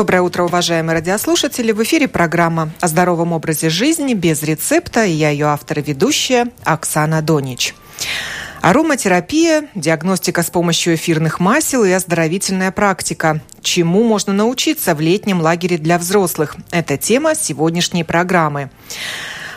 Доброе 0.00 0.22
утро, 0.22 0.44
уважаемые 0.44 0.94
радиослушатели. 0.94 1.72
В 1.72 1.82
эфире 1.82 2.08
программа 2.08 2.70
о 2.80 2.88
здоровом 2.88 3.34
образе 3.34 3.68
жизни 3.68 4.14
без 4.14 4.42
рецепта. 4.42 5.04
И 5.04 5.10
я 5.10 5.28
ее 5.28 5.48
автор 5.48 5.80
и 5.80 5.82
ведущая 5.82 6.46
Оксана 6.64 7.20
Донич. 7.20 7.74
Ароматерапия, 8.62 9.68
диагностика 9.74 10.42
с 10.42 10.48
помощью 10.48 10.94
эфирных 10.94 11.38
масел 11.38 11.84
и 11.84 11.90
оздоровительная 11.90 12.70
практика. 12.70 13.42
Чему 13.60 14.02
можно 14.02 14.32
научиться 14.32 14.94
в 14.94 15.02
летнем 15.02 15.42
лагере 15.42 15.76
для 15.76 15.98
взрослых? 15.98 16.56
Это 16.70 16.96
тема 16.96 17.34
сегодняшней 17.34 18.02
программы. 18.02 18.70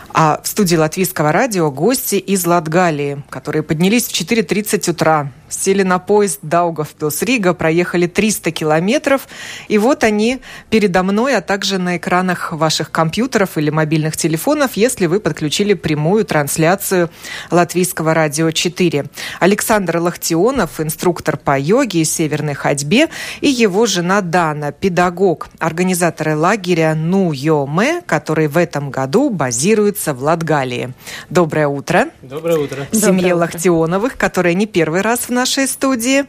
А 0.09 0.41
в 0.43 0.47
студии 0.49 0.75
Латвийского 0.75 1.31
радио 1.31 1.71
гости 1.71 2.15
из 2.15 2.45
Латгалии, 2.45 3.23
которые 3.29 3.63
поднялись 3.63 4.07
в 4.07 4.11
4.30 4.11 4.91
утра, 4.91 5.31
сели 5.53 5.83
на 5.83 5.99
поезд 5.99 6.39
Даугавпилс-Рига, 6.41 7.53
проехали 7.53 8.07
300 8.07 8.51
километров, 8.51 9.27
и 9.67 9.77
вот 9.77 10.03
они 10.03 10.39
передо 10.69 11.03
мной, 11.03 11.35
а 11.35 11.41
также 11.41 11.77
на 11.77 11.97
экранах 11.97 12.51
ваших 12.51 12.91
компьютеров 12.91 13.57
или 13.57 13.69
мобильных 13.69 14.17
телефонов, 14.17 14.71
если 14.75 15.05
вы 15.05 15.19
подключили 15.19 15.73
прямую 15.73 16.25
трансляцию 16.25 17.09
Латвийского 17.51 18.13
радио 18.13 18.51
4. 18.51 19.05
Александр 19.39 19.97
Лахтионов, 19.97 20.79
инструктор 20.79 21.37
по 21.37 21.57
йоге 21.57 22.01
и 22.01 22.05
северной 22.05 22.53
ходьбе, 22.53 23.09
и 23.41 23.49
его 23.49 23.85
жена 23.85 24.21
Дана, 24.21 24.71
педагог, 24.71 25.49
организаторы 25.59 26.35
лагеря 26.35 26.95
Ну 26.95 27.31
Йоме, 27.31 28.01
который 28.05 28.47
в 28.47 28.57
этом 28.57 28.89
году 28.89 29.29
базируется 29.29 30.13
в 30.13 30.23
Латгалии. 30.23 30.93
Доброе 31.29 31.67
утро. 31.67 32.09
Доброе 32.21 32.57
утро. 32.57 32.87
Семье 32.91 33.01
Доброе 33.01 33.33
утро. 33.33 33.37
Лахтионовых, 33.43 34.17
которая 34.17 34.53
не 34.53 34.65
первый 34.65 35.01
раз 35.01 35.19
в 35.21 35.29
нашей 35.29 35.42
студии. 35.45 36.25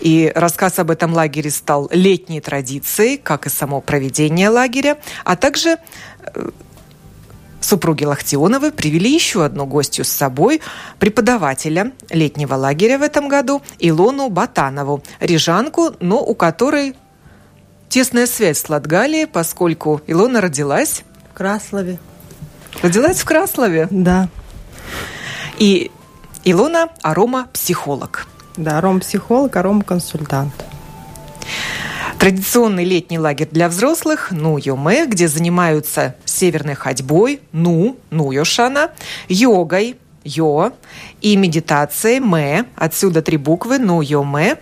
И 0.00 0.30
рассказ 0.34 0.78
об 0.78 0.90
этом 0.90 1.12
лагере 1.12 1.50
стал 1.50 1.88
летней 1.90 2.40
традицией, 2.40 3.16
как 3.16 3.46
и 3.46 3.50
само 3.50 3.80
проведение 3.80 4.48
лагеря, 4.48 4.98
а 5.24 5.36
также 5.36 5.78
э, 6.22 6.50
Супруги 7.60 8.04
Лахтионовы 8.04 8.70
привели 8.70 9.12
еще 9.12 9.44
одну 9.44 9.66
гостью 9.66 10.04
с 10.04 10.08
собой, 10.08 10.60
преподавателя 11.00 11.92
летнего 12.10 12.54
лагеря 12.54 12.98
в 12.98 13.02
этом 13.02 13.28
году, 13.28 13.60
Илону 13.80 14.28
Батанову, 14.28 15.02
рижанку, 15.18 15.92
но 15.98 16.22
у 16.22 16.34
которой 16.34 16.94
тесная 17.88 18.26
связь 18.26 18.58
с 18.60 18.68
Латгалией, 18.68 19.26
поскольку 19.26 20.00
Илона 20.06 20.40
родилась... 20.40 21.02
В 21.32 21.34
Краслове. 21.34 21.98
Родилась 22.82 23.18
в 23.18 23.24
Краслове? 23.24 23.88
Да. 23.90 24.28
И 25.58 25.90
Илона– 26.44 26.90
арома-психолог. 27.02 28.28
Да, 28.56 28.78
аром-психолог, 28.78 29.54
аром-консультант. 29.56 30.52
Традиционный 32.18 32.84
летний 32.84 33.18
лагерь 33.18 33.48
для 33.50 33.68
взрослых 33.68 34.28
Ну 34.30 34.56
Юме, 34.56 35.06
где 35.06 35.28
занимаются 35.28 36.16
северной 36.24 36.74
ходьбой 36.74 37.40
Ну, 37.52 37.98
Ну 38.10 38.32
Йошана, 38.32 38.90
йогой 39.28 39.96
Йо 40.24 40.72
и 41.20 41.36
медитацией 41.36 42.20
Мэ, 42.20 42.64
отсюда 42.74 43.20
три 43.20 43.36
буквы 43.36 43.78
Ну 43.78 44.00
Йоме. 44.00 44.56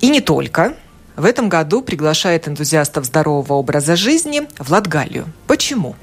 И 0.00 0.08
не 0.08 0.20
только. 0.20 0.74
В 1.16 1.24
этом 1.24 1.48
году 1.48 1.82
приглашает 1.82 2.46
энтузиастов 2.46 3.04
здорового 3.04 3.54
образа 3.54 3.96
жизни 3.96 4.42
в 4.56 4.70
Латгалию. 4.70 5.26
Почему? 5.48 5.96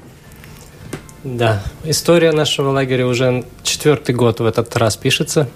Да, 1.24 1.62
история 1.84 2.32
нашего 2.32 2.70
лагеря 2.70 3.06
уже 3.06 3.46
четвертый 3.62 4.14
год 4.14 4.40
в 4.40 4.44
этот 4.44 4.76
раз 4.76 4.96
пишется. 4.96 5.48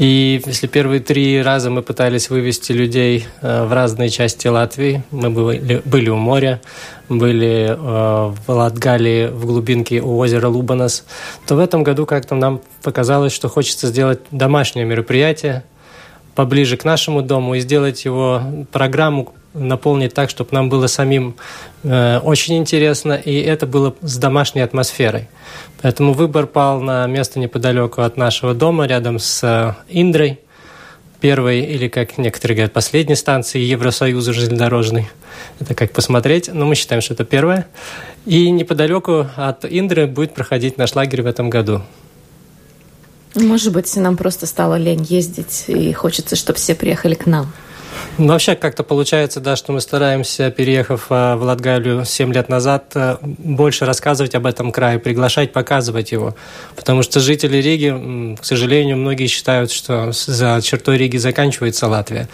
И 0.00 0.40
если 0.46 0.66
первые 0.66 1.00
три 1.00 1.42
раза 1.42 1.68
мы 1.68 1.82
пытались 1.82 2.30
вывести 2.30 2.72
людей 2.72 3.26
э, 3.42 3.64
в 3.64 3.72
разные 3.74 4.08
части 4.08 4.48
Латвии, 4.48 5.02
мы 5.10 5.28
были, 5.28 5.82
были 5.84 6.08
у 6.08 6.16
моря, 6.16 6.62
были 7.10 7.68
э, 7.68 7.76
в 7.76 8.42
Латгалии, 8.48 9.26
в 9.26 9.44
глубинке 9.44 10.00
у 10.00 10.16
озера 10.16 10.48
Лубанас, 10.48 11.04
то 11.46 11.54
в 11.54 11.58
этом 11.58 11.82
году 11.82 12.06
как-то 12.06 12.34
нам 12.34 12.62
показалось, 12.82 13.34
что 13.34 13.50
хочется 13.50 13.88
сделать 13.88 14.20
домашнее 14.30 14.86
мероприятие 14.86 15.64
поближе 16.34 16.78
к 16.78 16.86
нашему 16.86 17.20
дому 17.20 17.56
и 17.56 17.60
сделать 17.60 18.06
его 18.06 18.42
программу 18.72 19.34
наполнить 19.54 20.14
так, 20.14 20.30
чтобы 20.30 20.50
нам 20.52 20.68
было 20.68 20.86
самим 20.86 21.36
э, 21.82 22.18
очень 22.18 22.56
интересно, 22.56 23.14
и 23.14 23.40
это 23.40 23.66
было 23.66 23.94
с 24.00 24.16
домашней 24.16 24.60
атмосферой. 24.60 25.28
Поэтому 25.82 26.12
выбор 26.12 26.46
пал 26.46 26.80
на 26.80 27.06
место 27.06 27.38
неподалеку 27.38 28.02
от 28.02 28.16
нашего 28.16 28.54
дома, 28.54 28.86
рядом 28.86 29.18
с 29.18 29.42
э, 29.42 29.74
Индрой, 29.88 30.38
первой 31.20 31.60
или, 31.60 31.88
как 31.88 32.18
некоторые 32.18 32.56
говорят, 32.56 32.72
последней 32.72 33.16
станции 33.16 33.60
Евросоюза 33.60 34.32
железнодорожной. 34.32 35.08
Это 35.58 35.74
как 35.74 35.92
посмотреть, 35.92 36.48
но 36.52 36.66
мы 36.66 36.74
считаем, 36.74 37.02
что 37.02 37.14
это 37.14 37.24
первая. 37.24 37.66
И 38.26 38.50
неподалеку 38.50 39.26
от 39.36 39.64
Индры 39.64 40.06
будет 40.06 40.34
проходить 40.34 40.78
наш 40.78 40.94
лагерь 40.94 41.22
в 41.22 41.26
этом 41.26 41.50
году. 41.50 41.82
Может 43.34 43.72
быть, 43.72 43.94
нам 43.96 44.16
просто 44.16 44.46
стало 44.46 44.76
лень 44.76 45.06
ездить, 45.08 45.64
и 45.68 45.92
хочется, 45.92 46.36
чтобы 46.36 46.58
все 46.58 46.74
приехали 46.74 47.14
к 47.14 47.26
нам. 47.26 47.52
Ну, 48.18 48.28
вообще 48.28 48.54
как-то 48.54 48.82
получается, 48.82 49.40
да, 49.40 49.56
что 49.56 49.72
мы 49.72 49.80
стараемся, 49.80 50.50
переехав 50.50 51.06
э, 51.10 51.34
в 51.36 51.42
Латгалию 51.42 52.04
7 52.04 52.32
лет 52.32 52.48
назад, 52.48 52.92
э, 52.94 53.16
больше 53.22 53.86
рассказывать 53.86 54.34
об 54.34 54.46
этом 54.46 54.72
крае, 54.72 54.98
приглашать, 54.98 55.52
показывать 55.52 56.12
его. 56.12 56.34
Потому 56.76 57.02
что 57.02 57.20
жители 57.20 57.56
Риги, 57.58 58.36
к 58.40 58.44
сожалению, 58.44 58.96
многие 58.96 59.26
считают, 59.26 59.70
что 59.70 60.12
за 60.12 60.60
чертой 60.62 60.98
Риги 60.98 61.16
заканчивается 61.16 61.86
Латвия. 61.86 62.28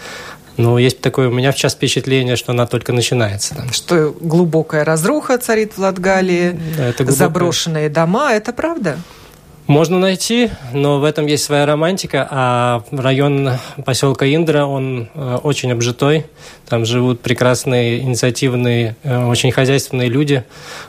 Но 0.57 0.79
есть 0.79 1.01
такое 1.01 1.29
у 1.29 1.31
меня 1.31 1.51
сейчас 1.51 1.73
впечатление, 1.73 2.35
что 2.35 2.51
она 2.51 2.65
только 2.65 2.91
начинается. 2.91 3.55
Да. 3.55 3.71
Что 3.71 4.15
глубокая 4.19 4.83
разруха 4.83 5.37
царит 5.37 5.73
в 5.73 5.79
Латгалии, 5.79 6.59
да, 6.77 6.87
это 6.87 7.03
глубокая... 7.03 7.15
заброшенные 7.15 7.89
дома, 7.89 8.33
это 8.33 8.53
правда? 8.53 8.97
Можно 9.67 9.99
найти, 9.99 10.49
но 10.71 10.99
в 10.99 11.03
этом 11.03 11.25
есть 11.25 11.43
своя 11.43 11.65
романтика, 11.65 12.25
а 12.31 12.83
район 12.89 13.51
поселка 13.83 14.25
Индра, 14.25 14.63
он 14.63 15.09
э, 15.13 15.39
очень 15.43 15.73
обжитой, 15.73 16.25
там 16.69 16.85
живут 16.85 17.19
прекрасные, 17.19 17.99
инициативные, 17.99 18.95
э, 19.03 19.25
очень 19.25 19.51
хозяйственные 19.51 20.07
люди, 20.07 20.45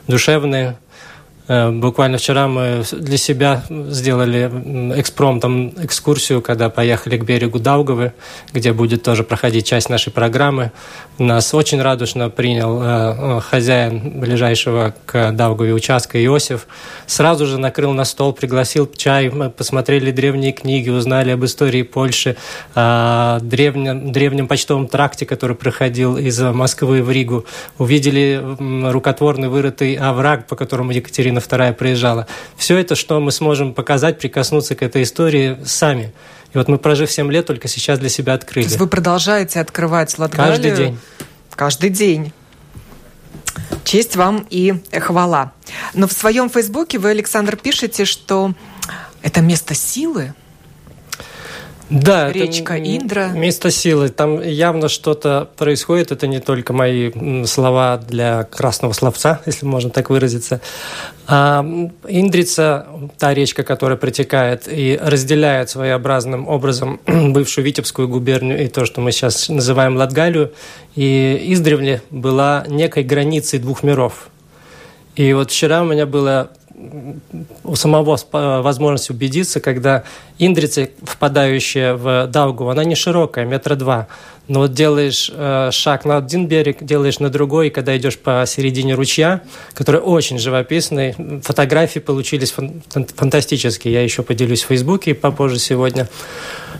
душевные, 0.07 0.79
буквально 1.49 2.19
вчера 2.19 2.47
мы 2.47 2.85
для 2.93 3.17
себя 3.17 3.63
сделали 3.69 4.51
экспромтом 5.01 5.73
экскурсию, 5.83 6.43
когда 6.43 6.69
поехали 6.69 7.17
к 7.17 7.25
берегу 7.25 7.59
Даугавы, 7.59 8.13
где 8.53 8.73
будет 8.73 9.03
тоже 9.03 9.25
проходить 9.25 9.67
часть 9.67 9.89
нашей 9.89 10.13
программы. 10.13 10.73
Нас 11.19 11.53
очень 11.55 11.83
радушно 11.83 12.31
принял 12.31 12.81
э, 12.81 12.87
э, 12.87 13.41
хозяин 13.41 14.21
ближайшего 14.21 14.95
к 15.07 15.33
Даугаве 15.33 15.73
участка 15.73 16.23
Иосиф. 16.25 16.67
Сразу 17.07 17.47
же 17.47 17.59
накрыл 17.59 17.93
на 17.93 18.05
стол, 18.05 18.33
пригласил 18.33 18.89
чай. 18.97 19.29
Мы 19.31 19.51
посмотрели 19.51 20.11
древние 20.11 20.53
книги, 20.53 20.91
узнали 20.91 21.31
об 21.31 21.45
истории 21.45 21.83
Польши, 21.83 22.37
о 22.75 23.41
древнем, 23.41 24.13
древнем 24.13 24.47
почтовом 24.47 24.87
тракте, 24.87 25.27
который 25.27 25.57
проходил 25.57 26.17
из 26.17 26.39
Москвы 26.41 27.03
в 27.03 27.11
Ригу. 27.11 27.47
Увидели 27.79 28.41
рукотворный 28.91 29.49
вырытый 29.49 29.95
овраг, 29.95 30.47
по 30.47 30.55
которому 30.55 30.93
Екатерина 30.93 31.38
Екатерина 31.39 31.71
II 31.71 31.73
приезжала. 31.75 32.27
Все 32.57 32.79
это, 32.79 32.95
что 32.95 33.21
мы 33.21 33.33
сможем 33.33 33.75
показать, 33.75 34.19
прикоснуться 34.19 34.75
к 34.75 34.83
этой 34.83 35.03
истории 35.03 35.59
сами. 35.65 36.13
И 36.55 36.59
вот 36.59 36.69
мы, 36.69 36.79
прожив 36.79 37.11
7 37.11 37.31
лет, 37.31 37.47
только 37.47 37.69
сейчас 37.69 37.99
для 37.99 38.09
себя 38.09 38.35
открыли. 38.35 38.65
То 38.65 38.71
есть 38.71 38.81
вы 38.81 38.87
продолжаете 38.87 39.61
открывать 39.61 40.19
Латгалию? 40.19 40.53
Каждый 40.53 40.71
день. 40.77 40.99
Каждый 41.51 41.91
день. 41.91 42.33
Честь 43.85 44.17
вам 44.17 44.47
и 44.51 44.75
хвала. 45.01 45.53
Но 45.95 46.07
в 46.07 46.13
своем 46.13 46.49
фейсбуке 46.49 46.99
вы, 46.99 47.11
Александр, 47.11 47.57
пишете, 47.57 48.05
что 48.05 48.55
это 49.23 49.41
место 49.41 49.75
силы. 49.75 50.35
Да, 51.91 52.31
речка 52.31 52.75
это 52.75 52.97
Индра. 52.97 53.29
Место 53.29 53.71
силы. 53.71 54.11
Там 54.11 54.43
явно 54.43 54.89
что-то 54.89 55.49
происходит. 55.57 56.13
Это 56.13 56.27
не 56.27 56.39
только 56.39 56.73
мои 56.73 57.11
слова 57.47 57.97
для 57.97 58.45
красного 58.45 58.93
словца, 58.93 59.41
если 59.47 59.65
можно 59.65 59.91
так 59.91 60.11
выразиться. 60.11 60.61
А 61.27 61.65
Индрица, 62.07 62.87
та 63.19 63.33
речка, 63.33 63.63
которая 63.63 63.97
протекает 63.97 64.65
и 64.67 64.99
разделяет 65.01 65.71
своеобразным 65.71 66.47
образом 66.47 67.01
бывшую 67.07 67.65
Витебскую 67.65 68.09
губернию 68.09 68.63
и 68.63 68.69
то, 68.69 68.85
что 68.85 69.01
мы 69.01 69.13
сейчас 69.13 69.49
называем 69.49 69.97
Латгалию, 69.97 70.53
и 70.95 71.53
издревле 71.53 72.03
была 72.11 72.65
некой 72.69 73.03
границей 73.03 73.59
двух 73.59 73.83
миров. 73.83 74.29
И 75.17 75.33
вот 75.33 75.51
вчера 75.51 75.83
у 75.83 75.87
меня 75.87 76.07
было 76.07 76.51
у 77.65 77.75
самого 77.75 78.19
возможность 78.63 79.11
убедиться, 79.11 79.61
когда 79.61 80.05
Индрица, 80.39 80.89
впадающая 81.03 81.95
в 81.95 82.27
Даугу, 82.27 82.69
она 82.69 82.85
не 82.85 82.95
широкая, 82.95 83.45
метра 83.45 83.75
два. 83.75 84.09
Но 84.47 84.61
вот 84.61 84.73
делаешь 84.73 85.31
э, 85.33 85.69
шаг 85.73 86.07
на 86.07 86.17
один 86.17 86.47
берег, 86.47 86.83
делаешь 86.83 87.19
на 87.19 87.29
другой, 87.29 87.67
и 87.67 87.71
когда 87.71 87.97
идешь 87.97 88.19
по 88.19 88.45
середине 88.47 88.95
ручья, 88.95 89.43
который 89.75 90.01
очень 90.01 90.39
живописный, 90.39 91.15
фотографии 91.43 91.99
получились 91.99 92.53
фан 92.53 92.83
фантастические. 93.15 93.93
Я 93.93 94.03
еще 94.03 94.23
поделюсь 94.23 94.63
в 94.63 94.69
Фейсбуке 94.69 95.15
попозже 95.15 95.59
сегодня. 95.59 96.09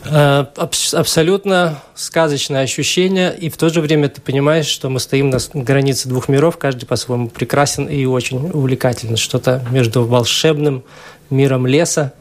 Э, 0.05 0.47
абсолютно 0.57 1.83
сказочное 1.95 2.63
ощущение, 2.63 3.37
и 3.37 3.49
в 3.49 3.57
то 3.57 3.69
же 3.69 3.81
время 3.81 4.09
ты 4.09 4.21
понимаешь, 4.21 4.67
что 4.67 4.89
мы 4.89 5.01
стоим 5.01 5.31
на 5.31 5.39
границе 5.55 6.09
двух 6.09 6.29
миров, 6.29 6.57
каждый 6.57 6.87
по-своему 6.87 7.29
прекрасен 7.29 7.87
и 7.87 8.05
очень 8.05 8.51
увлекательный. 8.51 9.17
Что-то 9.17 9.65
между 9.71 10.05
волшебным 10.05 10.85
миром 11.31 11.67
леса 11.67 12.13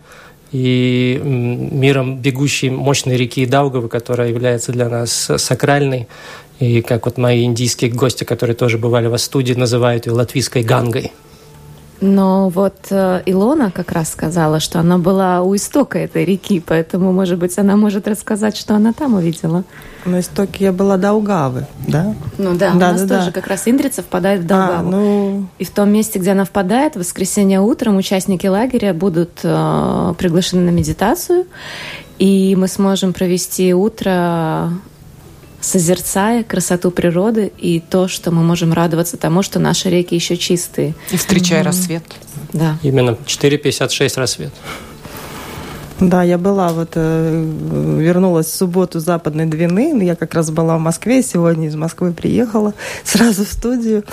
и 0.52 1.20
миром 1.24 2.18
бегущей 2.18 2.70
мощной 2.70 3.18
реки 3.18 3.46
Даугавы, 3.46 3.90
которая 3.90 4.30
является 4.30 4.72
для 4.72 4.90
нас 4.90 5.32
сакральной. 5.38 6.08
И 6.60 6.82
как 6.82 7.06
вот 7.06 7.18
мои 7.18 7.44
индийские 7.44 7.92
гости, 7.92 8.24
которые 8.24 8.56
тоже 8.56 8.78
бывали 8.78 9.08
в 9.08 9.18
студии, 9.18 9.54
называют 9.54 10.08
ее 10.08 10.14
латвийской 10.14 10.64
гангой. 10.64 11.12
Но 12.00 12.50
вот 12.50 12.76
э, 12.92 13.24
Илона 13.26 13.72
как 13.72 13.92
раз 13.92 14.12
сказала, 14.12 14.60
что 14.60 14.80
она 14.80 14.98
была 15.00 15.42
у 15.42 15.56
истока 15.56 15.98
этой 15.98 16.26
реки, 16.26 16.62
поэтому, 16.64 17.12
может 17.12 17.40
быть, 17.40 17.58
она 17.58 17.76
может 17.76 18.08
рассказать, 18.08 18.56
что 18.56 18.76
она 18.76 18.94
там 18.94 19.16
увидела. 19.16 19.64
На 20.06 20.20
истоке 20.20 20.66
я 20.66 20.72
была 20.72 20.98
Даугавы, 20.98 21.66
да? 21.88 22.14
Ну 22.38 22.56
да, 22.56 22.72
да 22.72 22.76
у 22.76 22.92
нас 22.94 23.02
да, 23.04 23.18
тоже 23.18 23.32
да. 23.32 23.32
как 23.32 23.48
раз 23.48 23.68
Индрица 23.68 24.04
впадает 24.04 24.42
в 24.42 24.46
а, 24.46 24.48
Даугаву. 24.48 24.88
А, 24.88 24.92
ну... 24.92 25.48
И 25.58 25.66
в 25.66 25.72
том 25.72 25.90
месте, 25.90 26.20
где 26.20 26.32
она 26.32 26.46
впадает, 26.46 26.96
в 26.96 27.00
воскресенье 27.00 27.62
утром 27.62 27.98
участники 27.98 28.46
лагеря 28.46 28.94
будут 28.94 29.40
э, 29.44 30.14
приглашены 30.18 30.62
на 30.62 30.70
медитацию, 30.70 31.46
и 32.20 32.56
мы 32.56 32.68
сможем 32.68 33.12
провести 33.14 33.74
утро 33.74 34.72
созерцая 35.68 36.44
красоту 36.44 36.92
природы 36.92 37.52
и 37.58 37.82
то, 37.82 38.08
что 38.08 38.32
мы 38.32 38.42
можем 38.42 38.72
радоваться 38.72 39.18
тому, 39.18 39.44
что 39.44 39.60
наши 39.60 39.90
реки 39.90 40.16
еще 40.16 40.38
чистые. 40.38 40.96
И 41.12 41.18
встречая 41.18 41.62
mm-hmm. 41.62 41.66
рассвет. 41.66 42.04
Да. 42.54 42.78
Именно 42.84 43.18
4.56 43.26 44.18
рассвет. 44.18 44.54
Да, 46.00 46.24
я 46.24 46.38
была 46.38 46.70
вот, 46.70 46.92
э, 46.94 47.46
вернулась 48.00 48.46
в 48.48 48.56
субботу 48.56 49.00
Западной 49.00 49.46
Двины, 49.46 50.04
я 50.04 50.16
как 50.16 50.36
раз 50.36 50.52
была 50.52 50.78
в 50.78 50.80
Москве, 50.80 51.24
сегодня 51.24 51.68
из 51.68 51.76
Москвы 51.76 52.14
приехала 52.14 52.74
сразу 53.04 53.44
в 53.44 53.50
студию. 53.50 54.04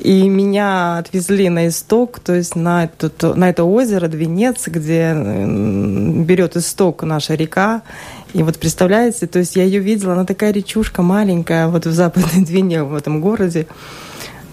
И 0.00 0.28
меня 0.28 0.98
отвезли 0.98 1.48
на 1.48 1.68
исток, 1.68 2.20
то 2.20 2.34
есть 2.34 2.56
на, 2.56 2.84
это, 2.84 3.34
на 3.34 3.48
это 3.48 3.64
озеро 3.64 4.08
Двинец, 4.08 4.66
где 4.66 5.14
берет 5.14 6.56
исток 6.56 7.02
наша 7.02 7.34
река. 7.34 7.82
И 8.34 8.42
вот 8.42 8.58
представляете, 8.58 9.26
то 9.26 9.38
есть 9.38 9.56
я 9.56 9.64
ее 9.64 9.80
видела, 9.80 10.12
она 10.12 10.24
такая 10.24 10.52
речушка 10.52 11.02
маленькая, 11.02 11.68
вот 11.68 11.86
в 11.86 11.92
Западной 11.92 12.44
Двине, 12.44 12.82
в 12.82 12.94
этом 12.94 13.20
городе. 13.20 13.66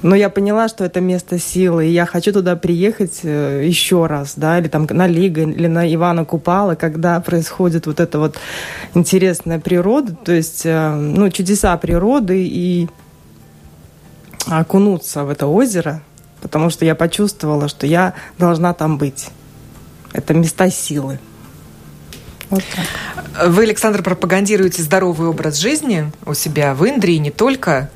Но 0.03 0.15
я 0.15 0.29
поняла, 0.29 0.67
что 0.67 0.83
это 0.83 0.99
место 0.99 1.39
силы, 1.39 1.87
и 1.87 1.91
я 1.91 2.05
хочу 2.05 2.33
туда 2.33 2.57
приехать 2.57 3.21
э, 3.23 3.63
еще 3.65 4.05
раз, 4.05 4.33
да, 4.35 4.59
или 4.59 4.67
там 4.67 4.85
на 4.89 5.07
Лига, 5.07 5.43
или 5.43 5.67
на 5.67 5.91
Ивана 5.91 6.25
Купала, 6.25 6.75
когда 6.75 7.21
происходит 7.21 7.87
вот 7.87 8.01
эта 8.01 8.19
вот 8.19 8.35
интересная 8.93 9.59
природа, 9.59 10.13
то 10.13 10.33
есть, 10.33 10.63
э, 10.65 10.93
ну, 10.93 11.29
чудеса 11.29 11.77
природы, 11.77 12.45
и 12.45 12.89
окунуться 14.47 15.23
в 15.23 15.29
это 15.29 15.47
озеро, 15.47 16.01
потому 16.41 16.69
что 16.69 16.85
я 16.85 16.95
почувствовала, 16.95 17.67
что 17.67 17.87
я 17.87 18.13
должна 18.37 18.73
там 18.73 18.97
быть. 18.97 19.29
Это 20.11 20.33
места 20.33 20.69
силы. 20.69 21.19
Вот 22.49 22.63
так. 22.75 23.49
Вы, 23.49 23.63
Александр, 23.63 24.03
пропагандируете 24.03 24.83
здоровый 24.83 25.27
образ 25.27 25.57
жизни 25.57 26.11
у 26.25 26.33
себя 26.33 26.75
в 26.75 26.85
Индии, 26.85 27.17
не 27.17 27.31
только 27.31 27.89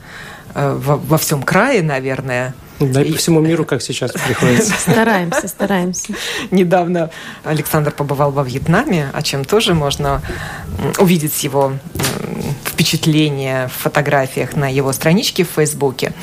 э, 0.56 0.74
во, 0.74 0.98
во 0.98 1.18
всем 1.18 1.44
крае, 1.44 1.84
наверное. 1.84 2.56
Да 2.80 3.02
и 3.02 3.12
по 3.12 3.18
всему 3.18 3.40
миру, 3.40 3.66
как 3.66 3.82
сейчас 3.82 4.12
приходится. 4.12 4.74
Стараемся, 4.80 5.48
стараемся. 5.48 6.14
Недавно 6.52 7.10
Александр 7.44 7.92
побывал 7.92 8.32
во 8.32 8.44
Вьетнаме, 8.44 9.10
о 9.14 9.22
чем 9.24 9.46
тоже 9.46 9.74
можно 9.74 10.22
увидеть 11.00 11.44
его 11.44 11.74
впечатления 12.66 13.68
в 13.68 13.82
фотографиях 13.82 14.56
на 14.56 14.72
его 14.72 14.92
страничке 14.94 15.44
в 15.44 15.50
Фейсбуке. 15.50 16.14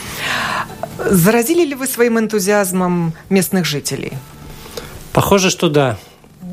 Заразили 0.98 1.64
ли 1.64 1.74
вы 1.74 1.86
своим 1.86 2.18
энтузиазмом 2.18 3.14
местных 3.28 3.64
жителей? 3.64 4.12
Похоже, 5.12 5.50
что 5.50 5.68
да. 5.68 5.98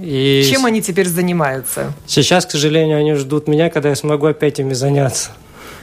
И 0.01 0.47
Чем 0.49 0.65
они 0.65 0.81
теперь 0.81 1.07
занимаются? 1.07 1.93
Сейчас, 2.07 2.45
к 2.47 2.51
сожалению, 2.51 2.97
они 2.97 3.13
ждут 3.13 3.47
меня, 3.47 3.69
когда 3.69 3.89
я 3.89 3.95
смогу 3.95 4.25
опять 4.25 4.59
ими 4.59 4.73
заняться. 4.73 5.31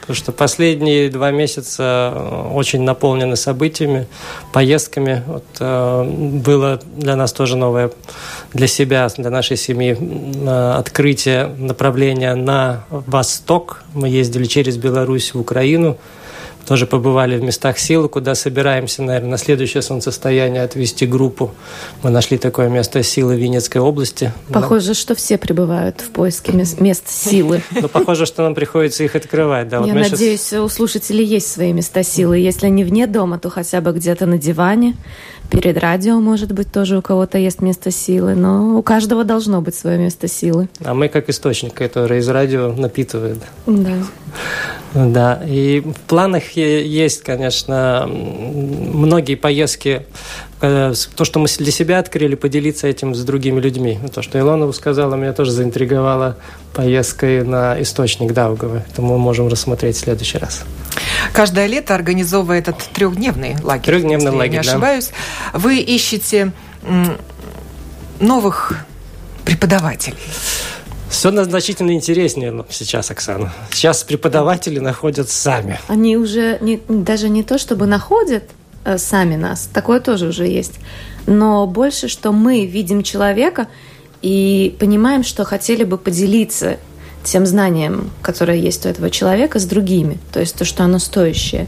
Потому 0.09 0.23
что 0.23 0.31
последние 0.31 1.11
два 1.11 1.29
месяца 1.29 2.11
э, 2.15 2.51
очень 2.55 2.81
наполнены 2.81 3.35
событиями, 3.35 4.07
поездками. 4.51 5.21
Вот, 5.27 5.43
э, 5.59 6.03
было 6.03 6.79
для 6.97 7.15
нас 7.15 7.31
тоже 7.31 7.55
новое 7.55 7.91
для 8.51 8.65
себя, 8.65 9.07
для 9.15 9.29
нашей 9.29 9.55
семьи 9.55 9.95
э, 9.95 10.71
открытие 10.71 11.45
направления 11.45 12.33
на 12.33 12.85
восток. 12.89 13.83
Мы 13.93 14.09
ездили 14.09 14.45
через 14.45 14.77
Беларусь 14.77 15.35
в 15.35 15.39
Украину 15.39 15.95
тоже 16.69 16.85
побывали 16.85 17.35
в 17.35 17.41
местах 17.41 17.79
силы, 17.79 18.09
куда 18.09 18.35
собираемся, 18.35 19.01
наверное, 19.01 19.31
на 19.31 19.37
следующее 19.39 19.81
солнцестояние 19.81 20.61
отвести 20.61 21.07
группу. 21.07 21.49
Мы 22.03 22.11
нашли 22.11 22.37
такое 22.37 22.69
место 22.69 23.01
силы 23.01 23.35
в 23.35 23.39
Винницкой 23.39 23.81
области. 23.81 24.31
Похоже, 24.53 24.93
что 24.93 25.15
все 25.15 25.39
прибывают 25.39 25.99
в 26.01 26.11
поиске 26.11 26.51
мест 26.51 27.09
силы. 27.09 27.63
Ну, 27.71 27.89
похоже, 27.89 28.27
что 28.27 28.43
нам 28.43 28.53
приходится 28.53 29.03
их 29.03 29.15
открывать. 29.15 29.67
Да, 29.67 29.83
Я 29.83 29.95
надеюсь, 29.95 30.53
у 30.53 30.69
слушателей 30.69 31.25
есть 31.25 31.51
свои 31.51 31.73
места 31.73 32.03
силы. 32.03 32.37
Если 32.37 32.67
не 32.67 32.83
вне 32.83 33.07
дома, 33.07 33.39
то 33.39 33.49
хотя 33.49 33.81
бы 33.81 33.91
где-то 33.91 34.27
на 34.27 34.37
диване, 34.37 34.95
перед 35.49 35.77
радио, 35.77 36.19
может 36.19 36.51
быть, 36.51 36.71
тоже 36.71 36.97
у 36.97 37.01
кого-то 37.01 37.37
есть 37.37 37.61
место 37.61 37.91
силы, 37.91 38.35
но 38.35 38.77
у 38.77 38.83
каждого 38.83 39.23
должно 39.23 39.61
быть 39.61 39.75
свое 39.75 39.97
место 39.97 40.27
силы. 40.27 40.69
А 40.83 40.93
мы 40.93 41.09
как 41.09 41.29
источник, 41.29 41.73
который 41.73 42.19
из 42.19 42.29
радио 42.29 42.73
напитывает. 42.73 43.39
Да. 43.65 43.93
Да, 44.93 45.41
и 45.45 45.81
в 45.81 45.99
планах 46.07 46.51
есть, 46.51 47.21
конечно, 47.21 48.07
многие 48.09 49.35
поездки, 49.35 50.05
э, 50.61 50.93
то, 51.15 51.25
что 51.25 51.39
мы 51.39 51.47
для 51.59 51.71
себя 51.71 51.99
открыли, 51.99 52.35
поделиться 52.35 52.87
этим 52.87 53.13
с 53.13 53.23
другими 53.23 53.59
людьми. 53.59 53.99
То, 54.13 54.23
что 54.23 54.39
Илона 54.39 54.71
сказала, 54.71 55.15
меня 55.15 55.33
тоже 55.33 55.51
заинтриговало 55.51 56.37
поездкой 56.73 57.43
на 57.43 57.79
источник 57.81 58.33
Даугавы. 58.33 58.83
Это 58.91 59.01
мы 59.01 59.17
можем 59.19 59.47
рассмотреть 59.47 59.97
в 59.97 59.99
следующий 59.99 60.39
раз. 60.39 60.63
Каждое 61.33 61.67
лето 61.67 61.95
организовывает 61.95 62.67
этот 62.67 62.87
трехдневный 62.93 63.55
лагерь. 63.61 63.85
Трехдневный 63.85 64.31
лагерь, 64.31 64.51
не 64.51 64.57
ошибаюсь. 64.57 65.11
Да. 65.53 65.59
Вы 65.59 65.79
ищете 65.79 66.51
новых 68.19 68.85
преподавателей. 69.45 70.17
Все 71.09 71.31
значительно 71.43 71.91
интереснее 71.91 72.65
сейчас, 72.69 73.09
Оксана. 73.09 73.51
Сейчас 73.71 74.03
преподаватели 74.03 74.79
находят 74.79 75.29
сами. 75.29 75.79
Они 75.87 76.15
уже 76.17 76.59
не, 76.61 76.79
даже 76.87 77.29
не 77.29 77.43
то, 77.43 77.57
чтобы 77.57 77.87
находят 77.87 78.43
э, 78.85 78.97
сами 78.99 79.35
нас, 79.35 79.67
такое 79.73 79.99
тоже 80.01 80.27
уже 80.27 80.45
есть, 80.45 80.73
но 81.25 81.65
больше, 81.65 82.09
что 82.09 82.31
мы 82.31 82.65
видим 82.65 83.01
человека 83.01 83.67
и 84.21 84.75
понимаем, 84.79 85.23
что 85.23 85.45
хотели 85.45 85.83
бы 85.83 85.97
поделиться 85.97 86.77
тем 87.23 87.45
знанием, 87.45 88.09
которое 88.21 88.57
есть 88.57 88.85
у 88.85 88.89
этого 88.89 89.09
человека, 89.09 89.59
с 89.59 89.65
другими, 89.65 90.17
то 90.31 90.39
есть 90.39 90.55
то, 90.55 90.65
что 90.65 90.83
оно 90.83 90.99
стоящее. 90.99 91.67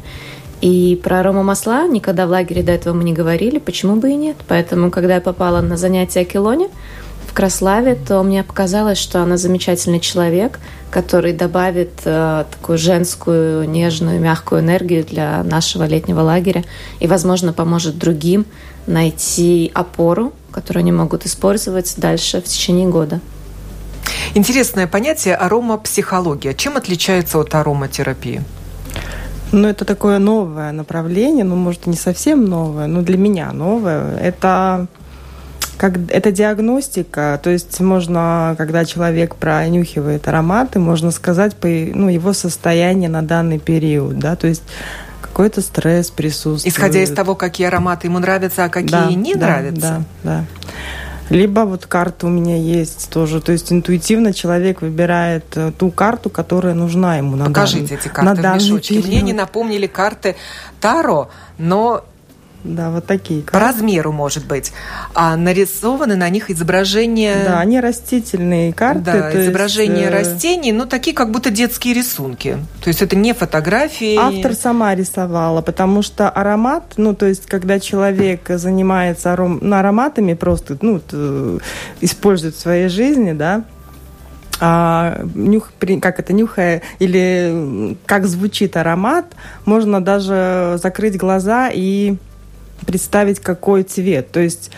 И 0.61 0.99
про 1.03 1.21
арома 1.21 1.41
масла 1.41 1.87
никогда 1.87 2.27
в 2.27 2.29
лагере 2.29 2.61
до 2.61 2.71
этого 2.71 2.93
мы 2.93 3.03
не 3.03 3.13
говорили, 3.13 3.57
почему 3.57 3.95
бы 3.95 4.11
и 4.11 4.15
нет. 4.15 4.37
Поэтому, 4.47 4.91
когда 4.91 5.15
я 5.15 5.21
попала 5.21 5.59
на 5.61 5.75
занятия 5.75 6.21
Акелоне, 6.21 6.69
в 7.31 7.33
Краславе, 7.33 7.95
то 7.95 8.21
мне 8.23 8.43
показалось, 8.43 8.97
что 8.97 9.23
она 9.23 9.37
замечательный 9.37 10.01
человек, 10.01 10.59
который 10.89 11.31
добавит 11.31 11.91
э, 12.03 12.43
такую 12.51 12.77
женскую, 12.77 13.69
нежную, 13.69 14.19
мягкую 14.19 14.59
энергию 14.59 15.05
для 15.05 15.41
нашего 15.43 15.85
летнего 15.85 16.19
лагеря 16.19 16.65
и, 16.99 17.07
возможно, 17.07 17.53
поможет 17.53 17.97
другим 17.97 18.45
найти 18.85 19.71
опору, 19.73 20.33
которую 20.51 20.81
они 20.81 20.91
могут 20.91 21.25
использовать 21.25 21.93
дальше 21.95 22.41
в 22.41 22.43
течение 22.43 22.89
года. 22.89 23.21
Интересное 24.33 24.87
понятие 24.87 25.35
аромапсихология. 25.35 26.53
Чем 26.53 26.77
отличается 26.77 27.37
от 27.39 27.53
ароматерапии? 27.53 28.41
Ну, 29.51 29.67
это 29.67 29.83
такое 29.83 30.17
новое 30.17 30.71
направление, 30.71 31.43
ну, 31.43 31.55
может, 31.55 31.85
не 31.85 31.97
совсем 31.97 32.45
новое, 32.45 32.87
но 32.87 33.01
для 33.01 33.17
меня 33.17 33.51
новое. 33.51 34.17
Это 34.17 34.87
как 35.77 35.93
это 36.09 36.31
диагностика, 36.31 37.39
то 37.41 37.49
есть 37.49 37.79
можно, 37.79 38.53
когда 38.59 38.85
человек 38.85 39.35
пронюхивает 39.35 40.27
ароматы, 40.27 40.77
можно 40.77 41.09
сказать 41.09 41.55
по 41.55 41.67
ну, 41.67 42.07
его 42.07 42.33
состояние 42.33 43.09
на 43.09 43.23
данный 43.23 43.57
период, 43.57 44.19
да, 44.19 44.35
то 44.35 44.45
есть 44.45 44.61
какой-то 45.21 45.61
стресс 45.61 46.11
присутствует. 46.11 46.71
Исходя 46.71 47.01
из 47.01 47.09
того, 47.11 47.33
какие 47.33 47.65
ароматы 47.65 48.07
ему 48.07 48.19
нравятся, 48.19 48.65
а 48.65 48.69
какие 48.69 48.91
да, 48.91 49.11
не 49.11 49.33
да, 49.33 49.47
нравятся. 49.47 50.05
Да, 50.23 50.45
да. 50.45 50.45
Либо 51.31 51.61
вот 51.61 51.85
карта 51.85 52.27
у 52.27 52.29
меня 52.29 52.57
есть 52.57 53.09
тоже. 53.09 53.41
То 53.41 53.53
есть 53.53 53.71
интуитивно 53.71 54.33
человек 54.33 54.81
выбирает 54.81 55.45
э, 55.55 55.71
ту 55.71 55.89
карту, 55.89 56.29
которая 56.29 56.73
нужна 56.73 57.17
ему 57.17 57.37
на 57.37 57.45
Покажите 57.45 57.87
данный, 57.87 57.99
эти 57.99 58.07
карты 58.09 58.41
на 58.41 58.51
в 58.51 58.55
мешочке. 58.55 58.99
Мне 58.99 59.21
не 59.21 59.33
напомнили 59.33 59.87
карты 59.87 60.35
Таро, 60.81 61.29
но 61.57 62.03
да, 62.63 62.91
вот 62.91 63.05
такие. 63.05 63.41
По 63.41 63.59
размеру, 63.59 64.11
может 64.11 64.45
быть. 64.45 64.71
А 65.13 65.35
нарисованы 65.35 66.15
на 66.15 66.29
них 66.29 66.49
изображения... 66.49 67.43
Да, 67.45 67.59
они 67.59 67.79
растительные 67.79 68.71
карты. 68.73 69.01
Да, 69.01 69.41
изображения 69.41 70.09
есть... 70.09 70.11
Э, 70.11 70.17
растений, 70.17 70.71
ну, 70.71 70.85
такие 70.85 71.15
как 71.15 71.31
будто 71.31 71.49
детские 71.49 71.95
рисунки. 71.95 72.57
То 72.83 72.89
есть 72.89 73.01
это 73.01 73.15
не 73.15 73.33
фотографии. 73.33 74.15
Автор 74.15 74.53
сама 74.53 74.93
рисовала, 74.93 75.61
потому 75.61 76.01
что 76.01 76.29
аромат, 76.29 76.93
ну, 76.97 77.15
то 77.15 77.25
есть 77.25 77.47
когда 77.47 77.79
человек 77.79 78.47
занимается 78.47 79.33
аром... 79.33 79.59
ну, 79.61 79.75
ароматами 79.75 80.33
просто, 80.33 80.77
ну, 80.81 81.01
использует 81.99 82.55
в 82.55 82.59
своей 82.59 82.89
жизни, 82.89 83.33
да, 83.33 83.63
а, 84.63 85.23
нюх, 85.33 85.71
как 86.01 86.19
это, 86.19 86.33
нюхая, 86.33 86.83
или 86.99 87.97
как 88.05 88.27
звучит 88.27 88.77
аромат, 88.77 89.25
можно 89.65 90.03
даже 90.03 90.77
закрыть 90.81 91.17
глаза 91.17 91.71
и 91.73 92.17
представить, 92.85 93.39
какой 93.39 93.83
цвет. 93.83 94.31
То 94.31 94.39
есть 94.39 94.71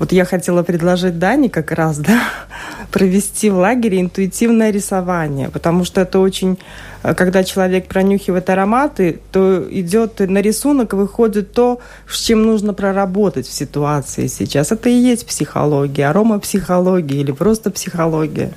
вот 0.00 0.12
я 0.12 0.24
хотела 0.24 0.62
предложить 0.62 1.18
Дане 1.18 1.50
как 1.50 1.72
раз, 1.72 1.98
да, 1.98 2.22
провести 2.90 3.50
в 3.50 3.56
лагере 3.56 4.00
интуитивное 4.00 4.70
рисование, 4.70 5.50
потому 5.50 5.84
что 5.84 6.00
это 6.00 6.20
очень, 6.20 6.58
э, 7.02 7.14
когда 7.14 7.44
человек 7.44 7.86
пронюхивает 7.86 8.48
ароматы, 8.48 9.20
то 9.30 9.62
идет 9.70 10.20
на 10.20 10.38
рисунок, 10.40 10.94
выходит 10.94 11.52
то, 11.52 11.80
с 12.08 12.18
чем 12.18 12.44
нужно 12.44 12.72
проработать 12.72 13.46
в 13.46 13.52
ситуации 13.52 14.26
сейчас. 14.26 14.72
Это 14.72 14.88
и 14.88 14.94
есть 14.94 15.26
психология, 15.26 16.08
аромапсихология 16.08 17.20
или 17.20 17.32
просто 17.32 17.70
психология. 17.70 18.52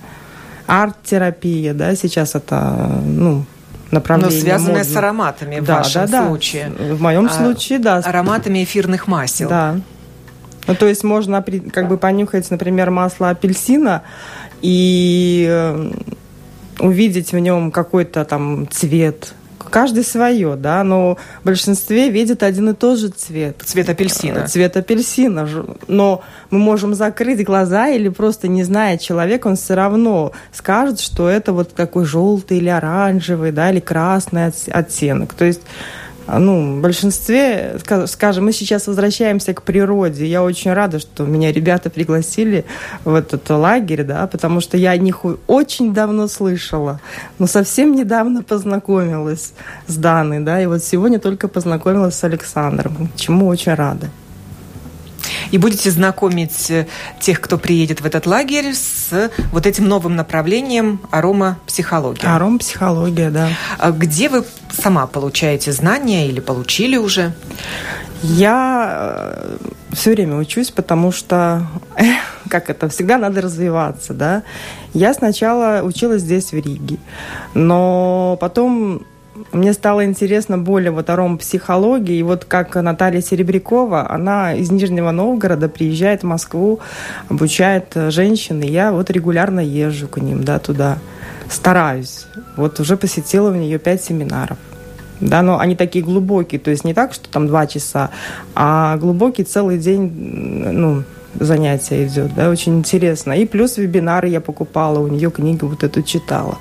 Арт-терапия, 0.66 1.74
да, 1.74 1.94
сейчас 1.98 2.36
это, 2.36 3.02
ну, 3.06 3.44
направление. 3.94 4.36
Но 4.36 4.42
связанное 4.42 4.78
модно. 4.80 4.94
с 4.94 4.96
ароматами 4.96 5.60
в 5.60 5.66
да, 5.66 5.78
вашем 5.78 6.06
да, 6.08 6.28
случае. 6.28 6.70
В 6.70 7.02
моем 7.02 7.26
а, 7.26 7.30
случае, 7.30 7.80
да. 7.80 7.98
Ароматами 7.98 8.64
эфирных 8.64 9.08
масел. 9.08 9.50
Да. 9.50 9.78
Ну, 10.68 10.76
то 10.76 10.88
есть 10.88 11.04
можно 11.04 11.44
как 11.72 11.88
бы 11.88 11.98
понюхать, 11.98 12.50
например, 12.50 12.90
масло 12.90 13.30
апельсина 13.30 14.04
и 14.62 15.46
э, 15.50 15.92
увидеть 16.80 17.34
в 17.34 17.40
нем 17.40 17.72
какой-то 17.72 18.24
там 18.26 18.68
цвет, 18.72 19.34
каждый 19.74 20.04
свое, 20.04 20.56
да, 20.56 20.84
но 20.84 21.18
в 21.42 21.46
большинстве 21.46 22.12
видят 22.12 22.44
один 22.44 22.70
и 22.70 22.74
тот 22.76 23.00
же 23.00 23.08
цвет. 23.08 23.60
Цвет 23.66 23.90
апельсина. 23.90 24.40
Э, 24.42 24.48
цвет 24.48 24.78
апельсина. 24.78 25.50
Но 25.88 26.22
мы 26.52 26.60
можем 26.60 26.94
закрыть 26.94 27.44
глаза 27.44 27.88
или 27.88 28.10
просто 28.10 28.48
не 28.48 28.64
зная 28.64 29.00
человека, 29.00 29.48
он 29.48 29.56
все 29.56 29.74
равно 29.74 30.32
скажет, 30.52 31.00
что 31.00 31.28
это 31.28 31.54
вот 31.54 31.74
такой 31.74 32.06
желтый 32.06 32.58
или 32.58 32.70
оранжевый, 32.70 33.52
да, 33.52 33.72
или 33.72 33.80
красный 33.80 34.52
оттенок. 34.72 35.34
То 35.34 35.46
есть 35.46 35.62
ну, 36.28 36.78
в 36.78 36.82
большинстве, 36.82 37.78
скажем, 38.06 38.46
мы 38.46 38.54
сейчас 38.54 38.88
возвращаемся 38.88 39.54
к 39.54 39.64
природе. 39.64 40.26
Я 40.26 40.44
очень 40.44 40.74
рада, 40.74 41.00
что 41.00 41.26
меня 41.26 41.52
ребята 41.52 41.90
пригласили 41.90 42.66
в 43.04 43.14
этот 43.14 43.50
лагерь, 43.50 44.04
да, 44.04 44.28
потому 44.28 44.62
что 44.62 44.78
я 44.78 44.92
о 44.92 44.98
них 44.98 45.26
очень 45.48 45.94
давно 45.94 46.28
слышала, 46.28 47.00
но 47.40 47.48
совсем 47.48 47.96
недавно 47.96 48.44
познакомилась 48.44 49.54
с 49.88 49.96
Даной, 49.96 50.40
да, 50.40 50.62
и 50.62 50.66
вот 50.66 50.84
сегодня 50.84 51.20
только 51.20 51.48
познакомилась 51.48 52.16
с 52.16 52.24
Александром, 52.24 53.10
чему 53.16 53.48
очень 53.48 53.74
рада 53.74 54.10
и 55.54 55.60
будете 55.60 55.92
знакомить 55.92 56.72
э, 56.72 56.88
тех, 57.20 57.40
кто 57.40 57.60
приедет 57.60 58.02
в 58.02 58.06
этот 58.08 58.26
лагерь, 58.26 58.74
с 58.74 59.30
вот 59.52 59.68
этим 59.68 59.88
новым 59.88 60.16
направлением 60.16 61.00
аромапсихология. 61.12 62.36
Аромапсихология, 62.36 63.30
да. 63.30 63.50
А 63.78 63.92
где 63.92 64.30
вы 64.30 64.46
сама 64.72 65.06
получаете 65.06 65.72
знания 65.72 66.28
или 66.28 66.40
получили 66.40 66.98
уже? 66.98 67.34
Я 68.24 68.96
э, 68.98 69.58
все 69.92 70.14
время 70.14 70.38
учусь, 70.38 70.72
потому 70.72 71.12
что, 71.12 71.68
как 72.50 72.72
это, 72.72 72.90
всегда 72.90 73.20
надо 73.20 73.42
развиваться, 73.42 74.16
да. 74.16 74.42
Я 74.96 75.14
сначала 75.14 75.84
училась 75.84 76.24
здесь, 76.24 76.52
в 76.52 76.56
Риге, 76.56 76.98
но 77.54 78.40
потом 78.42 79.06
мне 79.52 79.74
стало 79.74 80.06
интересно 80.06 80.58
более 80.58 80.92
вот 80.92 81.10
аромапсихологии. 81.10 82.18
И 82.18 82.24
вот 82.24 82.46
как 82.46 82.76
Наталья 82.76 83.22
Серебрякова, 83.22 84.10
она 84.10 84.54
из 84.54 84.72
Нижнего 84.72 85.12
Новгорода 85.12 85.70
приезжает 85.70 86.24
в 86.24 86.26
Москву, 86.26 86.80
обучает 87.30 87.94
женщин. 88.10 88.62
И 88.62 88.68
я 88.68 88.92
вот 88.92 89.10
регулярно 89.10 89.60
езжу 89.60 90.08
к 90.08 90.18
ним, 90.18 90.44
да, 90.44 90.60
туда. 90.60 90.98
Стараюсь. 91.50 92.26
Вот 92.56 92.80
уже 92.80 92.98
посетила 92.98 93.52
у 93.52 93.56
нее 93.56 93.80
пять 93.80 94.04
семинаров. 94.04 94.58
Да, 95.20 95.42
но 95.42 95.60
они 95.60 95.76
такие 95.76 96.04
глубокие, 96.04 96.60
то 96.60 96.70
есть 96.70 96.84
не 96.84 96.94
так, 96.94 97.14
что 97.14 97.30
там 97.30 97.48
два 97.48 97.66
часа, 97.66 98.10
а 98.56 98.98
глубокий 98.98 99.44
целый 99.44 99.78
день, 99.78 100.12
ну, 100.12 101.04
занятие 101.40 102.08
идет, 102.08 102.34
да, 102.36 102.50
очень 102.50 102.80
интересно. 102.80 103.32
И 103.34 103.46
плюс 103.46 103.78
вебинары 103.78 104.28
я 104.28 104.42
покупала, 104.42 105.00
у 105.00 105.08
нее 105.08 105.32
книгу 105.32 105.68
вот 105.68 105.84
эту 105.84 106.02
читала. 106.02 106.58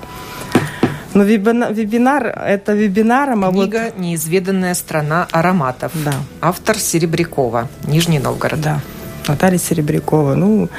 Ну, 1.13 1.23
вебинар, 1.23 2.25
это 2.25 2.73
вебинаром, 2.73 3.45
а 3.45 3.51
Книга 3.51 3.83
вот... 3.85 3.99
«Неизведанная 3.99 4.73
страна 4.73 5.27
ароматов». 5.31 5.91
Да. 6.03 6.13
Автор 6.41 6.77
Серебрякова, 6.77 7.69
Нижний 7.85 8.19
Новгород. 8.19 8.61
Да, 8.61 8.79
Наталья 9.27 9.59
Серебрякова. 9.59 10.33
Ну, 10.33 10.69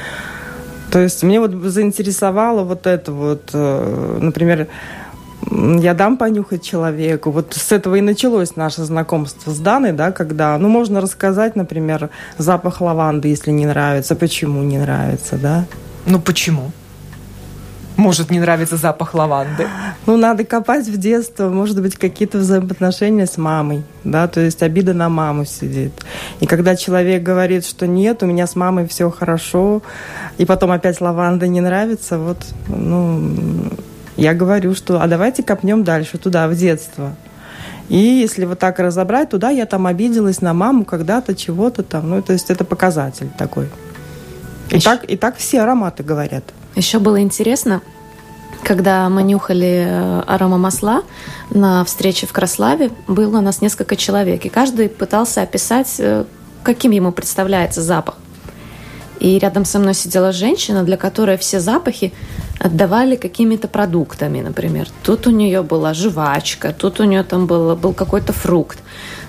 то 0.91 0.99
есть 0.99 1.23
мне 1.23 1.39
вот 1.39 1.53
заинтересовало 1.53 2.65
вот 2.65 2.87
это 2.87 3.13
вот, 3.13 3.51
э, 3.53 4.19
например, 4.21 4.67
я 5.51 5.95
дам 5.95 6.17
понюхать 6.17 6.63
человеку. 6.63 7.31
Вот 7.31 7.55
с 7.55 7.73
этого 7.73 7.97
и 7.97 8.01
началось 8.01 8.57
наше 8.57 8.83
знакомство 8.85 9.51
с 9.51 9.59
Даной, 9.59 9.93
да, 9.93 10.11
когда, 10.11 10.59
ну, 10.59 10.69
можно 10.69 11.01
рассказать, 11.01 11.55
например, 11.55 12.11
запах 12.39 12.81
лаванды, 12.81 13.29
если 13.29 13.51
не 13.51 13.67
нравится, 13.67 14.17
почему 14.17 14.63
не 14.63 14.79
нравится, 14.79 15.37
да. 15.37 15.67
Ну, 16.07 16.21
почему? 16.21 16.73
Может, 17.97 18.31
не 18.31 18.41
нравится 18.41 18.77
запах 18.77 19.15
лаванды? 19.15 19.69
Ну, 20.07 20.17
надо 20.17 20.45
копать 20.45 20.87
в 20.89 20.97
детство. 20.97 21.49
Может 21.49 21.81
быть, 21.81 21.97
какие-то 21.97 22.39
взаимоотношения 22.39 23.27
с 23.27 23.37
мамой. 23.37 23.85
Да, 24.03 24.27
то 24.27 24.41
есть 24.41 24.63
обида 24.63 24.95
на 24.95 25.09
маму 25.09 25.45
сидит. 25.45 25.93
И 26.41 26.47
когда 26.47 26.75
человек 26.75 27.23
говорит, 27.23 27.65
что 27.65 27.87
нет, 27.87 28.23
у 28.23 28.27
меня 28.27 28.47
с 28.49 28.57
мамой 28.57 28.89
все 28.89 29.11
хорошо, 29.11 29.83
и 30.39 30.45
потом 30.45 30.73
опять 30.73 31.01
лаванда 31.01 31.47
не 31.47 31.61
нравится, 31.61 32.19
вот, 32.19 32.39
ну, 32.67 33.31
я 34.17 34.35
говорю, 34.35 34.75
что 34.75 35.01
а 35.01 35.07
давайте 35.07 35.43
копнем 35.43 35.85
дальше, 35.85 36.19
туда, 36.19 36.49
в 36.49 36.57
детство. 36.57 37.15
И 37.89 37.97
если 37.97 38.45
вот 38.45 38.59
так 38.59 38.79
разобрать, 38.79 39.31
туда 39.31 39.51
я 39.51 39.67
там 39.67 39.87
обиделась 39.87 40.41
на 40.41 40.53
маму 40.53 40.85
когда-то, 40.85 41.35
чего-то 41.35 41.83
там. 41.83 42.11
Ну, 42.11 42.23
то 42.23 42.33
есть 42.33 42.51
это 42.51 42.65
показатель 42.65 43.29
такой. 43.39 43.69
И, 44.71 44.81
так, 44.81 45.05
и 45.05 45.17
так 45.17 45.37
все 45.37 45.61
ароматы 45.61 46.03
говорят. 46.03 46.45
Еще 46.77 46.99
было 46.99 47.21
интересно, 47.21 47.83
когда 48.65 49.09
мы 49.09 49.23
нюхали 49.23 49.87
э, 49.87 50.21
аромамасла 50.27 51.03
на 51.51 51.85
встрече 51.85 52.27
в 52.27 52.33
Краславе, 52.33 52.91
было 53.07 53.39
у 53.39 53.41
нас 53.41 53.61
несколько 53.61 53.95
человек, 53.97 54.45
и 54.45 54.49
каждый 54.49 54.89
пытался 54.89 55.43
описать, 55.43 55.95
э, 55.99 56.25
каким 56.63 56.91
ему 56.91 57.13
представляется 57.13 57.83
запах. 57.83 58.17
И 59.21 59.39
рядом 59.39 59.65
со 59.65 59.79
мной 59.79 59.95
сидела 59.95 60.33
женщина, 60.33 60.83
для 60.83 60.97
которой 60.97 61.37
все 61.37 61.61
запахи 61.61 62.13
отдавали 62.59 63.17
какими-то 63.17 63.69
продуктами, 63.69 64.41
например. 64.41 64.89
Тут 65.03 65.27
у 65.27 65.31
нее 65.31 65.63
была 65.63 65.95
жвачка, 65.95 66.75
тут 66.77 67.01
у 67.01 67.05
нее 67.05 67.23
там 67.23 67.47
был, 67.47 67.77
был 67.77 67.93
какой-то 67.93 68.33
фрукт. 68.33 68.79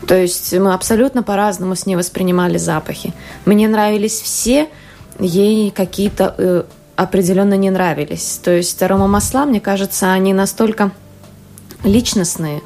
То 0.08 0.16
есть 0.16 0.54
мы 0.54 0.74
абсолютно 0.74 1.24
по-разному 1.24 1.76
с 1.76 1.86
ней 1.86 1.96
воспринимали 1.96 2.58
запахи. 2.58 3.14
Мне 3.46 3.68
нравились 3.68 4.20
все, 4.22 4.70
ей 5.20 5.72
какие-то 5.72 6.36
э, 6.38 6.64
определенно 6.96 7.56
не 7.56 7.70
нравились. 7.70 8.40
То 8.44 8.52
есть 8.52 8.82
аромамасла, 8.82 9.46
мне 9.46 9.60
кажется, 9.60 10.12
они 10.12 10.34
настолько 10.34 10.92
личностные, 11.84 12.62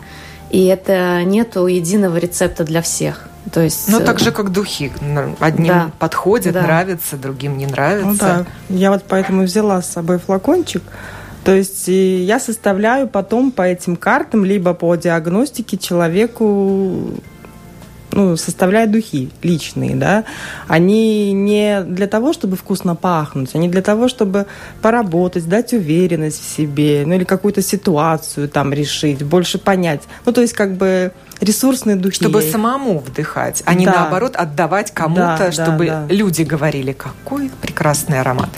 и 0.49 0.65
это 0.65 1.23
нету 1.23 1.67
единого 1.67 2.17
рецепта 2.17 2.63
для 2.63 2.81
всех. 2.81 3.27
То 3.51 3.61
есть, 3.61 3.87
ну, 3.87 3.99
так 3.99 4.19
же, 4.19 4.31
как 4.31 4.51
духи. 4.51 4.91
Одним 5.39 5.67
да. 5.67 5.91
подходят, 5.97 6.53
да. 6.53 6.61
нравятся, 6.61 7.17
другим 7.17 7.57
не 7.57 7.65
нравятся. 7.65 8.07
Ну, 8.07 8.15
да. 8.15 8.45
Я 8.69 8.91
вот 8.91 9.05
поэтому 9.07 9.43
взяла 9.43 9.81
с 9.81 9.89
собой 9.89 10.19
флакончик. 10.19 10.83
То 11.43 11.55
есть 11.55 11.87
я 11.87 12.39
составляю 12.39 13.07
потом 13.07 13.51
по 13.51 13.63
этим 13.63 13.95
картам, 13.95 14.45
либо 14.45 14.73
по 14.73 14.95
диагностике 14.95 15.77
человеку 15.77 17.13
ну, 18.11 18.37
составляют 18.37 18.91
духи 18.91 19.29
личные, 19.43 19.95
да, 19.95 20.25
они 20.67 21.31
не 21.31 21.81
для 21.83 22.07
того, 22.07 22.33
чтобы 22.33 22.55
вкусно 22.55 22.95
пахнуть, 22.95 23.55
они 23.55 23.69
для 23.69 23.81
того, 23.81 24.07
чтобы 24.07 24.47
поработать, 24.81 25.47
дать 25.47 25.73
уверенность 25.73 26.41
в 26.41 26.55
себе, 26.55 27.03
ну 27.05 27.15
или 27.15 27.23
какую-то 27.23 27.61
ситуацию 27.61 28.49
там 28.49 28.73
решить, 28.73 29.23
больше 29.23 29.59
понять. 29.59 30.01
Ну, 30.25 30.31
то 30.31 30.41
есть 30.41 30.53
как 30.53 30.75
бы 30.75 31.11
ресурсные 31.39 31.95
духи. 31.95 32.15
Чтобы 32.15 32.41
самому 32.41 32.99
вдыхать, 32.99 33.63
а 33.65 33.73
не 33.73 33.85
да. 33.85 33.93
наоборот 33.93 34.35
отдавать 34.35 34.91
кому-то, 34.91 35.37
да, 35.39 35.51
чтобы 35.51 35.87
да, 35.87 36.05
да. 36.07 36.13
люди 36.13 36.41
говорили, 36.41 36.93
какой 36.93 37.51
прекрасный 37.61 38.19
аромат. 38.19 38.49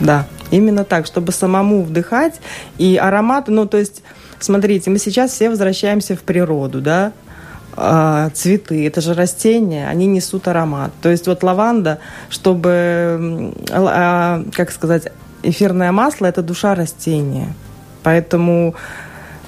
Да, 0.00 0.26
именно 0.50 0.84
так, 0.84 1.06
чтобы 1.06 1.32
самому 1.32 1.82
вдыхать. 1.82 2.40
И 2.78 2.96
аромат, 2.96 3.48
ну 3.48 3.66
то 3.66 3.78
есть, 3.78 4.02
смотрите, 4.38 4.90
мы 4.90 4.98
сейчас 4.98 5.32
все 5.32 5.50
возвращаемся 5.50 6.16
в 6.16 6.20
природу, 6.20 6.80
да, 6.80 7.12
цветы, 8.34 8.86
это 8.86 9.00
же 9.00 9.14
растения, 9.14 9.88
они 9.88 10.06
несут 10.06 10.48
аромат. 10.48 10.92
То 11.02 11.10
есть 11.10 11.26
вот 11.26 11.42
лаванда, 11.42 11.98
чтобы, 12.30 13.52
а, 13.70 14.42
как 14.52 14.70
сказать, 14.70 15.12
эфирное 15.42 15.92
масло– 15.92 16.26
это 16.26 16.42
душа 16.42 16.74
растения. 16.74 17.54
Поэтому 18.02 18.74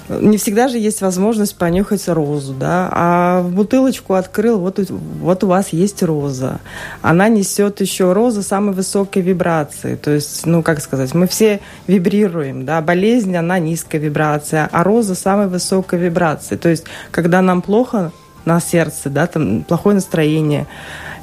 не 0.09 0.37
всегда 0.37 0.67
же 0.67 0.77
есть 0.77 1.01
возможность 1.01 1.55
понюхать 1.55 2.07
розу, 2.07 2.53
да, 2.53 2.89
а 2.91 3.41
в 3.41 3.51
бутылочку 3.51 4.15
открыл, 4.15 4.59
вот, 4.59 4.79
вот 4.89 5.43
у 5.43 5.47
вас 5.47 5.69
есть 5.69 6.01
роза. 6.03 6.59
Она 7.01 7.29
несет 7.29 7.79
еще 7.81 8.11
роза 8.13 8.41
самой 8.41 8.73
высокой 8.73 9.21
вибрации, 9.21 9.95
то 9.95 10.11
есть, 10.11 10.45
ну, 10.45 10.63
как 10.63 10.81
сказать, 10.81 11.13
мы 11.13 11.27
все 11.27 11.59
вибрируем, 11.87 12.65
да, 12.65 12.81
болезнь, 12.81 13.35
она 13.35 13.59
низкая 13.59 14.01
вибрация, 14.01 14.67
а 14.71 14.83
роза 14.83 15.15
самой 15.15 15.47
высокой 15.47 15.99
вибрации, 15.99 16.55
то 16.55 16.69
есть, 16.69 16.85
когда 17.11 17.41
нам 17.41 17.61
плохо 17.61 18.11
на 18.45 18.59
сердце, 18.59 19.09
да, 19.09 19.27
там 19.27 19.63
плохое 19.63 19.95
настроение 19.95 20.67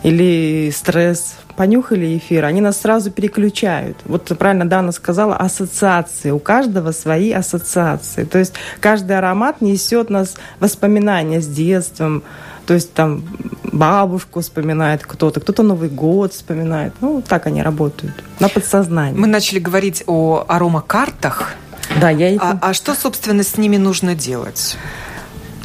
или 0.03 0.71
стресс, 0.71 1.37
понюхали 1.57 2.17
эфир, 2.17 2.45
они 2.45 2.61
нас 2.61 2.81
сразу 2.81 3.11
переключают. 3.11 3.97
Вот 4.05 4.27
правильно 4.39 4.69
Дана 4.69 4.93
сказала, 4.93 5.37
ассоциации. 5.37 6.31
У 6.31 6.39
каждого 6.39 6.93
свои 6.93 7.33
ассоциации. 7.33 8.25
То 8.25 8.39
есть 8.39 8.53
каждый 8.81 9.19
аромат 9.19 9.61
несет 9.61 10.11
нас 10.11 10.37
воспоминания 10.61 11.41
с 11.41 11.47
детством. 11.47 12.23
То 12.67 12.75
есть 12.75 12.93
там 12.93 13.25
бабушку 13.65 14.41
вспоминает 14.41 15.05
кто-то, 15.05 15.41
кто-то 15.41 15.63
Новый 15.63 15.89
год 15.89 16.33
вспоминает. 16.33 16.93
Ну, 17.01 17.23
так 17.27 17.47
они 17.47 17.63
работают, 17.63 18.15
на 18.39 18.49
подсознании. 18.49 19.19
Мы 19.19 19.27
начали 19.27 19.59
говорить 19.59 20.03
о 20.07 20.45
аромакартах. 20.47 21.55
Да, 22.01 22.11
я 22.11 22.31
их... 22.31 22.43
а, 22.43 22.59
а 22.61 22.75
что, 22.75 22.95
собственно, 22.95 23.43
с 23.43 23.57
ними 23.57 23.77
нужно 23.77 24.15
делать? 24.15 24.77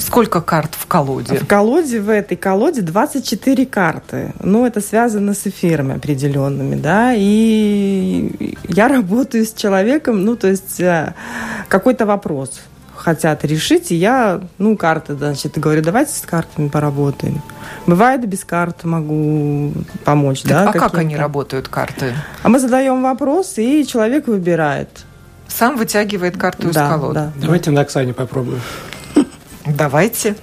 Сколько 0.01 0.41
карт 0.41 0.72
в 0.77 0.88
колоде? 0.88 1.38
В 1.38 1.48
колоде, 1.48 2.01
в 2.01 2.10
этой 2.10 2.36
колоде 2.36 2.81
24 2.81 3.65
карты. 3.65 4.34
Ну, 4.41 4.65
это 4.65 4.81
связано 4.81 5.34
с 5.34 5.46
эфирами 5.46 5.96
определенными, 5.96 6.75
да. 6.75 7.13
И 7.15 8.55
я 8.67 8.88
работаю 8.88 9.46
с 9.46 9.53
человеком, 9.53 10.25
ну, 10.25 10.36
то 10.36 10.48
есть 10.48 10.79
э, 10.79 11.13
какой-то 11.67 12.05
вопрос 12.05 12.62
хотят 12.96 13.43
решить, 13.46 13.91
и 13.91 13.96
я, 13.96 14.41
ну, 14.58 14.77
карты, 14.77 15.15
значит, 15.15 15.58
говорю, 15.58 15.81
давайте 15.81 16.13
с 16.13 16.22
картами 16.22 16.70
поработаем. 16.70 17.41
Бывает, 17.88 18.27
без 18.27 18.43
карт 18.43 18.84
могу 18.84 19.74
помочь, 20.03 20.43
так, 20.43 20.51
да. 20.51 20.70
А 20.70 20.74
как 20.74 20.98
они 20.98 21.15
работают, 21.15 21.67
карты? 21.67 22.13
А 22.43 22.50
мы 22.50 22.60
задаем 22.60 23.01
вопрос, 23.01 23.58
и 23.58 23.86
человек 23.88 24.27
выбирает. 24.27 24.89
Сам 25.48 25.77
вытягивает 25.77 26.38
карту 26.38 26.70
да, 26.72 26.86
из 26.86 26.89
колоды. 26.89 27.13
Да, 27.13 27.31
Давайте 27.36 27.72
да. 27.72 27.77
на 27.77 27.81
Оксане 27.81 28.13
попробуем. 28.13 28.62
Давайте. 29.65 30.35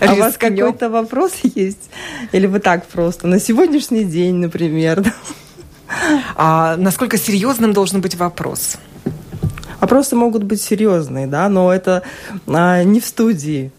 А 0.00 0.14
у 0.14 0.16
вас 0.16 0.36
какой-то 0.38 0.88
вопрос 0.88 1.32
есть? 1.42 1.90
Или 2.32 2.46
вы 2.46 2.60
так 2.60 2.86
просто? 2.86 3.26
На 3.26 3.40
сегодняшний 3.40 4.04
день, 4.04 4.36
например. 4.36 5.04
А 6.36 6.76
насколько 6.76 7.16
серьезным 7.16 7.72
должен 7.72 8.00
быть 8.00 8.14
вопрос? 8.14 8.76
Вопросы 9.80 10.16
могут 10.16 10.42
быть 10.42 10.60
серьезные, 10.60 11.26
да, 11.26 11.48
но 11.48 11.72
это 11.72 12.02
а, 12.46 12.82
не 12.82 13.00
в 13.00 13.06
студии, 13.06 13.70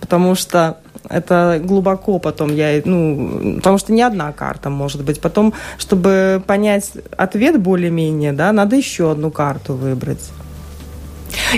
потому 0.00 0.34
что 0.34 0.78
это 1.08 1.60
глубоко 1.62 2.18
потом 2.18 2.54
я, 2.54 2.80
ну, 2.84 3.56
потому 3.56 3.78
что 3.78 3.92
не 3.92 4.02
одна 4.02 4.32
карта 4.32 4.70
может 4.70 5.04
быть. 5.04 5.20
Потом, 5.20 5.52
чтобы 5.78 6.42
понять 6.46 6.92
ответ 7.16 7.60
более-менее, 7.60 8.32
да, 8.32 8.52
надо 8.52 8.76
еще 8.76 9.10
одну 9.10 9.30
карту 9.30 9.74
выбрать. 9.74 10.30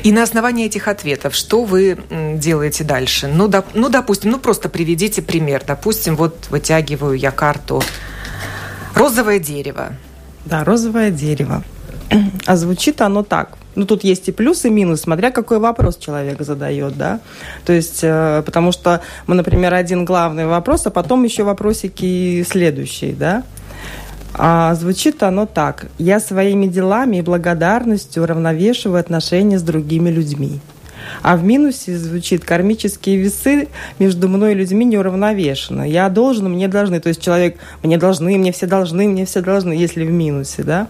И 0.03 0.13
на 0.13 0.23
основании 0.23 0.67
этих 0.67 0.89
ответов, 0.89 1.35
что 1.35 1.65
вы 1.65 1.99
делаете 2.35 2.85
дальше? 2.85 3.29
Ну, 3.29 3.49
доп, 3.49 3.67
ну, 3.75 3.89
допустим, 3.89 4.31
ну 4.31 4.39
просто 4.39 4.69
приведите 4.69 5.23
пример. 5.23 5.63
Допустим, 5.67 6.17
вот 6.17 6.49
вытягиваю 6.51 7.15
я 7.15 7.31
карту 7.31 7.83
розовое 8.95 9.39
дерево. 9.39 9.95
Да, 10.45 10.65
розовое 10.65 11.11
дерево. 11.11 11.63
А 12.47 12.57
звучит 12.57 13.01
оно 13.01 13.23
так. 13.23 13.57
Ну, 13.75 13.87
тут 13.87 14.05
есть 14.05 14.29
и 14.29 14.33
плюс, 14.33 14.65
и 14.65 14.71
минус, 14.71 15.01
смотря 15.01 15.31
какой 15.31 15.59
вопрос 15.59 15.97
человек 15.97 16.41
задает, 16.43 16.97
да. 16.97 17.21
То 17.65 17.73
есть, 17.73 18.01
э, 18.03 18.43
потому 18.47 18.71
что 18.73 19.01
мы, 19.27 19.35
например, 19.35 19.75
один 19.75 20.05
главный 20.05 20.47
вопрос, 20.47 20.87
а 20.87 20.91
потом 20.91 21.25
еще 21.25 21.43
вопросики 21.43 22.45
следующие, 22.49 23.15
да. 23.15 23.43
А 24.37 24.75
звучит 24.75 25.23
оно 25.23 25.47
так. 25.47 25.87
Я 25.99 26.21
своими 26.21 26.67
делами 26.67 27.19
и 27.19 27.23
благодарностью 27.23 28.23
уравновешиваю 28.23 29.01
отношения 29.01 29.59
с 29.59 29.63
другими 29.63 30.11
людьми. 30.11 30.61
А 31.23 31.37
в 31.37 31.45
минусе 31.45 31.97
звучит 31.97 32.45
кармические 32.45 33.17
весы 33.17 33.69
между 33.99 34.29
мной 34.29 34.53
и 34.53 34.55
людьми 34.55 34.85
неуравновешены. 34.85 35.89
Я 35.89 36.09
должен, 36.09 36.51
мне 36.51 36.69
должны. 36.69 37.01
То 37.01 37.09
есть 37.09 37.21
человек, 37.23 37.59
мне 37.83 37.99
должны, 37.99 38.37
мне 38.39 38.53
все 38.53 38.67
должны, 38.67 39.07
мне 39.07 39.25
все 39.27 39.41
должны, 39.41 39.73
если 39.73 40.05
в 40.05 40.11
минусе, 40.11 40.63
да. 40.63 40.89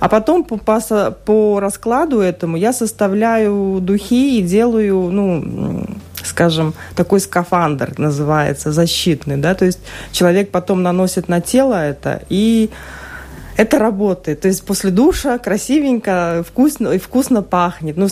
А 0.00 0.08
потом 0.08 0.44
по, 0.44 0.56
по, 0.56 0.80
по 1.24 1.60
раскладу 1.60 2.20
этому 2.20 2.56
я 2.56 2.72
составляю 2.72 3.78
духи 3.80 4.38
и 4.38 4.42
делаю, 4.42 5.10
ну, 5.10 5.86
скажем, 6.24 6.74
такой 6.94 7.20
скафандр 7.20 7.94
называется, 7.98 8.72
защитный, 8.72 9.36
да, 9.36 9.54
то 9.54 9.64
есть 9.64 9.80
человек 10.12 10.50
потом 10.50 10.82
наносит 10.82 11.28
на 11.28 11.40
тело 11.40 11.74
это 11.74 12.22
и 12.28 12.70
это 13.56 13.78
работает. 13.78 14.40
То 14.40 14.48
есть 14.48 14.64
после 14.64 14.90
душа 14.90 15.38
красивенько, 15.38 16.44
вкусно 16.46 16.88
и 16.88 16.98
вкусно 16.98 17.42
пахнет. 17.42 17.96
Ну, 17.96 18.08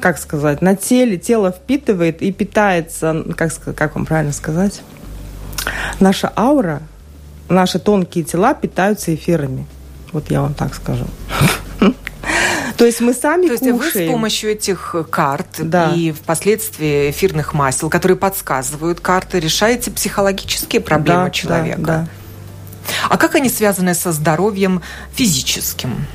как 0.00 0.18
сказать, 0.18 0.60
на 0.60 0.76
теле 0.76 1.16
тело 1.16 1.50
впитывает 1.50 2.22
и 2.22 2.30
питается, 2.32 3.24
как, 3.36 3.52
как 3.74 3.94
вам 3.94 4.06
правильно 4.06 4.32
сказать? 4.32 4.82
Наша 5.98 6.32
аура, 6.36 6.82
наши 7.48 7.78
тонкие 7.78 8.24
тела 8.24 8.54
питаются 8.54 9.14
эфирами. 9.14 9.66
Вот 10.12 10.30
я 10.30 10.42
вам 10.42 10.54
так 10.54 10.74
скажу. 10.74 11.06
То 12.76 12.86
есть 12.86 13.00
мы 13.00 13.14
сами 13.14 13.46
То 13.46 13.52
есть 13.52 13.70
кушаем. 13.70 13.80
вы 13.80 13.90
с 13.90 14.10
помощью 14.12 14.50
этих 14.52 14.94
карт 15.10 15.46
да. 15.58 15.92
и 15.94 16.12
впоследствии 16.12 17.10
эфирных 17.10 17.54
масел, 17.54 17.90
которые 17.90 18.16
подсказывают 18.16 19.00
карты, 19.00 19.40
решаете 19.40 19.90
психологические 19.90 20.80
проблемы 20.80 21.24
да, 21.24 21.30
человека. 21.30 21.80
Да, 21.80 21.86
да. 21.86 22.08
А 23.08 23.16
как 23.16 23.34
они 23.34 23.48
связаны 23.48 23.94
со 23.94 24.12
здоровьем 24.12 24.82
физическим? 25.12 26.06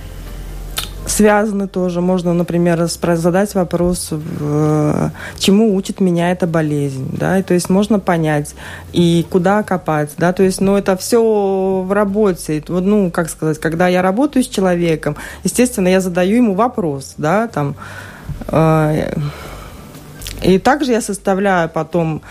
Связаны 1.16 1.68
тоже. 1.68 2.02
Можно, 2.02 2.34
например, 2.34 2.88
задать 2.88 3.56
вопрос, 3.56 4.10
чему 5.38 5.76
учит 5.76 6.02
меня 6.02 6.32
эта 6.32 6.46
болезнь, 6.46 7.10
да, 7.14 7.40
и, 7.40 7.44
то 7.44 7.54
есть 7.54 7.70
можно 7.70 8.00
понять 8.00 8.54
и 8.92 9.26
куда 9.30 9.64
копать, 9.64 10.12
да, 10.18 10.34
то 10.34 10.44
есть, 10.44 10.60
ну, 10.60 10.76
это 10.76 10.98
все 10.98 11.84
в 11.88 11.92
работе, 11.92 12.62
вот, 12.68 12.84
ну, 12.84 13.12
как 13.12 13.30
сказать, 13.30 13.60
когда 13.60 13.88
я 13.88 14.02
работаю 14.02 14.44
с 14.44 14.48
человеком, 14.48 15.16
естественно, 15.44 15.88
я 15.88 16.02
задаю 16.02 16.36
ему 16.36 16.54
вопрос, 16.54 17.14
да, 17.18 17.48
там, 17.48 17.76
э, 18.50 19.14
и 20.42 20.60
также 20.60 20.92
я 20.92 21.02
составляю 21.02 21.70
потом 21.70 22.22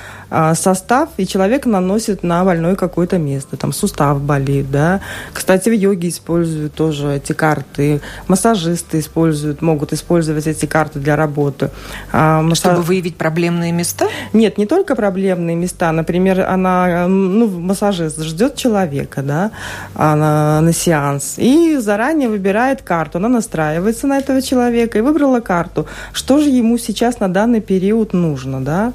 состав, 0.55 1.11
и 1.17 1.27
человек 1.27 1.67
наносит 1.67 2.23
на 2.23 2.45
больное 2.45 2.75
какое-то 2.75 3.19
место. 3.19 3.57
Там 3.57 3.73
сустав 3.73 4.21
болит, 4.21 4.71
да. 4.71 5.01
Кстати, 5.33 5.69
в 5.69 5.73
йоге 5.73 6.09
используют 6.09 6.75
тоже 6.75 7.17
эти 7.17 7.33
карты. 7.33 8.01
Массажисты 8.29 8.99
используют, 8.99 9.63
могут 9.63 9.93
использовать 9.93 10.47
эти 10.47 10.67
карты 10.67 10.99
для 10.99 11.17
работы. 11.17 11.71
А, 12.13 12.43
масса... 12.43 12.73
Чтобы 12.73 12.83
выявить 12.83 13.17
проблемные 13.17 13.73
места? 13.73 14.07
Нет, 14.33 14.59
не 14.59 14.67
только 14.67 14.95
проблемные 14.95 15.57
места. 15.57 15.93
Например, 15.93 16.41
она, 16.41 17.07
ну, 17.09 17.49
массажист 17.49 18.23
ждет 18.23 18.57
человека, 18.57 19.23
да, 19.23 19.51
она, 19.95 20.61
на 20.61 20.73
сеанс, 20.73 21.35
и 21.39 21.77
заранее 21.77 22.29
выбирает 22.29 22.83
карту. 22.83 23.19
Она 23.19 23.29
настраивается 23.29 24.07
на 24.07 24.19
этого 24.19 24.43
человека 24.43 24.99
и 24.99 25.01
выбрала 25.01 25.41
карту. 25.41 25.87
Что 26.13 26.39
же 26.39 26.49
ему 26.49 26.79
сейчас 26.79 27.21
на 27.21 27.33
данный 27.33 27.61
период 27.61 28.13
нужно, 28.13 28.61
да? 28.61 28.93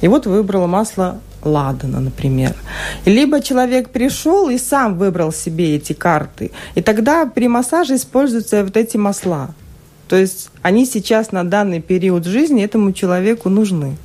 И 0.00 0.08
вот 0.08 0.26
выбрала 0.26 0.66
масло 0.66 1.20
ладана, 1.42 2.00
например. 2.00 2.54
Либо 3.04 3.40
человек 3.40 3.90
пришел 3.90 4.48
и 4.48 4.58
сам 4.58 4.98
выбрал 4.98 5.32
себе 5.32 5.76
эти 5.76 5.92
карты. 5.92 6.50
И 6.74 6.82
тогда 6.82 7.26
при 7.26 7.48
массаже 7.48 7.96
используются 7.96 8.64
вот 8.64 8.76
эти 8.76 8.96
масла. 8.96 9.50
То 10.08 10.16
есть 10.16 10.50
они 10.62 10.86
сейчас 10.86 11.32
на 11.32 11.44
данный 11.44 11.80
период 11.80 12.24
жизни 12.24 12.64
этому 12.64 12.92
человеку 12.92 13.48
нужны. 13.50 13.96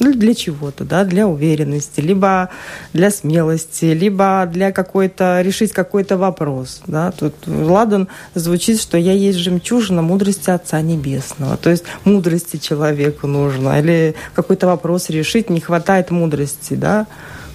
Ну, 0.00 0.12
для 0.12 0.34
чего-то, 0.34 0.84
да, 0.84 1.04
для 1.04 1.26
уверенности, 1.26 2.00
либо 2.00 2.50
для 2.92 3.10
смелости, 3.10 3.86
либо 3.86 4.48
для 4.52 4.70
какой-то, 4.70 5.40
решить 5.42 5.72
какой-то 5.72 6.16
вопрос, 6.16 6.82
да. 6.86 7.10
Тут 7.10 7.34
Ладан 7.46 8.08
звучит, 8.34 8.80
что 8.80 8.96
я 8.96 9.12
есть 9.12 9.38
жемчужина 9.38 10.02
мудрости 10.02 10.50
Отца 10.50 10.80
Небесного. 10.80 11.56
То 11.56 11.70
есть 11.70 11.84
мудрости 12.04 12.58
человеку 12.58 13.26
нужно, 13.26 13.78
или 13.80 14.14
какой-то 14.34 14.66
вопрос 14.68 15.10
решить, 15.10 15.50
не 15.50 15.60
хватает 15.60 16.10
мудрости, 16.10 16.74
да, 16.74 17.06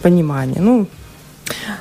понимания. 0.01 0.59
Ну, 0.59 0.87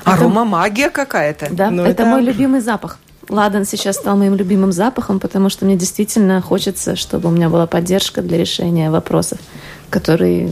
Арома 0.03 0.43
магия 0.45 0.89
какая-то. 0.89 1.47
Да, 1.51 1.69
Ну, 1.71 1.83
это, 1.83 2.03
это- 2.03 2.05
мой 2.05 2.21
любимый 2.21 2.61
запах. 2.61 2.97
Ладан 3.29 3.65
сейчас 3.65 3.95
стал 3.95 4.17
моим 4.17 4.35
любимым 4.35 4.73
запахом, 4.73 5.19
потому 5.19 5.49
что 5.49 5.63
мне 5.65 5.77
действительно 5.77 6.41
хочется, 6.41 6.97
чтобы 6.97 7.29
у 7.29 7.31
меня 7.31 7.49
была 7.49 7.67
поддержка 7.67 8.21
для 8.21 8.37
решения 8.37 8.91
вопросов, 8.91 9.39
которые... 9.93 10.49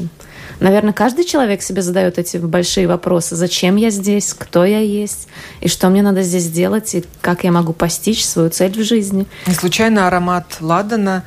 Наверное, 0.59 0.93
каждый 0.93 1.25
человек 1.25 1.63
себе 1.63 1.81
задает 1.81 2.19
эти 2.19 2.37
большие 2.37 2.87
вопросы. 2.87 3.35
Зачем 3.35 3.77
я 3.77 3.89
здесь? 3.89 4.35
Кто 4.37 4.63
я 4.63 4.79
есть? 4.79 5.27
И 5.59 5.67
что 5.67 5.89
мне 5.89 6.03
надо 6.03 6.21
здесь 6.21 6.47
делать? 6.51 6.93
И 6.93 7.03
как 7.21 7.43
я 7.43 7.51
могу 7.51 7.73
постичь 7.73 8.23
свою 8.23 8.51
цель 8.51 8.71
в 8.71 8.83
жизни? 8.83 9.25
Не 9.47 9.55
случайно 9.55 10.05
аромат 10.05 10.57
ладана 10.59 11.23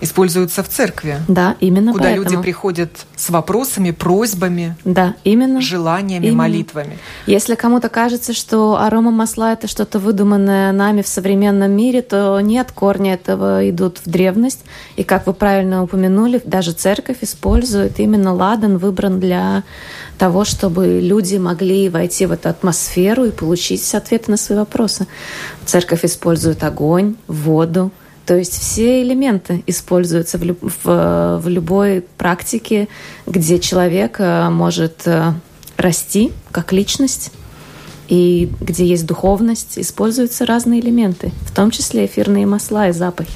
используется 0.00 0.62
в 0.62 0.68
церкви, 0.68 1.16
Да, 1.28 1.56
именно 1.60 1.92
куда 1.92 2.04
поэтому. 2.04 2.24
люди 2.30 2.42
приходят 2.42 2.90
с 3.16 3.30
вопросами, 3.30 3.90
просьбами, 3.90 4.76
Да, 4.84 5.14
именно. 5.24 5.60
желаниями, 5.60 6.26
Именно. 6.26 6.38
молитвами. 6.38 6.98
Если 7.26 7.54
кому-то 7.54 7.88
кажется, 7.88 8.32
что 8.32 8.76
арома 8.80 9.10
масла 9.10 9.52
это 9.52 9.66
что-то 9.68 9.98
выдуманное 9.98 10.72
нами 10.72 11.02
в 11.02 11.08
современном 11.08 11.70
мире, 11.72 12.02
то 12.02 12.40
нет, 12.40 12.72
корни 12.72 13.12
этого 13.12 13.68
идут 13.68 13.98
в 14.04 14.08
древность. 14.10 14.60
И 14.96 15.04
как 15.04 15.26
вы 15.26 15.34
правильно 15.34 15.82
упомянули, 15.82 16.40
даже 16.44 16.72
церковь 16.72 17.18
использует 17.22 17.98
именно 18.00 18.32
ладан, 18.34 18.78
выбран 18.78 19.20
для 19.20 19.62
того, 20.18 20.44
чтобы 20.44 21.00
люди 21.00 21.36
могли 21.36 21.88
войти 21.88 22.26
в 22.26 22.32
эту 22.32 22.48
атмосферу 22.48 23.24
и 23.24 23.30
получить 23.30 23.94
ответы 23.94 24.30
на 24.30 24.36
свои 24.36 24.58
вопросы. 24.58 25.06
Церковь 25.64 26.04
использует 26.04 26.62
огонь, 26.64 27.16
воду, 27.26 27.90
то 28.26 28.36
есть 28.36 28.52
все 28.60 29.02
элементы 29.02 29.62
используются 29.66 30.38
в, 30.38 30.42
люб- 30.44 30.72
в- 30.84 31.40
в 31.42 31.48
любой 31.48 32.02
практике, 32.16 32.88
где 33.26 33.58
человек 33.58 34.16
э, 34.18 34.48
может 34.50 35.02
э, 35.06 35.32
расти 35.76 36.32
как 36.52 36.72
личность, 36.72 37.32
и 38.08 38.50
где 38.60 38.84
есть 38.86 39.06
духовность, 39.06 39.78
используются 39.78 40.44
разные 40.44 40.80
элементы, 40.80 41.32
в 41.42 41.54
том 41.54 41.70
числе 41.70 42.06
эфирные 42.06 42.44
масла 42.46 42.88
и 42.88 42.92
запахи. 42.92 43.30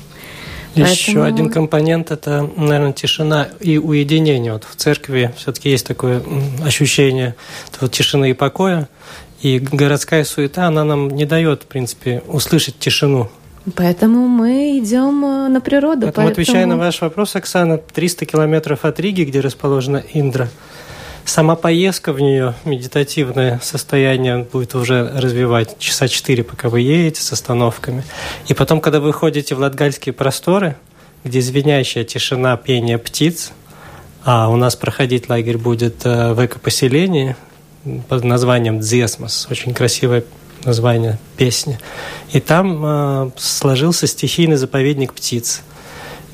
Еще 0.74 1.12
Поэтому- 1.12 1.24
один 1.24 1.50
компонент 1.50 2.10
это, 2.10 2.50
наверное, 2.56 2.92
тишина 2.92 3.48
и 3.60 3.78
уединение. 3.78 4.52
Вот 4.54 4.64
в 4.68 4.74
церкви 4.74 5.32
все-таки 5.36 5.70
есть 5.70 5.86
такое 5.86 6.20
ощущение 6.64 7.36
вот, 7.80 7.92
тишины 7.92 8.30
и 8.30 8.32
покоя. 8.32 8.88
И 9.40 9.60
городская 9.60 10.24
суета, 10.24 10.66
она 10.66 10.82
нам 10.84 11.08
не 11.10 11.26
дает, 11.26 11.62
в 11.62 11.66
принципе, 11.66 12.22
услышать 12.26 12.76
тишину. 12.78 13.28
Поэтому 13.74 14.28
мы 14.28 14.78
идем 14.78 15.24
э, 15.24 15.48
на 15.48 15.60
природу. 15.60 16.02
Поэтому, 16.02 16.28
отвечая 16.28 16.66
на 16.66 16.76
ваш 16.76 17.00
вопрос, 17.00 17.34
Оксана, 17.34 17.78
300 17.78 18.26
километров 18.26 18.84
от 18.84 19.00
Риги, 19.00 19.22
где 19.22 19.40
расположена 19.40 20.02
Индра, 20.12 20.50
сама 21.24 21.56
поездка 21.56 22.12
в 22.12 22.20
нее, 22.20 22.54
медитативное 22.66 23.60
состояние 23.62 24.46
будет 24.52 24.74
уже 24.74 25.10
развивать 25.14 25.78
часа 25.78 26.08
4, 26.08 26.44
пока 26.44 26.68
вы 26.68 26.82
едете 26.82 27.22
с 27.22 27.32
остановками. 27.32 28.04
И 28.48 28.54
потом, 28.54 28.82
когда 28.82 29.00
вы 29.00 29.14
ходите 29.14 29.54
в 29.54 29.60
латгальские 29.60 30.12
просторы, 30.12 30.76
где 31.24 31.40
звенящая 31.40 32.04
тишина 32.04 32.58
пения 32.58 32.98
птиц, 32.98 33.52
а 34.24 34.50
у 34.50 34.56
нас 34.56 34.76
проходить 34.76 35.30
лагерь 35.30 35.56
будет 35.56 36.04
э, 36.04 36.34
в 36.34 36.44
экопоселении 36.44 37.34
под 38.08 38.24
названием 38.24 38.80
«Дзесмос». 38.80 39.48
Очень 39.50 39.72
красивое 39.74 40.24
название 40.64 41.18
песни. 41.36 41.78
И 42.32 42.40
там 42.40 42.82
э, 42.84 43.30
сложился 43.36 44.06
стихийный 44.06 44.56
заповедник 44.56 45.12
птиц. 45.12 45.62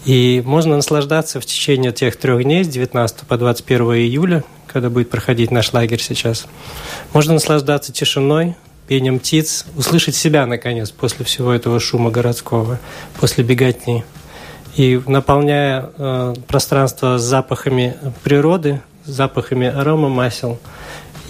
И 0.05 0.43
можно 0.47 0.77
наслаждаться 0.77 1.41
в 1.41 1.47
течение 1.47 1.93
тех 1.93 2.17
трех 2.17 2.43
дней 2.43 2.65
с 2.65 2.69
19 2.69 3.27
по 3.27 3.37
21 3.37 3.83
июля, 3.93 4.45
когда 4.67 4.89
будет 4.89 5.11
проходить 5.11 5.51
наш 5.51 5.73
лагерь 5.73 6.01
сейчас. 6.01 6.47
Можно 7.13 7.35
наслаждаться 7.35 7.93
тишиной, 7.93 8.57
пением 8.89 9.19
птиц, 9.19 9.67
услышать 9.77 10.17
себя, 10.17 10.47
наконец, 10.47 10.91
после 10.91 11.25
всего 11.25 11.53
этого 11.53 11.79
шума 11.79 12.11
городского, 12.11 12.79
после 13.21 13.45
беготни. 13.45 14.05
И 14.77 15.01
наполняя 15.07 15.91
э, 15.97 16.35
пространство 16.47 17.19
запахами 17.19 17.97
природы, 18.23 18.81
запахами 19.05 19.67
аромамасел, 19.67 20.59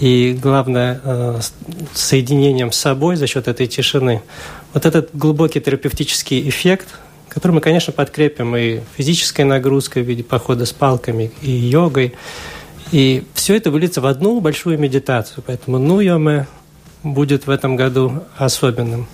и 0.01 0.33
главное, 0.33 0.99
э, 1.03 1.39
соединением 1.93 2.71
с 2.71 2.77
собой 2.77 3.15
за 3.17 3.27
счет 3.27 3.47
этой 3.47 3.67
тишины. 3.67 4.23
Вот 4.73 4.87
этот 4.87 5.11
глубокий 5.13 5.61
терапевтический 5.61 6.49
эффект, 6.49 6.87
который 7.29 7.51
мы, 7.51 7.61
конечно, 7.61 7.93
подкрепим 7.93 8.55
и 8.55 8.79
физической 8.97 9.43
нагрузкой 9.43 10.01
в 10.01 10.07
виде 10.07 10.23
похода 10.23 10.65
с 10.65 10.73
палками, 10.73 11.31
и 11.43 11.51
йогой. 11.51 12.15
И 12.91 13.23
все 13.35 13.55
это 13.55 13.69
выльется 13.69 14.01
в 14.01 14.07
одну 14.07 14.41
большую 14.41 14.79
медитацию. 14.79 15.43
Поэтому 15.45 15.77
Нуйоме 15.77 16.47
будет 17.03 17.45
в 17.45 17.51
этом 17.51 17.75
году 17.75 18.23
особенным. 18.37 19.07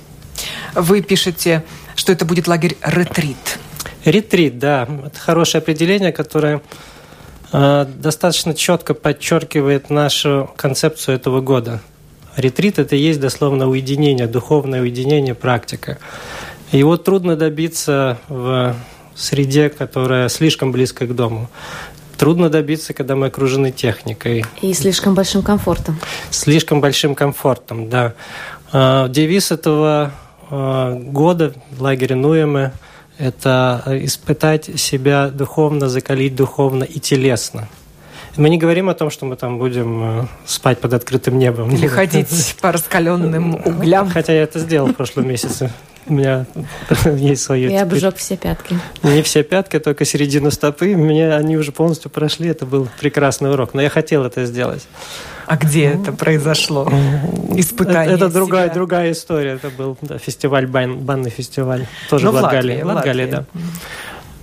Вы 0.74 1.02
пишете, 1.02 1.66
что 1.98 2.14
это 2.14 2.24
будет 2.24 2.48
лагерь 2.48 2.78
ретрит. 2.82 3.60
Ретрит, 4.06 4.58
да, 4.58 4.88
это 5.06 5.20
хорошее 5.20 5.62
определение, 5.62 6.14
которое 6.14 6.62
достаточно 7.52 8.54
четко 8.54 8.94
подчеркивает 8.94 9.90
нашу 9.90 10.50
концепцию 10.56 11.16
этого 11.16 11.42
года. 11.42 11.82
Ретрит– 12.36 12.78
это 12.80 12.96
и 12.96 13.00
есть 13.00 13.20
дословно 13.20 13.68
уединение, 13.68 14.28
духовное 14.28 14.82
уединение, 14.82 15.34
практика. 15.34 15.98
Его 16.72 16.98
трудно 16.98 17.36
добиться 17.36 18.20
в 18.28 18.76
среде, 19.16 19.70
которая 19.70 20.30
слишком 20.30 20.72
близко 20.72 21.08
к 21.08 21.16
дому. 21.16 21.50
Трудно 22.18 22.50
добиться, 22.50 22.94
когда 22.94 23.16
мы 23.16 23.28
окружены 23.28 23.72
техникой, 23.72 24.44
И 24.62 24.74
слишком 24.74 25.16
большим 25.16 25.42
комфортом. 25.42 26.00
слишком 26.30 26.82
большим 26.82 27.16
комфортом, 27.16 27.90
да. 27.90 28.14
А, 28.72 29.08
Девиз 29.08 29.52
этого 29.52 30.12
а, 30.50 30.94
года 30.96 31.54
в 31.72 31.82
лагере 31.82 32.16
Нуемы– 32.16 32.72
это 33.18 33.84
испытать 34.04 34.80
себя 34.80 35.30
духовно, 35.30 35.90
закалить 35.90 36.36
духовно 36.36 36.84
и 36.84 37.00
телесно. 37.00 37.68
Мы 38.38 38.50
не 38.50 38.58
говорим 38.58 38.88
о 38.90 38.94
том, 38.94 39.10
что 39.10 39.26
мы 39.26 39.36
там 39.36 39.58
будем 39.58 40.22
э, 40.22 40.26
спать 40.46 40.80
под 40.80 40.94
открытым 40.94 41.40
небом. 41.40 41.70
Или 41.72 41.88
ходить 41.88 42.56
по 42.62 42.72
раскаленным 42.72 43.56
углям. 43.66 44.10
Хотя 44.10 44.34
я 44.34 44.44
это 44.44 44.60
сделал 44.60 44.88
в 44.90 44.94
прошлом 44.94 45.28
месяце. 45.28 45.72
У 46.06 46.14
меня 46.14 46.46
есть 47.06 47.42
свое 47.44 47.64
Я 47.64 47.70
теперь- 47.80 47.82
обжег 47.98 48.16
все 48.18 48.38
пятки. 48.38 48.78
не 49.04 49.22
все 49.24 49.44
пятки, 49.44 49.80
только 49.80 50.06
середину 50.06 50.52
стопы. 50.52 50.96
Мне 50.96 51.34
они 51.34 51.58
уже 51.58 51.72
полностью 51.72 52.12
прошли. 52.12 52.50
Это 52.50 52.66
был 52.66 52.88
прекрасный 53.00 53.52
урок. 53.52 53.74
Но 53.74 53.82
я 53.82 53.90
хотел 53.90 54.24
это 54.24 54.46
сделать. 54.46 54.88
А 55.48 55.58
где 55.58 55.86
это 55.86 56.12
произошло? 56.12 56.88
Испытание 57.56 58.16
Это, 58.16 58.26
это 58.26 58.34
другая, 58.34 58.66
себя. 58.66 58.74
другая 58.76 59.12
история. 59.14 59.52
Это 59.54 59.70
был 59.70 59.98
да, 60.02 60.18
фестиваль, 60.20 60.68
бан, 60.68 61.00
банный 61.00 61.30
фестиваль. 61.32 61.88
Тоже 62.10 62.26
Ну, 62.26 62.32
в 62.32 62.36
в 62.36 62.44
Латгалии. 62.44 62.82
В 62.84 62.86
Латгалии, 62.86 63.26
да. 63.26 63.46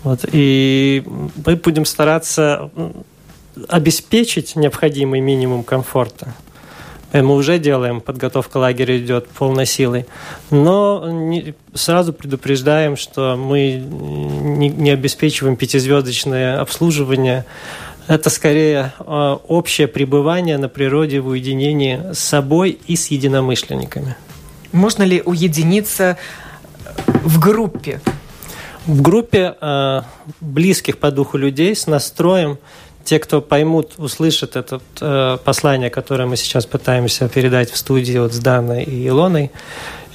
Вот, 0.02 0.20
и 0.32 1.02
мы 1.46 1.56
будем 1.56 1.84
стараться 1.86 2.70
обеспечить 3.68 4.56
необходимый 4.56 5.20
минимум 5.20 5.62
комфорта. 5.64 6.34
Э, 7.12 7.22
Мы 7.22 7.34
уже 7.34 7.58
делаем, 7.58 8.00
подготовка 8.00 8.58
лагеря 8.58 8.98
идет 8.98 9.28
полной 9.28 9.66
силой. 9.66 10.06
Но 10.50 11.08
не- 11.10 11.54
сразу 11.74 12.12
предупреждаем, 12.12 12.96
что 12.96 13.36
мы 13.36 13.72
не, 13.74 14.68
не 14.68 14.90
обеспечиваем 14.90 15.56
пятизвездочное 15.56 16.60
обслуживание. 16.60 17.44
Это 18.08 18.28
скорее 18.30 18.92
э, 18.98 19.36
общее 19.48 19.86
пребывание 19.88 20.58
на 20.58 20.68
природе 20.68 21.20
в 21.20 21.28
уединении 21.28 22.12
с 22.12 22.18
собой 22.18 22.78
и 22.86 22.96
с 22.96 23.06
единомышленниками. 23.08 24.16
Можно 24.72 25.04
ли 25.04 25.22
уединиться 25.24 26.18
в 27.22 27.38
группе? 27.38 28.00
В 28.86 29.00
группе 29.00 29.54
э, 29.58 30.02
близких 30.40 30.98
по 30.98 31.10
духу 31.10 31.38
людей 31.38 31.74
с 31.74 31.86
настроем, 31.86 32.58
те, 33.04 33.18
кто 33.18 33.40
поймут, 33.40 33.92
услышат 33.98 34.56
это 34.56 34.80
э, 35.00 35.38
послание, 35.44 35.90
которое 35.90 36.26
мы 36.26 36.36
сейчас 36.36 36.66
пытаемся 36.66 37.28
передать 37.28 37.70
в 37.70 37.76
студии 37.76 38.18
вот 38.18 38.32
с 38.32 38.38
Даной 38.38 38.82
и 38.84 39.08
Илоной, 39.08 39.50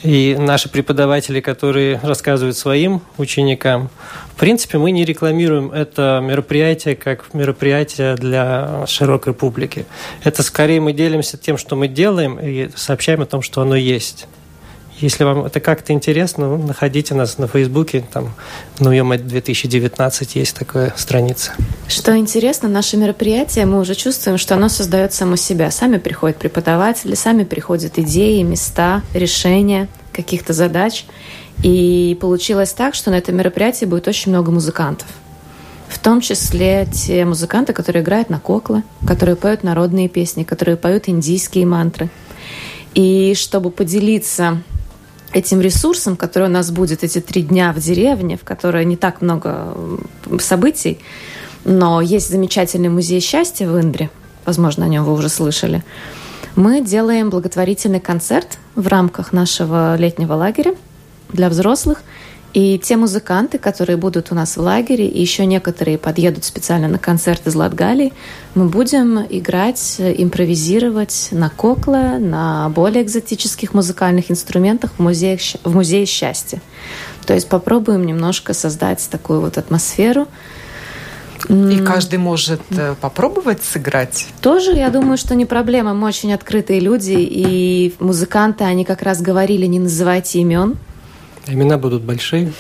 и 0.04 0.36
наши 0.40 0.70
преподаватели, 0.70 1.42
которые 1.42 2.00
рассказывают 2.02 2.56
своим 2.58 3.02
ученикам. 3.18 3.90
В 4.34 4.40
принципе, 4.40 4.78
мы 4.78 4.92
не 4.92 5.04
рекламируем 5.04 5.72
это 5.72 6.22
мероприятие 6.24 6.96
как 6.96 7.34
мероприятие 7.34 8.16
для 8.16 8.86
широкой 8.88 9.34
публики. 9.34 9.86
Это 10.24 10.42
скорее 10.44 10.80
мы 10.80 10.94
делимся 10.94 11.38
тем, 11.38 11.58
что 11.58 11.76
мы 11.76 11.88
делаем, 11.88 12.40
и 12.40 12.70
сообщаем 12.76 13.22
о 13.22 13.26
том, 13.26 13.42
что 13.42 13.62
оно 13.62 13.76
есть. 13.76 14.28
Если 15.02 15.24
вам 15.24 15.46
это 15.46 15.62
как-то 15.62 15.94
интересно, 15.94 16.58
находите 16.58 17.14
нас 17.14 17.38
на 17.38 17.48
Фейсбуке, 17.48 18.04
там, 18.12 18.34
ну, 18.80 18.92
2019 18.92 20.36
есть 20.36 20.56
такая 20.56 20.94
страница. 20.98 21.54
Что 21.88 22.18
интересно, 22.18 22.68
наше 22.68 22.98
мероприятие, 22.98 23.66
мы 23.66 23.80
уже 23.80 23.96
чувствуем, 23.96 24.38
что 24.38 24.56
оно 24.56 24.68
создает 24.68 25.14
само 25.14 25.38
себя. 25.38 25.72
Сами 25.72 25.98
приходят 25.98 26.38
преподаватели, 26.38 27.16
сами 27.16 27.46
приходят 27.46 27.98
идеи, 27.98 28.42
места, 28.42 29.02
решения 29.14 29.88
каких-то 30.12 30.52
задач. 30.52 31.06
И 31.64 32.18
получилось 32.20 32.74
так, 32.74 32.94
что 32.94 33.10
на 33.10 33.16
этом 33.16 33.38
мероприятии 33.38 33.86
будет 33.86 34.08
очень 34.08 34.32
много 34.32 34.52
музыкантов. 34.52 35.08
В 35.88 35.98
том 35.98 36.20
числе 36.20 36.88
те 36.92 37.24
музыканты, 37.26 37.72
которые 37.74 38.04
играют 38.04 38.30
на 38.30 38.40
коклы, 38.40 38.84
которые 39.08 39.36
поют 39.36 39.64
народные 39.64 40.10
песни, 40.10 40.44
которые 40.44 40.76
поют 40.76 41.08
индийские 41.08 41.66
мантры. 41.66 42.10
И 42.96 43.34
чтобы 43.36 43.72
поделиться 43.72 44.62
этим 45.34 45.62
ресурсом, 45.62 46.16
который 46.16 46.48
у 46.48 46.52
нас 46.52 46.72
будет 46.72 47.04
эти 47.04 47.20
три 47.20 47.42
дня 47.42 47.74
в 47.74 47.80
деревне, 47.80 48.38
в 48.38 48.44
которой 48.44 48.86
не 48.86 48.98
так 48.98 49.22
много 49.22 49.76
событий, 50.40 51.00
но 51.66 52.02
есть 52.02 52.30
замечательный 52.30 52.90
музей 52.90 53.20
счастья 53.20 53.68
в 53.68 53.80
Индре, 53.80 54.10
возможно, 54.46 54.86
о 54.86 54.88
нем 54.88 55.04
вы 55.04 55.14
уже 55.14 55.30
слышали, 55.30 55.84
мы 56.56 56.82
делаем 56.82 57.30
благотворительный 57.30 58.00
концерт 58.00 58.58
в 58.76 58.88
рамках 58.88 59.34
нашего 59.34 59.96
летнего 59.98 60.34
лагеря 60.34 60.76
для 61.32 61.50
взрослых– 61.50 62.04
и 62.54 62.80
те 62.80 62.98
музыканты, 62.98 63.60
которые 63.60 63.98
будут 63.98 64.32
у 64.32 64.36
нас 64.36 64.58
в 64.58 64.62
лагере, 64.62 65.08
и 65.08 65.22
еще 65.22 65.46
некоторые 65.46 65.98
подъедут 65.98 66.44
специально 66.44 66.88
на 66.88 66.98
концерт 66.98 67.46
из 67.46 67.56
Латгалии, 67.56 68.14
мы 68.56 68.68
будем 68.68 69.20
играть, 69.30 69.96
импровизировать 70.00 71.30
на 71.32 71.50
кокле, 71.50 72.18
на 72.18 72.70
более 72.70 73.04
экзотических 73.04 73.74
музыкальных 73.74 74.32
инструментах 74.32 74.92
в 74.98 75.00
музее, 75.00 75.38
в 75.64 75.76
музее 75.76 76.06
счастья. 76.06 76.62
То 77.26 77.36
есть 77.36 77.48
попробуем 77.48 78.06
немножко 78.06 78.54
создать 78.54 79.08
такую 79.12 79.42
вот 79.42 79.58
атмосферу, 79.58 80.28
и 81.48 81.80
каждый 81.80 82.20
может 82.20 82.62
э, 82.72 82.96
попробовать 83.00 83.64
сыграть? 83.64 84.28
Тоже, 84.42 84.74
я 84.74 84.90
думаю, 84.90 85.18
что 85.18 85.36
не 85.36 85.46
проблема. 85.46 85.94
Мы 85.94 86.08
очень 86.08 86.34
открытые 86.34 86.82
люди, 86.82 87.16
и 87.18 87.96
музыканты, 88.00 88.66
они 88.66 88.84
как 88.84 89.02
раз 89.02 89.22
говорили, 89.22 89.66
не 89.66 89.80
называйте 89.80 90.40
имен, 90.40 90.78
Имена 91.50 91.78
будут 91.78 92.04
большие. 92.04 92.54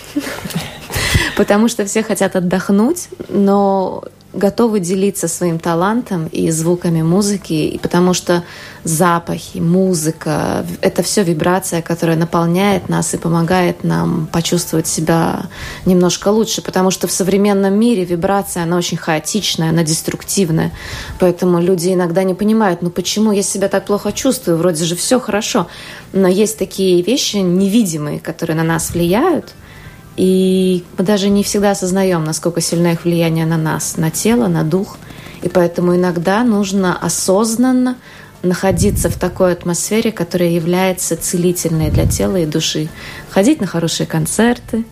Потому 1.37 1.67
что 1.67 1.85
все 1.85 2.03
хотят 2.03 2.35
отдохнуть, 2.35 3.09
но 3.29 4.03
готовы 4.33 4.79
делиться 4.79 5.27
своим 5.27 5.57
талантом 5.59 6.27
и 6.27 6.51
звуками 6.51 7.01
музыки, 7.01 7.53
и 7.53 7.77
потому 7.79 8.13
что 8.13 8.43
запахи, 8.83 9.57
музыка— 9.57 10.65
это 10.81 11.01
все 11.01 11.23
вибрация, 11.23 11.81
которая 11.81 12.15
наполняет 12.15 12.89
нас 12.89 13.13
и 13.13 13.17
помогает 13.17 13.83
нам 13.83 14.27
почувствовать 14.31 14.85
себя 14.85 15.47
немножко 15.85 16.27
лучше, 16.29 16.61
потому 16.61 16.91
что 16.91 17.07
в 17.07 17.11
современном 17.11 17.73
мире 17.73 18.05
вибрация, 18.05 18.63
она 18.63 18.77
очень 18.77 18.97
хаотичная, 18.97 19.69
она 19.69 19.83
деструктивная, 19.83 20.71
поэтому 21.19 21.59
люди 21.59 21.91
иногда 21.91 22.23
не 22.23 22.35
понимают, 22.35 22.83
ну 22.83 22.91
почему 22.91 23.31
я 23.31 23.41
себя 23.41 23.67
так 23.67 23.85
плохо 23.85 24.11
чувствую, 24.11 24.57
вроде 24.57 24.85
же 24.85 24.95
все 24.95 25.19
хорошо, 25.19 25.67
но 26.13 26.27
есть 26.27 26.57
такие 26.59 27.01
вещи 27.01 27.37
невидимые, 27.37 28.19
которые 28.19 28.55
на 28.55 28.63
нас 28.63 28.91
влияют, 28.91 29.53
и 30.19 30.83
мы 30.97 31.05
даже 31.05 31.29
не 31.29 31.43
всегда 31.43 31.71
осознаем, 31.71 32.25
насколько 32.25 32.59
сильно 32.59 32.91
их 32.91 33.05
влияние 33.05 33.45
на 33.45 33.55
нас, 33.55 33.95
на 33.95 34.11
тело, 34.11 34.47
на 34.47 34.65
дух. 34.65 34.97
И 35.43 35.47
поэтому 35.47 35.95
иногда 35.95 36.43
нужно 36.43 36.97
осознанно 36.97 37.95
находиться 38.41 39.09
в 39.09 39.17
такой 39.17 39.53
атмосфере, 39.53 40.11
которая 40.11 40.49
является 40.49 41.15
целительной 41.15 41.89
для 41.89 42.05
тела 42.05 42.35
и 42.35 42.45
души. 42.45 42.89
Ходить 43.29 43.61
на 43.61 43.67
хорошие 43.67 44.07
концерты, 44.07 44.83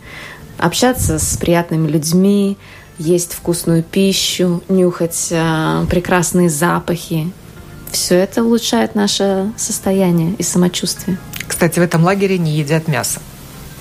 общаться 0.57 1.19
с 1.19 1.35
приятными 1.35 1.89
людьми, 1.89 2.57
есть 2.97 3.33
вкусную 3.33 3.83
пищу, 3.83 4.63
нюхать 4.69 5.27
э, 5.31 5.85
прекрасные 5.89 6.49
запахи. 6.49 7.33
Все 7.91 8.15
это 8.15 8.45
улучшает 8.45 8.95
наше 8.95 9.51
состояние 9.57 10.35
и 10.37 10.43
самочувствие. 10.43 11.17
Кстати, 11.45 11.79
в 11.79 11.83
этом 11.83 12.05
лагере 12.05 12.37
не 12.37 12.51
едят 12.57 12.87
мясо. 12.87 13.19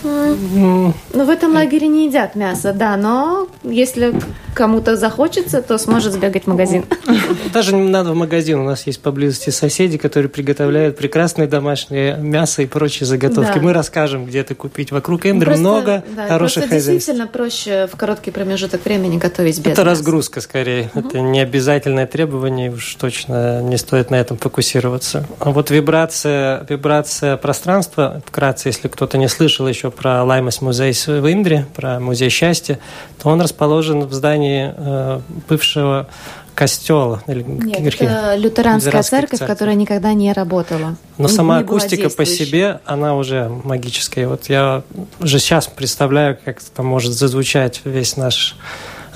Ну, 0.03 0.93
в 1.13 1.31
этом 1.31 1.55
лагере 1.55 1.89
не 1.89 2.07
едят 2.07 2.35
мясо, 2.35 2.73
да, 2.73 2.97
но 2.97 3.49
если 3.63 4.15
кому-то 4.55 4.97
захочется, 4.97 5.61
то 5.61 5.77
сможет 5.77 6.15
сбегать 6.15 6.45
в 6.45 6.47
магазин. 6.47 6.85
Даже 7.53 7.75
не 7.75 7.91
надо 7.91 8.13
в 8.13 8.17
магазин. 8.17 8.59
У 8.59 8.65
нас 8.65 8.87
есть 8.87 9.01
поблизости 9.03 9.51
соседи, 9.51 9.99
которые 9.99 10.31
приготовляют 10.31 10.97
прекрасное 10.97 11.47
домашнее 11.47 12.17
мясо 12.17 12.63
и 12.63 12.67
прочие 12.67 13.07
заготовки. 13.07 13.59
Да. 13.59 13.61
Мы 13.61 13.75
расскажем, 13.75 14.25
где 14.25 14.41
это 14.41 14.55
купить. 14.55 14.93
Вокруг 14.93 15.27
Эндры 15.27 15.51
просто, 15.51 15.61
много 15.61 16.05
да, 16.17 16.27
хороших 16.27 16.63
просто 16.63 16.77
хозяйств. 16.77 16.91
действительно 16.91 17.27
проще 17.27 17.87
в 17.93 17.97
короткий 17.97 18.31
промежуток 18.31 18.85
времени 18.85 19.19
готовить 19.19 19.59
без 19.59 19.73
Это 19.73 19.83
мяса. 19.83 19.85
разгрузка 19.85 20.41
скорее. 20.41 20.91
Угу. 20.95 21.07
Это 21.09 21.21
не 21.21 21.41
обязательное 21.41 22.07
требование. 22.07 22.71
Уж 22.71 22.95
точно 22.95 23.61
не 23.61 23.77
стоит 23.77 24.11
на 24.11 24.15
этом 24.17 24.39
фокусироваться. 24.39 25.27
А 25.39 25.51
вот 25.51 25.71
вибрация, 25.71 26.65
вибрация 26.69 27.37
пространства, 27.37 28.23
вкратце, 28.27 28.69
если 28.71 28.89
кто-то 28.89 29.19
не 29.19 29.29
слышал 29.29 29.69
еще 29.69 29.86
про 29.91 30.25
Лаймас 30.25 30.61
музей 30.61 30.93
в 30.93 31.33
Индре, 31.33 31.67
про 31.75 32.01
музей 32.01 32.31
счастья, 32.31 32.79
то 33.23 33.29
он 33.29 33.41
расположен 33.41 34.05
в 34.05 34.13
здании 34.13 34.73
э, 34.77 35.21
бывшего 35.49 36.09
костела. 36.57 37.23
Нет, 37.27 38.01
это 38.01 38.35
лютеранская 38.37 39.03
церковь, 39.03 39.39
церковь, 39.39 39.49
которая 39.49 39.75
никогда 39.75 40.15
не 40.15 40.33
работала. 40.33 40.97
Но 41.19 41.29
не, 41.29 41.35
сама 41.35 41.59
не 41.59 41.65
акустика 41.65 42.09
по 42.09 42.25
себе, 42.25 42.81
она 42.87 43.15
уже 43.15 43.49
магическая. 43.63 44.27
Вот 44.27 44.49
я 44.49 44.83
уже 45.21 45.39
сейчас 45.39 45.67
представляю, 45.67 46.39
как 46.43 46.61
там 46.63 46.87
может 46.87 47.13
зазвучать 47.13 47.83
весь 47.85 48.17
наш 48.17 48.57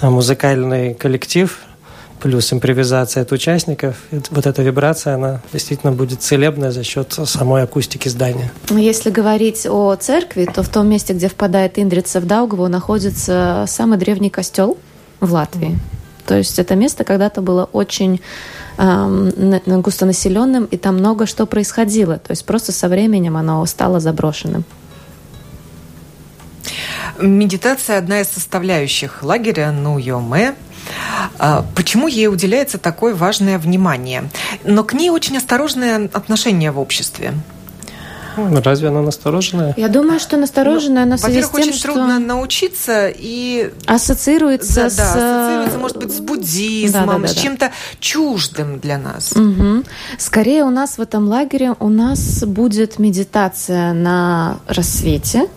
э, 0.03 0.09
музыкальный 0.09 0.95
коллектив, 0.95 1.59
плюс 2.21 2.53
импровизация 2.53 3.23
от 3.23 3.33
участников. 3.33 3.97
Вот 4.31 4.47
эта 4.47 4.63
вибрация, 4.63 5.15
она 5.15 5.41
действительно 5.53 5.93
будет 5.93 6.23
целебная 6.23 6.71
за 6.71 6.85
счет 6.85 7.19
самой 7.25 7.63
акустики 7.63 8.09
здания. 8.09 8.53
Если 8.71 9.11
говорить 9.11 9.67
о 9.67 9.95
церкви, 9.97 10.49
то 10.53 10.63
в 10.63 10.69
том 10.69 10.89
месте, 10.89 11.13
где 11.13 11.29
впадает 11.29 11.79
Индрица 11.79 12.21
в 12.21 12.27
Даугаву, 12.27 12.69
находится 12.69 13.65
самый 13.67 13.99
древний 13.99 14.31
костел 14.31 14.79
в 15.21 15.33
Латвии. 15.33 15.79
То 16.27 16.37
есть 16.37 16.59
это 16.59 16.77
место 16.77 17.03
когда-то 17.05 17.41
было 17.41 17.65
очень 17.73 18.21
э, 18.79 19.61
густонаселенным, 19.67 20.65
и 20.67 20.77
там 20.77 20.99
много 20.99 21.27
что 21.27 21.47
происходило. 21.47 22.19
То 22.19 22.31
есть 22.31 22.45
просто 22.45 22.73
со 22.73 22.89
временем 22.89 23.37
оно 23.37 23.65
стало 23.67 23.99
заброшенным. 23.99 24.65
Медитация 27.19 27.99
одна 27.99 28.21
из 28.21 28.29
составляющих 28.29 29.23
лагеря 29.23 29.73
Нуйоме. 29.73 30.51
А, 30.51 30.70
почему 31.75 32.09
ей 32.09 32.29
уделяется 32.29 32.79
такое 32.79 33.15
важное 33.15 33.59
внимание? 33.59 34.31
Но 34.65 34.85
к 34.85 34.93
ней 34.93 35.11
очень 35.11 35.37
осторожное 35.37 36.09
отношение 36.13 36.71
в 36.71 36.79
обществе. 36.79 37.35
Ну, 38.37 38.61
разве 38.63 38.89
она 38.89 39.03
настороженная? 39.03 39.75
Я 39.77 39.89
думаю, 39.89 40.21
что 40.21 40.37
настороженная 40.37 41.05
ну, 41.05 41.15
она 41.15 41.19
связи 41.19 41.43
с 41.43 41.51
тем, 41.51 41.61
очень 41.61 41.73
что... 41.73 41.93
трудно 41.93 42.19
научиться 42.19 43.09
и... 43.09 43.73
Ассоциируется 43.87 44.83
да, 44.83 44.91
с... 44.91 44.97
Да, 44.97 45.05
ассоциируется, 45.05 45.79
может 45.79 45.97
быть, 45.99 46.15
с 46.15 46.21
буддизмом, 46.21 47.07
да, 47.07 47.13
да, 47.15 47.19
да, 47.23 47.29
с 47.29 47.35
чем-то 47.35 47.73
чуждым 47.99 48.79
для 48.79 48.99
нас. 48.99 49.33
Угу. 49.33 49.85
Скорее 50.19 50.65
у 50.65 50.71
нас 50.71 50.99
в 50.99 51.01
этом 51.01 51.29
лагере 51.29 51.75
у 51.79 51.89
нас 51.89 52.45
будет 52.45 52.99
медитация 52.99 53.93
на 53.93 54.59
рассвете, 54.67 55.49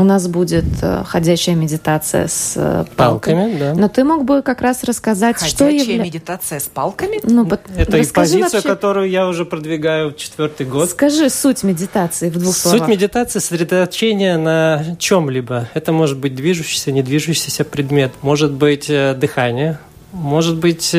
у 0.00 0.04
нас 0.04 0.28
будет 0.28 0.64
э, 0.80 1.04
ходячая 1.06 1.54
медитация 1.54 2.26
с 2.26 2.54
э, 2.56 2.84
палками. 2.96 3.34
палками 3.34 3.58
да. 3.58 3.74
Но 3.74 3.88
ты 3.88 4.02
мог 4.02 4.24
бы 4.24 4.40
как 4.40 4.62
раз 4.62 4.82
рассказать, 4.82 5.36
ходячая 5.36 5.56
что 5.56 5.68
является... 5.68 6.04
медитация 6.04 6.58
с 6.58 6.64
палками? 6.68 7.20
Ну, 7.22 7.46
Это 7.76 7.98
и 7.98 8.06
позиция, 8.06 8.50
вообще... 8.50 8.62
которую 8.62 9.10
я 9.10 9.28
уже 9.28 9.44
продвигаю 9.44 10.12
четвертый 10.14 10.64
год. 10.64 10.88
Скажи 10.88 11.28
суть 11.28 11.62
медитации 11.64 12.30
в 12.30 12.38
двух 12.38 12.54
суть 12.54 12.62
словах. 12.62 12.78
Суть 12.80 12.88
медитации– 12.88 13.38
сосредоточение 13.40 14.38
на 14.38 14.96
чем-либо. 14.98 15.68
Это 15.74 15.92
может 15.92 16.16
быть 16.16 16.34
движущийся, 16.34 16.92
недвижущийся 16.92 17.64
предмет, 17.64 18.12
может 18.22 18.52
быть 18.52 18.88
э, 18.88 19.14
дыхание, 19.14 19.78
может 20.12 20.56
быть 20.56 20.94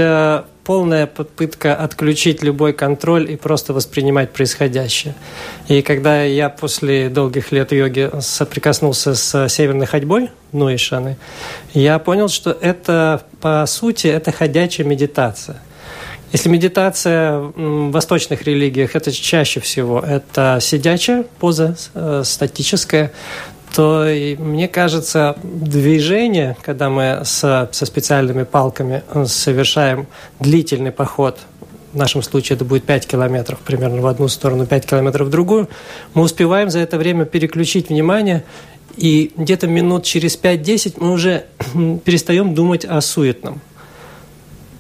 полная 0.64 1.08
попытка 1.08 1.76
отключить 1.76 2.44
любой 2.44 2.74
контроль 2.74 3.32
и 3.32 3.36
просто 3.36 3.74
воспринимать 3.74 4.32
происходящее. 4.32 5.16
И 5.68 5.82
когда 5.82 6.24
я 6.24 6.50
после 6.50 7.10
долгих 7.10 7.52
лет 7.52 7.72
йоги 7.72 8.10
соприкоснулся 8.20 9.16
с 9.16 9.50
северной 9.50 9.88
ходьбой, 9.88 10.30
ну 10.52 10.70
и 10.70 10.78
шаны, 10.78 11.18
я 11.74 12.00
понял, 12.00 12.30
что 12.30 12.52
это, 12.52 13.24
по 13.40 13.66
сути, 13.66 14.08
это 14.08 14.32
ходячая 14.32 14.86
медитация. 14.86 15.62
Если 16.32 16.48
медитация 16.48 17.40
в 17.40 17.92
восточных 17.92 18.44
религиях, 18.44 18.96
это 18.96 19.12
чаще 19.12 19.60
всего 19.60 20.00
это 20.00 20.60
сидячая 20.62 21.24
поза, 21.40 21.76
э, 21.94 22.22
статическая, 22.24 23.12
то 23.76 24.06
мне 24.40 24.68
кажется, 24.68 25.38
движение, 25.44 26.58
когда 26.62 26.90
мы 26.90 27.22
со, 27.24 27.70
со 27.72 27.86
специальными 27.86 28.44
палками 28.44 29.04
э, 29.14 29.26
совершаем 29.26 30.08
длительный 30.40 30.92
поход, 30.92 31.40
в 31.94 31.98
нашем 31.98 32.22
случае 32.22 32.56
это 32.56 32.66
будет 32.66 32.84
5 32.84 33.08
километров 33.08 33.60
примерно 33.60 34.02
в 34.02 34.08
одну 34.08 34.28
сторону, 34.28 34.66
5 34.66 34.86
километров 34.86 35.28
в 35.28 35.30
другую, 35.30 35.70
мы 36.14 36.24
успеваем 36.24 36.70
за 36.70 36.80
это 36.80 36.98
время 36.98 37.26
переключить 37.26 37.90
внимание, 37.90 38.44
и 38.98 39.32
где-то 39.38 39.68
минут 39.68 40.04
через 40.04 40.38
5-10 40.38 40.96
мы 40.98 41.12
уже 41.12 41.46
перестаем 42.06 42.54
думать 42.54 42.86
о 42.86 43.00
суетном. 43.02 43.62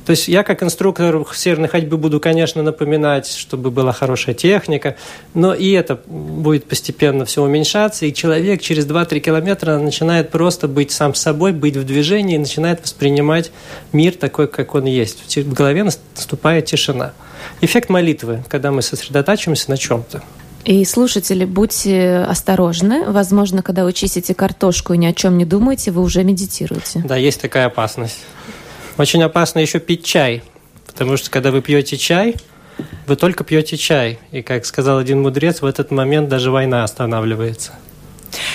То 0.06 0.12
есть 0.12 0.28
я 0.28 0.44
как 0.44 0.64
инструктор 0.64 1.26
северной 1.34 1.70
ходьбы 1.70 1.98
буду, 1.98 2.20
конечно, 2.20 2.64
напоминать, 2.64 3.28
чтобы 3.28 3.72
была 3.72 3.92
хорошая 3.92 4.36
техника, 4.36 4.96
но 5.34 5.54
и 5.54 5.72
это 5.72 6.00
будет 6.06 6.66
постепенно 6.66 7.26
все 7.26 7.44
уменьшаться, 7.44 8.06
и 8.06 8.14
человек 8.14 8.62
через 8.62 8.86
2-3 8.86 9.20
километра 9.20 9.78
начинает 9.78 10.32
просто 10.32 10.68
быть 10.68 10.92
сам 10.92 11.14
собой, 11.14 11.52
быть 11.52 11.78
в 11.78 11.86
движении, 11.86 12.36
и 12.36 12.40
начинает 12.40 12.82
воспринимать 12.82 13.52
мир 13.94 14.14
такой, 14.14 14.48
как 14.48 14.76
он 14.76 14.86
есть. 14.86 15.38
В 15.38 15.54
голове 15.54 15.84
наступает 15.84 16.66
тишина. 16.66 17.14
Эффект 17.62 17.90
молитвы, 17.90 18.44
когда 18.48 18.72
мы 18.72 18.82
сосредотачиваемся 18.82 19.70
на 19.70 19.78
чем-то. 19.78 20.24
И 20.64 20.86
слушатели, 20.86 21.46
будьте 21.46 22.18
осторожны. 22.18 23.10
Возможно, 23.10 23.64
когда 23.64 23.84
вы 23.84 23.94
чистите 23.94 24.36
картошку 24.36 24.94
и 24.94 24.98
ни 24.98 25.08
о 25.08 25.14
чем 25.14 25.38
не 25.38 25.46
думаете, 25.46 25.90
вы 25.90 26.04
уже 26.04 26.24
медитируете. 26.24 27.04
Да, 27.04 27.18
есть 27.18 27.42
такая 27.42 27.66
опасность. 27.66 28.20
Очень 28.98 29.24
опасно 29.24 29.60
еще 29.60 29.80
пить 29.80 30.06
чай, 30.06 30.44
потому 30.86 31.18
что 31.18 31.30
когда 31.32 31.52
вы 31.52 31.62
пьете 31.62 31.98
чай, 31.98 32.36
вы 33.08 33.16
только 33.16 33.44
пьете 33.44 33.78
чай. 33.78 34.20
И, 34.32 34.42
как 34.42 34.66
сказал 34.66 34.98
один 34.98 35.22
мудрец, 35.22 35.62
в 35.62 35.66
этот 35.66 35.92
момент 35.92 36.30
даже 36.30 36.52
война 36.52 36.84
останавливается. 36.84 37.74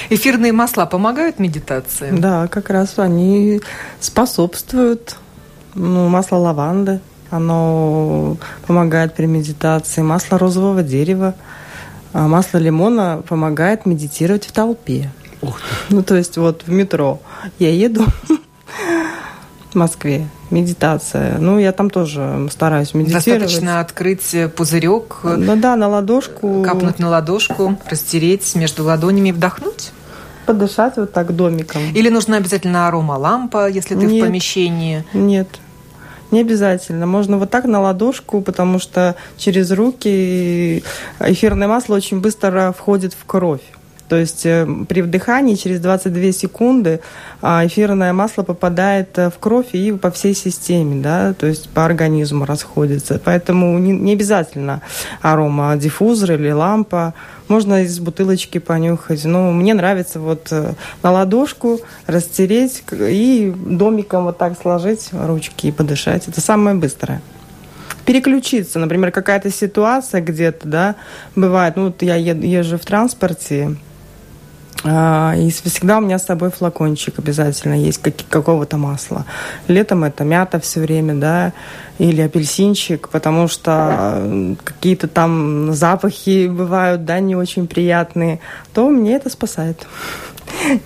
Эфирные 0.09 0.53
масла 0.53 0.87
помогают 0.87 1.39
медитации? 1.39 2.11
Да, 2.11 2.49
как 2.49 2.71
раз 2.71 2.99
они 2.99 3.61
способствуют. 4.01 5.17
Ну, 5.75 6.09
масло 6.09 6.37
лаванды, 6.37 7.01
оно 7.31 8.39
помогает 8.67 9.15
при 9.15 9.27
медитации. 9.27 10.01
Масло 10.01 10.39
розового 10.39 10.83
дерева, 10.83 11.35
а 12.13 12.29
масло 12.29 12.59
лимона 12.59 13.23
помогает 13.29 13.85
медитировать 13.85 14.47
в 14.47 14.53
толпе. 14.53 15.11
Ух 15.43 15.61
ты. 15.61 15.95
Ну, 15.95 16.03
то 16.03 16.17
есть 16.17 16.39
вот 16.39 16.63
в 16.67 16.71
метро 16.71 17.21
я 17.59 17.71
еду, 17.71 18.07
Москве. 19.77 20.27
Медитация. 20.51 21.39
Ну, 21.39 21.59
я 21.59 21.73
там 21.73 21.91
тоже 21.91 22.49
стараюсь 22.51 22.95
медитировать. 22.95 23.27
Достаточно 23.27 23.81
открыть 23.81 24.35
пузырек. 24.57 25.19
Ну 25.23 25.57
да, 25.57 25.77
на 25.77 25.89
ладошку. 25.89 26.63
Капнуть 26.63 26.99
на 26.99 27.09
ладошку, 27.09 27.79
растереть 27.89 28.55
между 28.57 28.85
ладонями 28.85 29.31
вдохнуть. 29.31 29.93
Подышать 30.47 30.97
вот 30.97 31.13
так 31.13 31.35
домиком. 31.35 31.83
Или 31.95 32.09
нужна 32.09 32.37
обязательно 32.37 32.87
аромалампа, 32.87 33.69
если 33.69 33.97
ты 33.97 34.07
нет, 34.07 34.23
в 34.23 34.27
помещении? 34.27 35.05
Нет, 35.13 35.49
не 36.31 36.41
обязательно. 36.41 37.07
Можно 37.07 37.39
вот 37.39 37.51
так 37.51 37.65
на 37.65 37.81
ладошку, 37.81 38.41
потому 38.41 38.79
что 38.79 39.17
через 39.37 39.73
руки 39.73 40.85
эфирное 41.19 41.67
масло 41.67 41.97
очень 41.97 42.21
быстро 42.21 42.73
входит 42.77 43.13
в 43.15 43.25
кровь. 43.25 43.63
То 44.09 44.17
есть 44.17 44.47
э, 44.47 44.67
при 44.89 45.03
вдыхании 45.03 45.57
через 45.57 45.81
22 45.81 46.33
секунды 46.33 47.01
а, 47.43 47.67
эфирное 47.67 48.13
масло 48.13 48.43
попадает 48.43 49.19
э, 49.19 49.31
в 49.31 49.39
кровь 49.39 49.69
и 49.73 49.93
по 49.93 50.11
всей 50.11 50.35
системе, 50.35 51.03
да, 51.03 51.35
то 51.35 51.47
есть 51.47 51.69
по 51.71 51.85
организму 51.85 52.45
расходится. 52.45 53.21
Поэтому 53.23 53.79
не, 53.79 54.13
обязательно 54.13 54.81
арома 55.23 55.77
диффузор 55.77 56.33
или 56.33 56.51
лампа. 56.51 57.15
Можно 57.49 57.85
из 57.85 57.99
бутылочки 58.01 58.59
понюхать. 58.59 59.25
Но 59.25 59.53
мне 59.53 59.75
нравится 59.75 60.21
вот 60.21 60.49
э, 60.51 60.75
на 61.03 61.11
ладошку 61.11 61.81
растереть 62.07 62.85
и 62.93 63.53
домиком 63.57 64.25
вот 64.25 64.39
так 64.39 64.61
сложить 64.61 65.09
ручки 65.13 65.69
и 65.69 65.73
подышать. 65.73 66.29
Это 66.29 66.41
самое 66.41 66.77
быстрое 66.77 67.23
переключиться. 68.07 68.79
Например, 68.79 69.11
какая-то 69.11 69.51
ситуация 69.51 70.23
где-то, 70.23 70.69
да, 70.69 70.95
бывает, 71.35 71.77
ну, 71.77 71.87
вот 71.87 72.03
я 72.03 72.15
езжу 72.15 72.79
в 72.79 72.85
транспорте, 72.87 73.77
и 74.87 75.51
всегда 75.51 75.99
у 75.99 76.01
меня 76.01 76.19
с 76.19 76.27
собой 76.27 76.51
флакончик 76.51 77.19
обязательно 77.19 77.75
есть 77.75 77.99
как, 77.99 78.15
какого-то 78.29 78.77
масла. 78.77 79.25
Летом 79.69 80.05
это 80.05 80.25
мята 80.25 80.61
все 80.61 80.81
время, 80.81 81.15
да, 81.15 81.53
или 81.99 82.21
апельсинчик, 82.21 83.09
потому 83.09 83.49
что 83.49 84.57
какие-то 84.63 85.09
там 85.09 85.73
запахи 85.73 86.47
бывают, 86.47 87.05
да, 87.05 87.21
не 87.21 87.35
очень 87.35 87.67
приятные, 87.67 88.41
то 88.75 88.89
мне 88.91 89.17
это 89.17 89.31
спасает. 89.31 89.87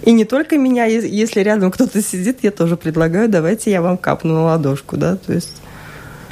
И 0.03 0.13
не 0.13 0.25
только 0.25 0.57
меня, 0.57 0.87
если 0.87 1.41
рядом 1.41 1.71
кто-то 1.71 2.03
сидит, 2.03 2.39
я 2.43 2.51
тоже 2.51 2.77
предлагаю, 2.77 3.29
давайте 3.29 3.71
я 3.71 3.83
вам 3.83 3.99
капну 3.99 4.35
на 4.35 4.45
ладошку, 4.45 4.97
да, 4.97 5.17
то 5.17 5.33
есть 5.33 5.61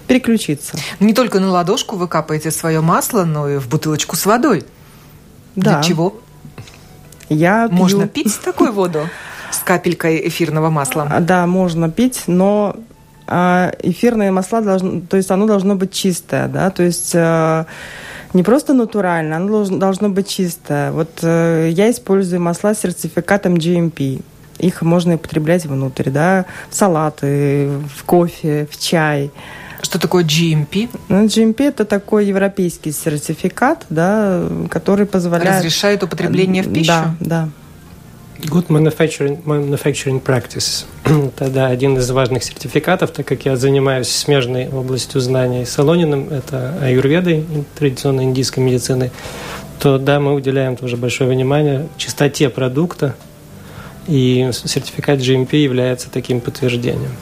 переключиться. 0.06 0.78
Не 1.00 1.12
только 1.12 1.38
на 1.38 1.50
ладошку 1.50 1.96
вы 1.96 2.08
капаете 2.08 2.50
свое 2.50 2.80
масло, 2.80 3.24
но 3.24 3.48
и 3.48 3.58
в 3.58 3.68
бутылочку 3.68 4.16
с 4.16 4.24
водой. 4.24 4.64
Да. 5.54 5.74
Для 5.74 5.82
чего? 5.82 6.20
Я 7.28 7.68
можно 7.70 8.06
пью... 8.06 8.24
пить 8.24 8.40
такую 8.44 8.72
воду 8.72 9.08
с 9.50 9.58
капелькой 9.58 10.28
эфирного 10.28 10.70
масла? 10.70 11.08
А, 11.10 11.20
да, 11.20 11.46
можно 11.46 11.90
пить, 11.90 12.24
но 12.26 12.76
а, 13.26 13.72
эфирное 13.82 14.32
масло 14.32 14.60
должно, 14.60 15.00
то 15.00 15.16
есть 15.16 15.30
оно 15.30 15.46
должно 15.46 15.74
быть 15.74 15.92
чистое, 15.92 16.48
да, 16.48 16.70
то 16.70 16.82
есть 16.82 17.12
а, 17.14 17.66
не 18.32 18.42
просто 18.42 18.74
натурально, 18.74 19.36
оно 19.36 19.48
должно, 19.48 19.78
должно 19.78 20.08
быть 20.10 20.28
чистое. 20.28 20.92
Вот 20.92 21.10
э, 21.22 21.70
я 21.72 21.90
использую 21.90 22.42
масла 22.42 22.74
с 22.74 22.80
сертификатом 22.80 23.54
GMP. 23.54 24.22
Их 24.58 24.82
можно 24.82 25.14
употреблять 25.14 25.64
внутрь, 25.64 26.10
да, 26.10 26.44
в 26.68 26.74
салаты, 26.74 27.70
в 27.94 28.04
кофе, 28.04 28.68
в 28.70 28.78
чай. 28.78 29.30
Что 29.88 29.98
такое 29.98 30.22
GMP? 30.22 30.90
Ну, 31.08 31.24
GMP 31.24 31.68
это 31.68 31.86
такой 31.86 32.26
европейский 32.26 32.92
сертификат, 32.92 33.86
да, 33.88 34.46
который 34.68 35.06
позволяет... 35.06 35.60
Разрешает 35.60 36.02
употребление 36.02 36.62
в 36.62 36.70
пищу? 36.70 36.88
Да, 36.88 37.14
да. 37.20 37.48
Good 38.40 38.66
manufacturing, 38.66 39.42
manufacturing 39.44 40.22
practice. 40.22 40.84
это 41.04 41.48
да, 41.54 41.68
один 41.68 41.96
из 41.96 42.10
важных 42.10 42.44
сертификатов, 42.44 43.12
так 43.12 43.26
как 43.26 43.46
я 43.46 43.56
занимаюсь 43.56 44.08
смежной 44.08 44.68
областью 44.68 45.22
знаний 45.22 45.64
с 45.64 45.70
Солониным, 45.70 46.28
это 46.28 46.78
аюрведой, 46.82 47.46
традиционной 47.78 48.24
индийской 48.24 48.62
медицины, 48.62 49.10
то 49.80 49.96
да, 49.96 50.20
мы 50.20 50.34
уделяем 50.34 50.76
тоже 50.76 50.98
большое 50.98 51.30
внимание 51.30 51.88
чистоте 51.96 52.50
продукта, 52.50 53.14
и 54.06 54.50
сертификат 54.52 55.20
GMP 55.20 55.56
является 55.56 56.10
таким 56.10 56.42
подтверждением. 56.42 57.12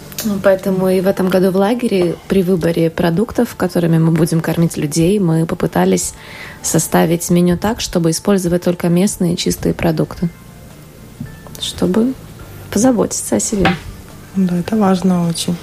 Поэтому 0.42 0.88
и 0.88 1.00
в 1.00 1.06
этом 1.06 1.28
году 1.28 1.50
в 1.50 1.56
лагере 1.56 2.16
при 2.28 2.42
выборе 2.42 2.90
продуктов, 2.90 3.54
которыми 3.54 3.98
мы 3.98 4.12
будем 4.12 4.40
кормить 4.40 4.76
людей, 4.76 5.18
мы 5.18 5.46
попытались 5.46 6.14
составить 6.62 7.28
меню 7.30 7.56
так, 7.56 7.80
чтобы 7.80 8.10
использовать 8.10 8.62
только 8.62 8.88
местные 8.88 9.36
чистые 9.36 9.74
продукты, 9.74 10.28
чтобы 11.60 12.14
позаботиться 12.70 13.36
о 13.36 13.40
себе. 13.40 13.68
Да, 14.34 14.58
это 14.58 14.76
важно 14.76 15.28
очень. 15.28 15.56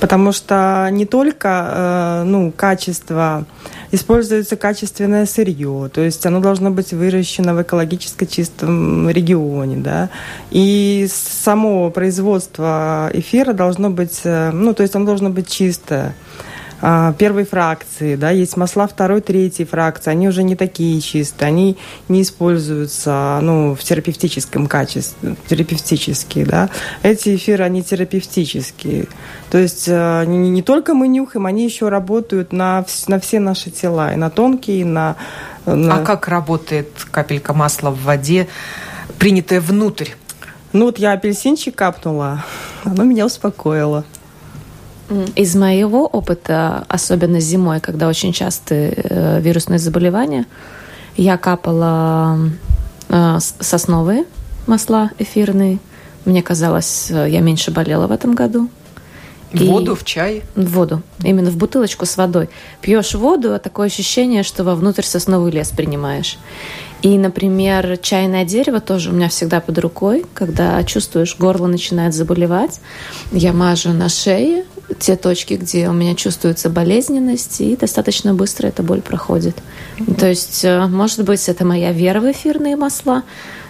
Потому 0.00 0.32
что 0.32 0.88
не 0.90 1.04
только 1.04 1.48
э, 1.48 2.22
ну, 2.24 2.52
качество 2.52 3.44
используется 3.90 4.56
качественное 4.56 5.26
сырье, 5.26 5.90
то 5.92 6.00
есть 6.00 6.24
оно 6.26 6.40
должно 6.40 6.70
быть 6.70 6.92
выращено 6.92 7.54
в 7.54 7.62
экологически 7.62 8.24
чистом 8.24 9.08
регионе, 9.08 9.76
да, 9.76 10.10
и 10.50 11.08
само 11.10 11.90
производство 11.90 13.10
эфира 13.12 13.52
должно 13.52 13.90
быть, 13.90 14.20
э, 14.24 14.50
ну, 14.50 14.74
то 14.74 14.82
есть 14.82 14.94
оно 14.94 15.06
должно 15.06 15.30
быть 15.30 15.48
чистое. 15.48 16.14
А, 16.80 17.12
первой 17.14 17.44
фракции, 17.44 18.14
да, 18.14 18.30
есть 18.30 18.56
масла 18.56 18.86
второй, 18.86 19.20
третьей 19.20 19.64
фракции, 19.64 20.10
они 20.10 20.28
уже 20.28 20.44
не 20.44 20.54
такие 20.54 21.00
чистые, 21.00 21.48
они 21.48 21.76
не 22.08 22.22
используются, 22.22 23.40
ну, 23.42 23.74
в 23.74 23.82
терапевтическом 23.82 24.68
качестве, 24.68 25.34
терапевтические, 25.48 26.46
да. 26.46 26.70
Эти 27.02 27.34
эфиры, 27.34 27.64
они 27.64 27.82
терапевтические. 27.82 29.06
То 29.50 29.58
есть 29.58 29.86
э, 29.88 30.24
не, 30.26 30.50
не 30.50 30.62
только 30.62 30.94
мы 30.94 31.08
нюхаем, 31.08 31.46
они 31.46 31.64
еще 31.64 31.88
работают 31.88 32.52
на, 32.52 32.84
на 33.08 33.18
все 33.18 33.40
наши 33.40 33.70
тела, 33.70 34.12
и 34.12 34.16
на 34.16 34.30
тонкие, 34.30 34.82
и 34.82 34.84
на, 34.84 35.16
на... 35.66 35.96
А 35.96 36.04
как 36.04 36.28
работает 36.28 36.90
капелька 37.10 37.54
масла 37.54 37.90
в 37.90 38.02
воде, 38.04 38.46
принятая 39.18 39.60
внутрь? 39.60 40.10
Ну 40.72 40.84
вот 40.86 40.98
я 40.98 41.12
апельсинчик 41.12 41.74
капнула, 41.74 42.44
оно 42.84 43.02
меня 43.02 43.26
успокоило. 43.26 44.04
Из 45.36 45.54
моего 45.54 46.06
опыта, 46.06 46.84
особенно 46.88 47.40
зимой, 47.40 47.80
когда 47.80 48.08
очень 48.08 48.32
частые 48.32 48.92
э, 48.94 49.40
вирусные 49.40 49.78
заболевания, 49.78 50.44
я 51.16 51.38
капала 51.38 52.38
э, 53.08 53.38
сосновые 53.40 54.24
масла 54.66 55.10
эфирные. 55.18 55.78
Мне 56.26 56.42
казалось, 56.42 57.10
э, 57.10 57.28
я 57.30 57.40
меньше 57.40 57.70
болела 57.70 58.06
в 58.06 58.12
этом 58.12 58.34
году. 58.34 58.68
В 59.52 59.64
воду, 59.64 59.96
в 59.96 60.04
чай? 60.04 60.42
В 60.54 60.72
воду. 60.72 61.02
Именно 61.24 61.50
в 61.50 61.56
бутылочку 61.56 62.04
с 62.04 62.18
водой. 62.18 62.50
Пьешь 62.82 63.14
воду, 63.14 63.54
а 63.54 63.58
такое 63.58 63.86
ощущение, 63.86 64.42
что 64.42 64.62
вовнутрь 64.62 65.04
сосновый 65.04 65.50
лес 65.50 65.70
принимаешь. 65.70 66.36
И, 67.00 67.16
например, 67.16 67.96
чайное 67.96 68.44
дерево 68.44 68.80
тоже 68.80 69.08
у 69.08 69.14
меня 69.14 69.30
всегда 69.30 69.60
под 69.60 69.78
рукой. 69.78 70.26
Когда 70.34 70.82
чувствуешь, 70.84 71.36
горло 71.38 71.66
начинает 71.66 72.12
заболевать, 72.12 72.80
я 73.32 73.54
мажу 73.54 73.90
на 73.94 74.10
шее 74.10 74.64
те 74.98 75.16
точки, 75.16 75.54
где 75.54 75.88
у 75.88 75.92
меня 75.92 76.14
чувствуется 76.14 76.70
болезненность, 76.70 77.60
и 77.60 77.76
достаточно 77.76 78.34
быстро 78.34 78.68
эта 78.68 78.82
боль 78.82 79.02
проходит. 79.02 79.56
То 80.18 80.28
есть, 80.28 80.64
э, 80.64 80.86
может 80.86 81.24
быть, 81.24 81.48
это 81.48 81.64
моя 81.64 81.92
вера 81.92 82.20
в 82.20 82.30
эфирные 82.30 82.76
масла, 82.76 83.22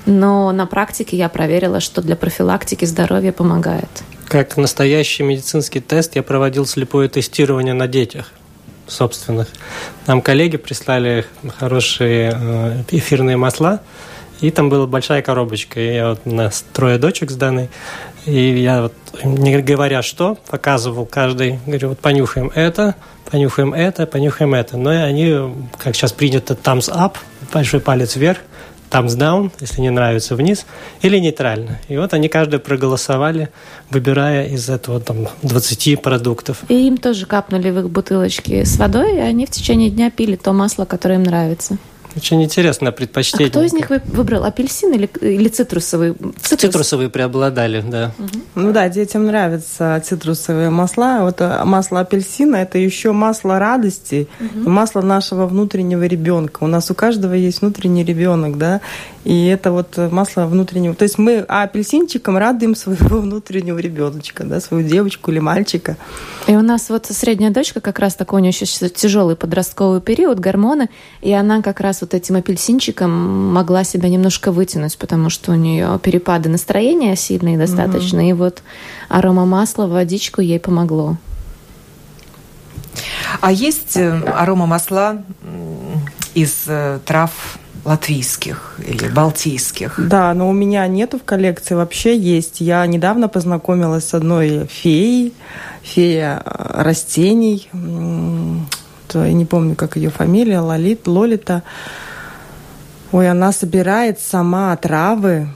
но 0.07 0.53
на 0.53 0.67
практике 0.67 1.17
я 1.17 1.29
проверила, 1.29 1.81
что 1.81 2.03
для 2.03 2.17
профилактики 2.17 2.85
здоровья 2.85 3.33
помогает. 3.33 3.89
Как 4.29 4.57
настоящий 4.57 5.23
медицинский 5.23 5.81
тест 5.81 6.17
я 6.17 6.23
проводил 6.23 6.67
слепое 6.67 7.09
тестирование 7.09 7.75
на 7.75 7.89
детях 7.89 8.33
собственных. 8.87 9.49
Нам 10.07 10.23
коллеги 10.23 10.57
прислали 10.57 11.27
хорошие 11.59 12.33
э, 12.35 12.83
эфирные 12.91 13.37
масла, 13.37 13.83
и 14.41 14.51
там 14.51 14.69
была 14.69 14.87
большая 14.87 15.23
коробочка. 15.23 15.81
И 15.81 15.95
я 15.95 16.11
вот 16.11 16.21
у 16.25 16.35
нас 16.35 16.65
трое 16.73 16.99
дочек 16.99 17.31
с 17.31 17.37
Даной. 17.37 17.69
И 18.27 18.59
я 18.59 18.83
вот, 18.83 18.95
не 19.25 19.61
говоря 19.63 20.03
что, 20.03 20.37
показывал 20.49 21.07
каждый, 21.07 21.59
говорю, 21.67 21.91
вот 21.91 21.99
понюхаем 21.99 22.53
это, 22.55 22.95
понюхаем 23.31 23.75
это, 23.75 24.07
понюхаем 24.07 24.55
это. 24.55 24.77
Но 24.77 24.91
они, 24.91 25.35
как 25.79 25.95
сейчас 25.97 26.13
принято, 26.13 26.55
thumbs 26.55 26.91
up, 26.93 27.15
большой 27.53 27.81
палец 27.81 28.17
вверх, 28.17 28.39
thumbs 28.91 29.17
down, 29.17 29.51
если 29.61 29.81
не 29.81 29.91
нравится, 29.91 30.37
вниз, 30.37 30.67
или 31.03 31.19
нейтрально. 31.19 31.79
И 31.89 31.97
вот 31.97 32.13
они 32.15 32.29
каждый 32.29 32.59
проголосовали, 32.59 33.49
выбирая 33.91 34.47
из 34.47 34.69
этого 34.69 35.01
там 35.01 35.29
20 35.43 36.03
продуктов. 36.03 36.63
И 36.69 36.87
им 36.87 36.97
тоже 36.99 37.27
капнули 37.27 37.71
в 37.71 37.79
их 37.81 37.91
бутылочки 37.91 38.65
с 38.65 38.77
водой, 38.77 39.17
и 39.17 39.21
они 39.21 39.47
в 39.47 39.51
течение 39.51 39.91
дня 39.91 40.11
пили 40.11 40.37
то 40.37 40.53
масло, 40.53 40.85
которое 40.85 41.17
им 41.17 41.25
нравится. 41.25 41.79
Очень 42.17 42.43
интересное 42.43 42.93
предпочтение. 42.93 43.49
А 43.49 43.51
кто 43.51 43.63
из 43.63 43.73
них 43.73 43.91
выбрал, 44.07 44.45
апельсин 44.45 44.93
или, 44.93 45.09
или 45.21 45.49
цитрусовый? 45.49 46.15
Цитрус. 46.43 46.61
Цитрусовые 46.61 47.11
преобладали, 47.11 47.83
да. 47.87 48.13
Угу. 48.19 48.29
Ну 48.55 48.73
да, 48.73 48.89
детям 48.89 49.27
нравятся 49.27 50.03
цитрусовые 50.05 50.71
масла. 50.71 51.19
Вот 51.23 51.41
э, 51.41 51.65
масло 51.65 52.01
апельсина– 52.01 52.57
это 52.57 52.79
еще 52.79 53.13
масло 53.13 53.59
радости, 53.59 54.29
угу. 54.41 54.69
масло 54.69 55.01
нашего 55.03 55.47
внутреннего 55.47 56.05
ребенка. 56.05 56.65
У 56.65 56.67
нас 56.67 56.91
у 56.91 56.95
каждого 56.95 57.35
есть 57.35 57.61
внутренний 57.61 58.05
ребенок, 58.05 58.59
да, 58.59 58.81
и 59.29 59.45
это 59.45 59.73
вот 59.73 59.99
масло 60.11 60.47
внутреннего. 60.47 60.95
То 60.95 61.03
есть 61.03 61.19
мы 61.19 61.41
апельсинчиком 61.41 62.39
радуем 62.39 62.75
своего 62.75 63.19
внутреннего 63.21 63.77
ребеночка, 63.77 64.43
да, 64.43 64.59
свою 64.59 64.89
девочку 64.89 65.31
или 65.31 65.39
мальчика. 65.39 65.99
И 66.47 66.57
у 66.57 66.63
нас 66.63 66.89
вот 66.89 67.05
средняя 67.05 67.51
дочка 67.51 67.83
как 67.83 67.99
раз 67.99 68.15
такой 68.15 68.41
у 68.41 68.43
нее 68.43 68.55
еще 68.59 68.89
тяжелый 68.89 69.37
подростковый 69.37 70.01
период, 70.01 70.39
гормоны, 70.39 70.89
и 71.21 71.31
она 71.35 71.61
как 71.61 71.81
раз 71.81 72.01
вот 72.01 72.15
этим 72.15 72.37
апельсинчиком 72.37 73.53
могла 73.53 73.85
себя 73.85 74.09
немножко 74.09 74.51
вытянуть, 74.51 74.97
потому 74.97 75.29
что 75.29 75.53
у 75.53 75.57
нее 75.57 76.01
перепады 76.03 76.49
настроения 76.49 77.15
сильные 77.15 77.59
достаточно, 77.59 78.21
угу. 78.21 78.29
и 78.31 78.33
вот 78.33 78.63
арома 79.11 79.45
масла, 79.45 79.89
водичку 79.89 80.41
ей 80.41 80.59
помогло. 80.59 81.19
А 83.43 83.53
есть 83.53 83.99
э, 83.99 84.23
арома 84.35 84.65
масла 84.65 85.23
из 86.33 86.65
э, 86.67 87.01
трав 87.05 87.59
латвийских 87.85 88.77
или 88.87 89.09
балтийских. 89.09 89.95
Да, 89.99 90.35
но 90.35 90.49
у 90.49 90.53
меня 90.53 90.87
нету 90.87 91.19
в 91.19 91.25
коллекции, 91.25 91.75
вообще 91.75 92.17
есть. 92.17 92.61
Я 92.61 92.87
недавно 92.87 93.29
познакомилась 93.29 94.09
с 94.09 94.15
одной 94.15 94.67
феей, 94.67 95.35
фея 95.83 96.43
э, 96.45 96.83
растений. 96.83 97.69
Я 97.73 99.33
не 99.33 99.45
помню, 99.47 99.75
как 99.75 99.97
ее 99.97 100.11
фамилия, 100.11 100.61
Лолит, 100.61 101.07
Лолита. 101.07 101.63
Ой, 103.11 103.31
она 103.31 103.53
собирает 103.53 104.21
сама 104.21 104.77
травы, 104.77 105.49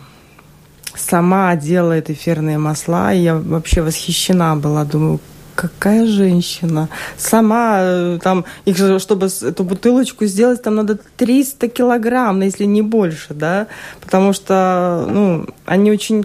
сама 0.96 1.54
делает 1.56 2.08
эфирные 2.08 2.56
масла. 2.56 3.12
И 3.12 3.18
я 3.18 3.34
вообще 3.36 3.82
восхищена 3.82 4.56
была. 4.56 4.84
Думаю, 4.84 5.20
какая 5.54 6.06
женщина. 6.06 6.88
Сама 7.16 7.78
э, 7.80 8.18
там, 8.22 8.44
их 8.64 8.76
же, 8.76 8.98
чтобы 8.98 9.26
эту 9.26 9.64
бутылочку 9.64 10.26
сделать, 10.26 10.62
там 10.62 10.76
надо 10.76 10.98
300 11.16 11.68
килограмм, 11.68 12.40
если 12.40 12.64
не 12.64 12.82
больше, 12.82 13.34
да, 13.34 13.66
потому 14.00 14.32
что, 14.32 15.06
ну, 15.08 15.46
они 15.66 15.90
очень 15.90 16.24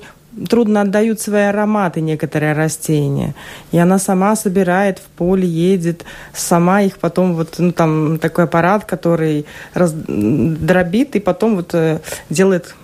трудно 0.49 0.82
отдают 0.82 1.19
свои 1.19 1.43
ароматы 1.43 2.01
некоторые 2.01 2.53
растения. 2.53 3.34
И 3.71 3.78
она 3.78 3.99
сама 3.99 4.36
собирает 4.36 4.99
в 4.99 5.05
поле, 5.17 5.47
едет, 5.47 6.05
сама 6.34 6.82
их 6.82 6.97
потом 6.99 7.36
вот, 7.36 7.55
ну, 7.57 7.71
там 7.71 8.19
такой 8.19 8.43
аппарат, 8.43 8.86
который 8.86 9.45
раз, 9.73 9.93
дробит 9.93 11.15
и 11.15 11.19
потом 11.19 11.55
вот 11.55 11.73
э, 11.73 11.99
делает 12.30 12.75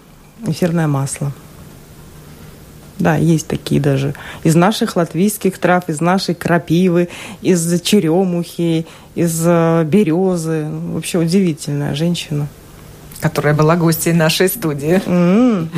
эфирное 0.47 0.87
масло. 0.87 1.31
Да, 2.99 3.15
есть 3.15 3.47
такие 3.47 3.81
даже. 3.81 4.13
Из 4.43 4.55
наших 4.55 4.95
латвийских 4.95 5.57
трав, 5.57 5.89
из 5.89 5.99
нашей 5.99 6.35
крапивы, 6.35 7.09
из 7.41 7.81
черемухи, 7.81 8.85
из 9.15 9.41
э, 9.45 9.83
березы. 9.85 10.67
Вообще 10.69 11.19
удивительная 11.19 11.95
женщина 11.95 12.47
которая 13.23 13.53
была 13.53 13.77
гостьей 13.77 14.13
нашей 14.13 14.49
студии. 14.49 15.01
Mm. 15.05 15.69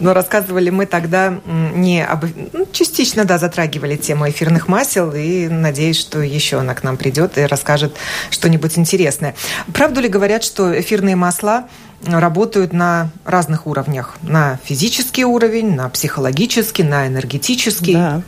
Но 0.00 0.14
рассказывали 0.14 0.70
мы 0.70 0.86
тогда 0.86 1.38
не 1.74 2.02
об... 2.02 2.24
Ну, 2.54 2.66
частично, 2.72 3.26
да, 3.26 3.36
затрагивали 3.36 3.96
тему 3.96 4.30
эфирных 4.30 4.66
масел, 4.66 5.12
и 5.12 5.46
надеюсь, 5.48 6.00
что 6.00 6.22
еще 6.22 6.60
она 6.60 6.74
к 6.74 6.82
нам 6.82 6.96
придет 6.96 7.36
и 7.36 7.42
расскажет 7.42 7.96
что-нибудь 8.30 8.78
интересное. 8.78 9.34
Правду 9.74 10.00
ли 10.00 10.08
говорят, 10.08 10.42
что 10.42 10.80
эфирные 10.80 11.16
масла 11.16 11.68
работают 12.02 12.72
на 12.72 13.10
разных 13.26 13.66
уровнях. 13.66 14.16
На 14.22 14.58
физический 14.64 15.26
уровень, 15.26 15.74
на 15.74 15.90
психологический, 15.90 16.82
на 16.82 17.06
энергетический. 17.06 17.92
Да. 17.94 18.22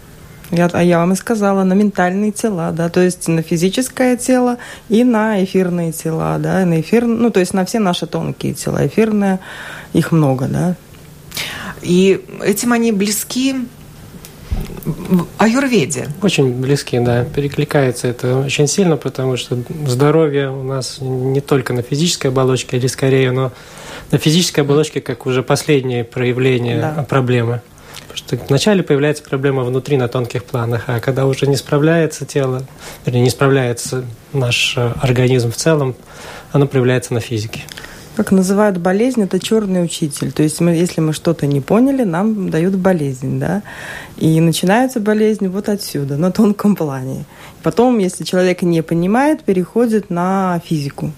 Я, 0.51 0.71
а 0.73 0.83
я 0.83 0.99
вам 0.99 1.13
и 1.13 1.17
сказала, 1.17 1.65
на 1.65 1.73
ментальные 1.73 2.31
тела, 2.31 2.71
да, 2.71 2.89
то 2.89 3.01
есть 3.01 3.27
на 3.27 3.43
физическое 3.43 4.17
тело 4.17 4.59
и 4.89 5.03
на 5.03 5.43
эфирные 5.43 5.93
тела, 5.93 6.37
да, 6.39 6.65
на 6.65 6.81
эфир, 6.81 7.05
ну, 7.05 7.31
то 7.31 7.41
есть 7.41 7.53
на 7.53 7.65
все 7.65 7.81
наши 7.81 8.07
тонкие 8.07 8.55
тела. 8.55 8.87
Эфирные, 8.87 9.41
их 9.93 10.13
много, 10.13 10.47
да. 10.47 10.77
И 11.83 12.25
этим 12.43 12.73
они 12.73 12.93
близки 12.93 13.57
в 14.85 15.27
аюрведе. 15.39 16.09
Очень 16.23 16.53
близки, 16.61 16.99
да. 17.01 17.25
Перекликается 17.25 18.09
это 18.09 18.39
очень 18.39 18.69
сильно, 18.69 18.97
потому 18.97 19.37
что 19.37 19.59
здоровье 19.87 20.51
у 20.51 20.63
нас 20.63 20.99
не 21.01 21.41
только 21.41 21.73
на 21.73 21.83
физической 21.83 22.29
оболочке, 22.29 22.77
или 22.77 22.87
скорее, 22.87 23.33
но 23.33 23.53
на 24.11 24.19
физической 24.19 24.61
оболочке 24.61 25.01
как 25.01 25.27
уже 25.27 25.43
последнее 25.43 26.05
проявление 26.05 26.81
да. 26.81 27.03
проблемы. 27.03 27.63
Что 28.17 28.37
вначале 28.49 28.83
появляется 28.83 29.23
проблема 29.23 29.63
внутри 29.63 29.97
на 29.97 30.09
тонких 30.09 30.45
планах, 30.45 30.85
а 30.89 31.01
когда 31.01 31.27
уже 31.27 31.47
не 31.47 31.57
справляется 31.57 32.25
тело, 32.25 32.63
вернее, 33.05 33.23
не 33.23 33.31
справляется 33.31 34.05
наш 34.33 34.77
организм 34.77 35.53
в 35.53 35.57
целом, 35.57 35.95
оно 36.51 36.67
проявляется 36.67 37.15
на 37.15 37.21
физике 37.21 37.63
как 38.17 38.33
называют 38.33 38.79
болезнь, 38.79 39.23
это 39.23 39.39
черный 39.39 39.85
учитель. 39.85 40.33
То 40.33 40.43
есть 40.43 40.61
мы, 40.61 40.71
если 40.71 41.03
мы 41.03 41.13
что-то 41.13 41.47
не 41.47 41.61
поняли, 41.61 42.03
нам 42.03 42.49
дают 42.49 42.75
болезнь, 42.75 43.39
да. 43.39 43.63
И 44.17 44.41
начинается 44.41 45.01
болезнь 45.01 45.49
вот 45.49 45.69
отсюда, 45.69 46.17
на 46.17 46.33
тонком 46.33 46.77
плане. 46.77 47.27
Потом, 47.63 47.99
если 47.99 48.25
человек 48.25 48.63
не 48.63 48.83
понимает, 48.83 49.45
переходит 49.45 50.09
на 50.09 50.61
физику. 50.65 51.13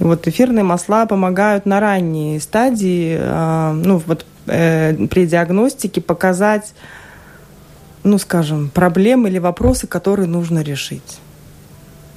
И 0.00 0.04
вот 0.04 0.26
эфирные 0.26 0.64
масла 0.64 1.06
помогают 1.06 1.64
на 1.64 1.80
ранней 1.80 2.40
стадии, 2.40 3.16
а, 3.20 3.72
ну 3.72 4.02
вот 4.04 4.26
э, 4.46 5.06
при 5.06 5.26
диагностике 5.26 6.00
показать, 6.00 6.74
ну 8.04 8.18
скажем, 8.18 8.70
проблемы 8.70 9.28
или 9.28 9.38
вопросы, 9.38 9.86
которые 9.86 10.28
нужно 10.28 10.62
решить. 10.62 11.18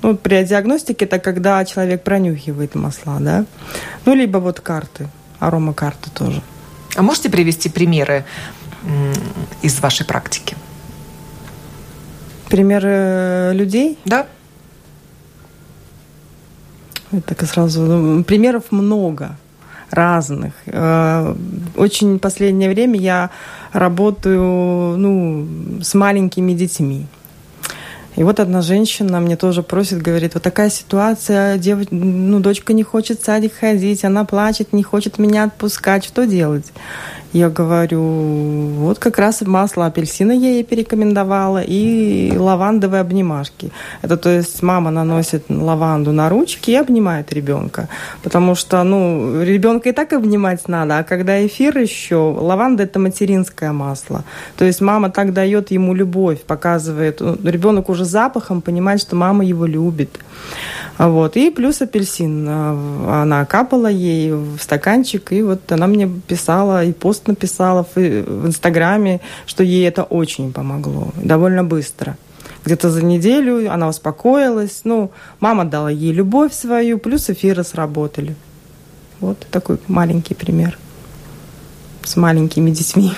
Ну, 0.01 0.15
при 0.15 0.43
диагностике 0.45 1.05
это 1.05 1.19
когда 1.19 1.63
человек 1.65 2.03
пронюхивает 2.03 2.75
масла, 2.75 3.17
да. 3.19 3.45
Ну, 4.05 4.15
либо 4.15 4.37
вот 4.37 4.61
карты, 4.61 5.07
аромакарты 5.39 6.09
тоже. 6.11 6.41
А 6.95 7.01
можете 7.01 7.29
привести 7.29 7.69
примеры 7.69 8.25
из 9.61 9.79
вашей 9.79 10.05
практики? 10.05 10.55
Примеры 12.49 12.89
э, 12.89 13.53
людей? 13.53 13.99
Да. 14.05 14.25
Так 17.25 17.45
сразу. 17.45 17.81
Ну, 17.81 18.23
примеров 18.23 18.71
много 18.71 19.37
разных. 19.91 20.53
Э, 20.65 21.35
очень 21.75 22.17
в 22.17 22.19
последнее 22.19 22.69
время 22.69 22.99
я 22.99 23.29
работаю 23.73 24.97
ну, 24.97 25.47
с 25.81 25.93
маленькими 25.93 26.53
детьми. 26.53 27.05
И 28.15 28.23
вот 28.23 28.39
одна 28.39 28.61
женщина 28.61 29.19
мне 29.21 29.37
тоже 29.37 29.63
просит, 29.63 30.01
говорит, 30.01 30.33
вот 30.33 30.43
такая 30.43 30.69
ситуация, 30.69 31.57
дев... 31.57 31.89
ну, 31.89 32.39
дочка 32.39 32.73
не 32.73 32.83
хочет 32.83 33.21
в 33.21 33.25
садик 33.25 33.53
ходить, 33.53 34.03
она 34.03 34.25
плачет, 34.25 34.73
не 34.73 34.83
хочет 34.83 35.19
меня 35.19 35.45
отпускать, 35.45 36.03
что 36.03 36.27
делать? 36.27 36.65
Я 37.31 37.49
говорю, 37.49 38.01
вот 38.01 38.97
как 38.97 39.19
раз 39.19 39.41
масло 39.41 39.85
апельсина 39.85 40.31
я 40.31 40.49
ей 40.49 40.63
порекомендовала 40.63 41.61
и 41.61 42.35
лавандовые 42.35 43.01
обнимашки. 43.01 43.71
Это 44.01 44.17
то 44.17 44.29
есть 44.29 44.63
мама 44.63 44.89
наносит 44.89 45.43
лаванду 45.47 46.11
на 46.11 46.27
ручки 46.29 46.71
и 46.71 46.75
обнимает 46.75 47.31
ребенка. 47.31 47.87
Потому 48.23 48.55
что, 48.55 48.83
ну, 48.83 49.43
ребенка 49.43 49.89
и 49.89 49.91
так 49.91 50.13
обнимать 50.13 50.67
надо, 50.67 50.97
а 50.97 51.03
когда 51.03 51.45
эфир 51.45 51.77
еще, 51.77 52.15
лаванда 52.15 52.83
это 52.83 52.97
материнское 52.97 53.73
масло. 53.73 54.23
То 54.57 54.65
есть 54.65 54.81
мама 54.81 55.11
так 55.11 55.31
дает 55.31 55.69
ему 55.69 55.93
любовь, 55.93 56.41
показывает. 56.41 57.21
Ну, 57.21 57.37
ребенок 57.43 57.89
уже 57.89 58.05
запахом 58.05 58.61
понимает, 58.61 59.01
что 59.01 59.15
мама 59.15 59.45
его 59.45 59.67
любит. 59.67 60.19
Вот. 60.97 61.37
И 61.37 61.49
плюс 61.49 61.81
апельсин. 61.81 62.45
А, 62.49 63.21
она 63.23 63.45
капала 63.45 63.87
ей 63.87 64.33
в 64.33 64.57
стаканчик, 64.59 65.31
и 65.31 65.41
вот 65.41 65.71
она 65.71 65.87
мне 65.87 66.07
писала, 66.07 66.83
и 66.83 66.91
пост 67.19 67.27
написала 67.27 67.83
в, 67.83 67.95
в 67.95 68.47
Инстаграме, 68.47 69.19
что 69.45 69.63
ей 69.63 69.87
это 69.87 70.03
очень 70.03 70.51
помогло. 70.53 71.09
Довольно 71.15 71.63
быстро. 71.63 72.17
Где-то 72.65 72.89
за 72.89 73.03
неделю 73.03 73.71
она 73.71 73.87
успокоилась. 73.87 74.81
Ну, 74.83 75.11
мама 75.39 75.65
дала 75.65 75.91
ей 75.91 76.13
любовь 76.13 76.53
свою, 76.53 76.97
плюс 76.97 77.29
эфиры 77.29 77.63
сработали. 77.63 78.35
Вот 79.19 79.37
такой 79.51 79.77
маленький 79.87 80.35
пример 80.35 80.77
с 82.03 82.15
маленькими 82.15 82.71
детьми. 82.71 83.11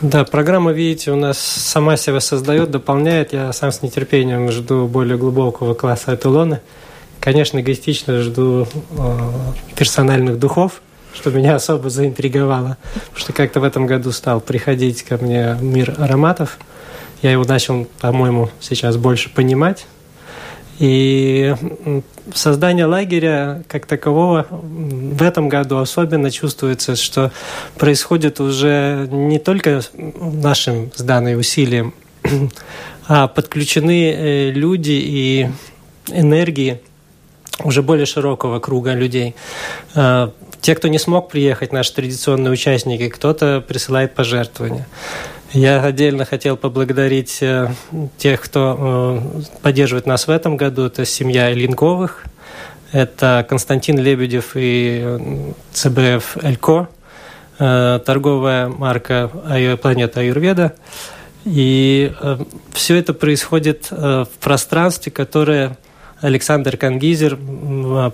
Да, 0.00 0.24
программа, 0.24 0.72
видите, 0.72 1.12
у 1.12 1.16
нас 1.16 1.38
сама 1.38 1.96
себя 1.96 2.20
создает, 2.20 2.70
дополняет. 2.70 3.32
Я 3.32 3.52
сам 3.52 3.70
с 3.70 3.82
нетерпением 3.82 4.50
жду 4.50 4.88
более 4.88 5.16
глубокого 5.16 5.74
класса 5.74 6.14
эталона. 6.14 6.60
Конечно, 7.20 7.60
эгоистично 7.60 8.20
жду 8.20 8.66
э, 8.66 9.18
персональных 9.76 10.40
духов, 10.40 10.82
что 11.14 11.30
меня 11.30 11.54
особо 11.54 11.90
заинтриговало. 11.90 12.76
Потому 12.94 13.18
что 13.18 13.32
как-то 13.32 13.60
в 13.60 13.64
этом 13.64 13.86
году 13.86 14.12
стал 14.12 14.40
приходить 14.40 15.02
ко 15.02 15.16
мне 15.18 15.56
мир 15.60 15.94
ароматов. 15.98 16.58
Я 17.22 17.32
его 17.32 17.44
начал, 17.44 17.86
по-моему, 18.00 18.50
сейчас 18.60 18.96
больше 18.96 19.30
понимать. 19.30 19.86
И 20.78 21.54
создание 22.34 22.86
лагеря 22.86 23.62
как 23.68 23.86
такового 23.86 24.46
в 24.50 25.22
этом 25.22 25.48
году 25.48 25.78
особенно 25.78 26.30
чувствуется, 26.30 26.96
что 26.96 27.30
происходит 27.78 28.40
уже 28.40 29.06
не 29.10 29.38
только 29.38 29.82
нашим 29.94 30.90
с 30.94 31.02
Даной 31.02 31.38
усилием, 31.38 31.94
а 33.06 33.28
подключены 33.28 34.10
э, 34.10 34.50
люди 34.50 34.92
и 34.92 35.50
энергии 36.08 36.80
уже 37.64 37.82
более 37.82 38.06
широкого 38.06 38.60
круга 38.60 38.94
людей. 38.94 39.34
А, 39.94 40.32
те, 40.60 40.74
кто 40.74 40.88
не 40.88 40.98
смог 40.98 41.28
приехать, 41.28 41.72
наши 41.72 41.92
традиционные 41.92 42.52
участники, 42.52 43.08
кто-то 43.08 43.64
присылает 43.66 44.14
пожертвования. 44.14 44.86
Я 45.52 45.82
отдельно 45.82 46.24
хотел 46.24 46.56
поблагодарить 46.56 47.42
э, 47.42 47.68
тех, 48.16 48.40
кто 48.40 49.18
э, 49.20 49.42
поддерживает 49.60 50.06
нас 50.06 50.26
в 50.26 50.30
этом 50.30 50.56
году. 50.56 50.86
Это 50.86 51.04
семья 51.04 51.52
Линковых, 51.52 52.24
это 52.90 53.44
Константин 53.46 53.98
Лебедев 53.98 54.52
и 54.54 55.02
э, 55.04 55.52
ЦБФ 55.72 56.38
«Элько», 56.42 56.88
торговая 57.58 58.68
марка 58.68 59.30
«Планета 59.80 60.20
Аюрведа». 60.20 60.72
И 61.44 62.10
все 62.72 62.96
это 62.96 63.12
происходит 63.12 63.88
в 63.90 64.28
пространстве, 64.40 65.12
которое 65.12 65.76
Александр 66.22 66.76
Кангизер 66.76 67.36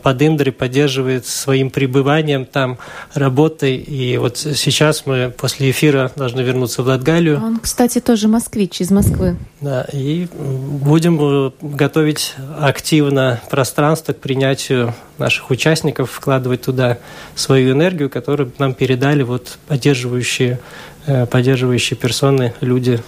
под 0.03 0.23
Индре 0.23 0.51
поддерживает 0.51 1.27
своим 1.27 1.71
пребыванием 1.71 2.47
там, 2.47 2.79
работой. 3.15 3.77
И 3.77 4.17
вот 4.17 4.39
сейчас 4.39 5.05
мы 5.07 5.33
после 5.37 5.71
эфира 5.71 6.11
должны 6.17 6.41
вернуться 6.41 6.83
в 6.83 6.87
Латгалию. 6.87 7.37
Он, 7.43 7.59
кстати, 7.61 8.01
тоже 8.01 8.27
москвич 8.29 8.81
из 8.81 8.91
Москвы. 8.91 9.37
Да, 9.61 9.87
и 9.93 10.27
будем 10.35 11.19
э, 11.21 11.51
готовить 11.61 12.35
активно 12.59 13.41
пространство 13.51 14.13
к 14.13 14.19
принятию 14.19 14.95
наших 15.19 15.51
участников, 15.51 16.11
вкладывать 16.11 16.63
туда 16.63 16.99
свою 17.35 17.73
энергию, 17.73 18.09
которую 18.09 18.53
нам 18.59 18.73
передали 18.73 19.23
вот 19.23 19.59
поддерживающие, 19.67 20.61
э, 21.07 21.27
поддерживающие 21.27 21.97
персоны, 21.97 22.55
люди 22.61 23.01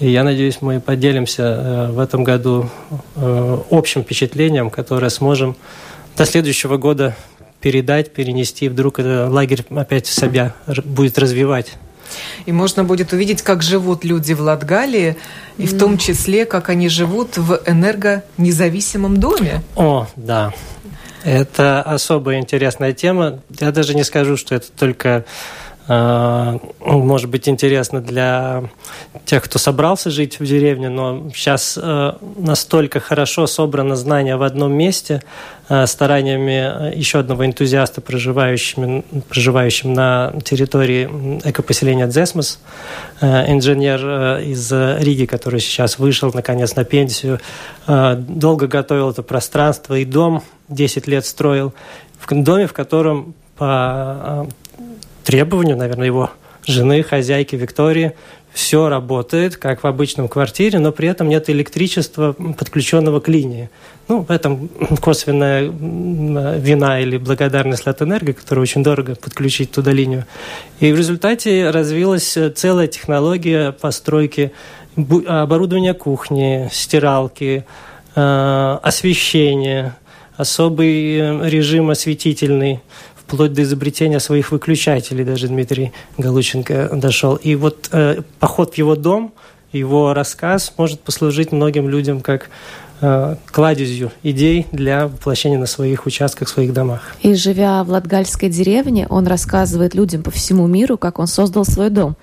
и 0.00 0.10
я 0.10 0.22
надеюсь, 0.22 0.58
мы 0.60 0.80
поделимся 0.80 1.42
э, 1.42 1.92
в 1.92 1.98
этом 1.98 2.24
году 2.24 2.70
э, 3.16 3.58
общим 3.70 4.02
впечатлением, 4.02 4.70
которое 4.70 5.10
сможем 5.10 5.56
до 6.16 6.24
следующего 6.24 6.76
года 6.76 7.16
передать, 7.60 8.12
перенести. 8.12 8.68
Вдруг 8.68 9.00
этот 9.00 9.30
лагерь 9.32 9.64
опять 9.70 10.06
себя 10.06 10.54
будет 10.84 11.18
развивать. 11.18 11.72
И 12.46 12.52
можно 12.52 12.84
будет 12.84 13.12
увидеть, 13.12 13.42
как 13.42 13.62
живут 13.62 14.04
люди 14.04 14.32
в 14.32 14.40
Латгалии, 14.40 15.16
и 15.58 15.66
в 15.66 15.78
том 15.78 15.98
числе, 15.98 16.46
как 16.46 16.68
они 16.68 16.88
живут 16.88 17.36
в 17.36 17.60
энергонезависимом 17.66 19.18
доме. 19.18 19.62
О, 19.76 20.06
да. 20.16 20.54
Это 21.24 21.82
особо 21.82 22.36
интересная 22.36 22.92
тема. 22.92 23.40
Я 23.58 23.72
даже 23.72 23.94
не 23.94 24.04
скажу, 24.04 24.36
что 24.36 24.54
это 24.54 24.68
только 24.70 25.24
может 25.88 27.30
быть 27.30 27.48
интересно 27.48 28.02
для 28.02 28.64
тех, 29.24 29.42
кто 29.42 29.58
собрался 29.58 30.10
жить 30.10 30.38
в 30.38 30.44
деревне, 30.44 30.90
но 30.90 31.30
сейчас 31.34 31.78
э, 31.80 32.12
настолько 32.36 33.00
хорошо 33.00 33.46
собрано 33.46 33.96
знание 33.96 34.36
в 34.36 34.42
одном 34.42 34.74
месте 34.74 35.22
э, 35.70 35.86
стараниями 35.86 36.94
еще 36.94 37.20
одного 37.20 37.46
энтузиаста, 37.46 38.02
проживающим, 38.02 39.02
проживающим 39.30 39.94
на 39.94 40.34
территории 40.44 41.40
экопоселения 41.44 42.06
Дзесмос, 42.06 42.60
э, 43.22 43.50
инженер 43.50 44.40
из 44.40 44.70
Риги, 44.70 45.24
который 45.24 45.60
сейчас 45.60 45.98
вышел 45.98 46.30
наконец 46.34 46.76
на 46.76 46.84
пенсию, 46.84 47.40
долго 47.86 48.66
готовил 48.66 49.10
это 49.10 49.22
пространство 49.22 49.94
и 49.94 50.04
дом, 50.04 50.42
10 50.68 51.06
лет 51.06 51.24
строил, 51.24 51.72
в 52.20 52.42
доме, 52.42 52.66
в 52.66 52.74
котором 52.74 53.34
по 53.56 54.46
требованию, 55.28 55.76
наверное, 55.76 56.06
его 56.06 56.30
жены, 56.66 57.02
хозяйки 57.02 57.54
Виктории, 57.54 58.14
все 58.54 58.88
работает, 58.88 59.58
как 59.58 59.82
в 59.82 59.86
обычном 59.86 60.26
квартире, 60.26 60.78
но 60.78 60.90
при 60.90 61.06
этом 61.06 61.28
нет 61.28 61.50
электричества, 61.50 62.32
подключенного 62.32 63.20
к 63.20 63.28
линии. 63.28 63.68
Ну, 64.08 64.22
в 64.22 64.30
этом 64.30 64.70
косвенная 65.02 65.64
вина 65.68 67.00
или 67.00 67.18
благодарность 67.18 67.84
Латэнерго, 67.84 68.32
которая 68.32 68.62
очень 68.62 68.82
дорого 68.82 69.16
подключить 69.16 69.70
туда 69.70 69.92
линию. 69.92 70.24
И 70.80 70.90
в 70.92 70.96
результате 70.96 71.68
развилась 71.68 72.38
целая 72.56 72.86
технология 72.86 73.72
постройки 73.72 74.52
оборудования 74.96 75.92
кухни, 75.92 76.70
стиралки, 76.72 77.66
э, 78.14 78.78
освещения, 78.82 79.94
особый 80.38 81.18
э, 81.18 81.50
режим 81.50 81.90
осветительный– 81.90 82.80
вплоть 83.28 83.52
до 83.52 83.62
изобретения 83.62 84.20
своих 84.20 84.52
выключателей 84.52 85.22
даже 85.22 85.48
Дмитрий 85.48 85.92
Галученко 86.16 86.90
дошел. 86.94 87.36
И 87.36 87.56
вот 87.56 87.90
э, 87.92 88.22
поход 88.40 88.74
в 88.74 88.78
его 88.78 88.96
дом, 88.96 89.34
его 89.70 90.14
рассказ 90.14 90.72
может 90.78 91.00
послужить 91.00 91.52
многим 91.52 91.90
людям 91.90 92.22
как 92.22 92.48
э, 93.02 93.36
кладезью 93.52 94.12
идей 94.22 94.66
для 94.72 95.08
воплощения 95.08 95.58
на 95.58 95.66
своих 95.66 96.06
участках, 96.06 96.48
в 96.48 96.50
своих 96.50 96.72
домах. 96.72 97.02
И 97.20 97.34
живя 97.34 97.84
в 97.84 97.90
Латгальской 97.90 98.48
деревне, 98.48 99.06
он 99.10 99.26
рассказывает 99.26 99.94
людям 99.94 100.22
по 100.22 100.30
всему 100.30 100.66
миру, 100.66 100.96
как 100.96 101.18
он 101.18 101.26
создал 101.26 101.66
свой 101.66 101.90
дом. 101.90 102.16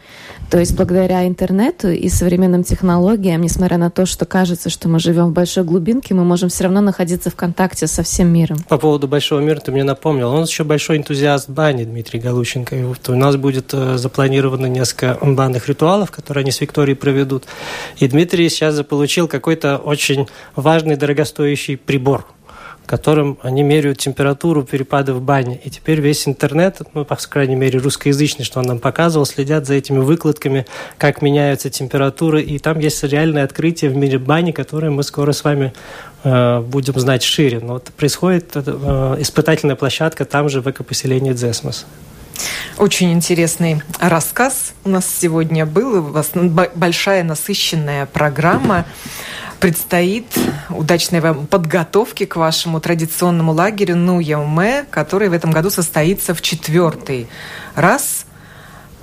То 0.49 0.59
есть 0.59 0.75
благодаря 0.75 1.27
интернету 1.27 1.89
и 1.89 2.07
современным 2.09 2.63
технологиям, 2.63 3.41
несмотря 3.41 3.77
на 3.77 3.89
то, 3.89 4.05
что 4.05 4.25
кажется, 4.25 4.69
что 4.69 4.87
мы 4.87 4.99
живем 4.99 5.27
в 5.27 5.33
большой 5.33 5.63
глубинке, 5.63 6.13
мы 6.13 6.23
можем 6.23 6.49
все 6.49 6.65
равно 6.65 6.81
находиться 6.81 7.29
в 7.29 7.35
контакте 7.35 7.87
со 7.87 8.03
всем 8.03 8.27
миром. 8.27 8.57
По 8.69 8.77
поводу 8.77 9.07
большого 9.07 9.39
мира 9.39 9.59
ты 9.59 9.71
мне 9.71 9.83
напомнил. 9.83 10.31
Он 10.31 10.43
еще 10.43 10.63
большой 10.63 10.97
энтузиаст 10.97 11.49
бани, 11.49 11.83
Дмитрий 11.83 12.19
Галущенко. 12.19 12.75
И 12.75 12.83
вот 12.83 13.09
у 13.09 13.15
нас 13.15 13.35
будет 13.35 13.73
э, 13.73 13.97
запланировано 13.97 14.67
несколько 14.67 15.17
банных 15.21 15.67
ритуалов, 15.67 16.11
которые 16.11 16.43
они 16.43 16.51
с 16.51 16.61
Викторией 16.61 16.95
проведут. 16.95 17.45
И 17.97 18.07
Дмитрий 18.07 18.49
сейчас 18.49 18.75
заполучил 18.75 19.27
какой-то 19.27 19.77
очень 19.77 20.27
важный, 20.55 20.95
дорогостоящий 20.95 21.77
прибор– 21.77 22.25
которым 22.85 23.37
они 23.41 23.63
меряют 23.63 23.97
температуру 23.97 24.63
перепады 24.63 25.13
в 25.13 25.21
бане. 25.21 25.59
И 25.63 25.69
теперь 25.69 25.99
весь 26.01 26.27
интернет, 26.27 26.81
ну, 26.93 27.05
по 27.05 27.15
крайней 27.15 27.55
мере, 27.55 27.79
русскоязычный, 27.79 28.45
что 28.45 28.59
он 28.59 28.65
нам 28.65 28.79
показывал, 28.79 29.25
следят 29.25 29.65
за 29.65 29.75
этими 29.75 29.99
выкладками, 29.99 30.65
как 30.97 31.21
меняются 31.21 31.69
температуры. 31.69 32.41
И 32.41 32.59
там 32.59 32.79
есть 32.79 33.03
реальное 33.03 33.43
открытие 33.43 33.91
в 33.91 33.95
мире 33.95 34.19
бани, 34.19 34.51
которое 34.51 34.89
мы 34.89 35.03
скоро 35.03 35.31
с 35.31 35.43
вами 35.43 35.73
э, 36.23 36.59
будем 36.61 36.99
знать 36.99 37.23
шире. 37.23 37.59
Но 37.59 37.73
вот 37.73 37.85
происходит 37.97 38.51
э, 38.55 39.17
испытательная 39.19 39.75
площадка 39.75 40.25
там 40.25 40.49
же, 40.49 40.61
в 40.61 40.69
экопоселении 40.69 41.33
Дзесмос. 41.33 41.85
Очень 42.77 43.13
интересный 43.13 43.81
рассказ 43.99 44.73
у 44.83 44.89
нас 44.89 45.05
сегодня 45.07 45.65
был. 45.65 45.99
У 45.99 46.01
вас 46.11 46.31
большая 46.75 47.23
насыщенная 47.23 48.05
программа 48.05 48.85
предстоит 49.65 50.27
удачной 50.69 51.21
вам 51.21 51.47
подготовки 51.47 52.25
к 52.25 52.35
вашему 52.35 52.79
традиционному 52.79 53.51
лагерю 53.51 53.95
Нуяме, 53.95 54.85
который 54.91 55.27
в 55.27 55.33
этом 55.33 55.49
году 55.49 55.71
состоится 55.71 56.35
в 56.35 56.41
четвертый 56.43 57.27
раз. 57.73 58.27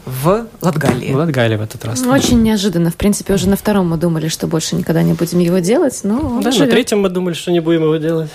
в 0.07 0.47
Латгалии. 0.61 1.13
В 1.13 1.17
Латгалии 1.17 1.57
в 1.57 1.63
этот 1.63 1.85
раз. 1.85 2.07
Очень 2.07 2.45
неожиданно. 2.45 2.93
В 2.93 2.95
принципе, 2.95 3.35
уже 3.35 3.49
на 3.49 3.57
втором 3.57 3.91
мы 3.91 3.97
думали, 3.97 4.29
что 4.29 4.47
больше 4.47 4.77
никогда 4.77 5.03
не 5.03 5.15
будем 5.15 5.41
его 5.41 5.59
делать, 5.59 5.99
но 6.05 6.21
он 6.21 6.43
Да, 6.43 6.53
на 6.53 6.67
третьем 6.69 7.01
мы 7.01 7.09
думали, 7.09 7.35
что 7.35 7.51
не 7.51 7.59
будем 7.59 7.83
его 7.83 7.97
делать. 7.97 8.31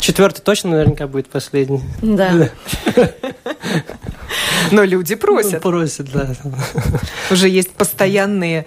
Четвертый 0.00 0.42
точно 0.42 0.72
наверняка 0.72 1.06
будет 1.06 1.30
последний. 1.30 1.80
Да. 2.02 2.50
Но 4.72 4.84
люди 4.84 5.14
просят. 5.14 5.64
Ну, 5.64 5.70
Просят, 5.70 6.12
да. 6.12 6.34
Уже 7.30 7.48
есть 7.48 7.70
постоянные 7.70 8.66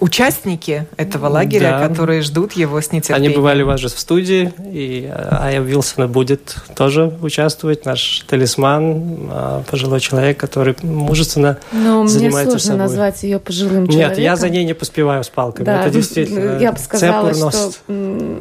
участники 0.00 0.86
этого 0.96 1.28
лагеря, 1.28 1.78
Да. 1.78 1.88
которые 1.88 2.22
ждут 2.22 2.52
его 2.52 2.80
с 2.80 2.92
нетерпением. 2.92 3.26
Они 3.30 3.36
бывали 3.36 3.62
у 3.62 3.66
вас 3.66 3.80
же 3.80 3.88
в 3.88 3.98
студии, 3.98 4.52
и 4.72 5.10
э, 5.12 5.28
Ая 5.30 5.60
Вилсона 5.60 6.08
будет 6.08 6.56
тоже 6.74 7.12
участвовать, 7.22 7.84
наш 7.84 8.24
талисман, 8.28 9.28
э, 9.30 9.62
пожилой 9.70 10.00
человек, 10.00 10.38
который 10.38 10.74
мужественно 10.82 11.58
Но 11.72 12.00
мне 12.02 12.08
занимается 12.08 12.50
сложно 12.58 12.66
собой. 12.70 12.78
назвать 12.86 13.22
ее 13.22 13.38
пожилым 13.38 13.84
Нет, 13.84 13.92
человеком. 13.92 14.22
я 14.24 14.36
за 14.36 14.48
ней 14.48 14.64
не 14.64 14.74
поспеваю 14.74 15.22
с 15.24 15.28
палками. 15.28 15.64
Да, 15.66 15.82
Это 15.82 15.90
действительно 15.90 16.58
я 16.58 16.72
бы 16.72 16.78
сказала, 16.78 17.32
что 17.34 17.72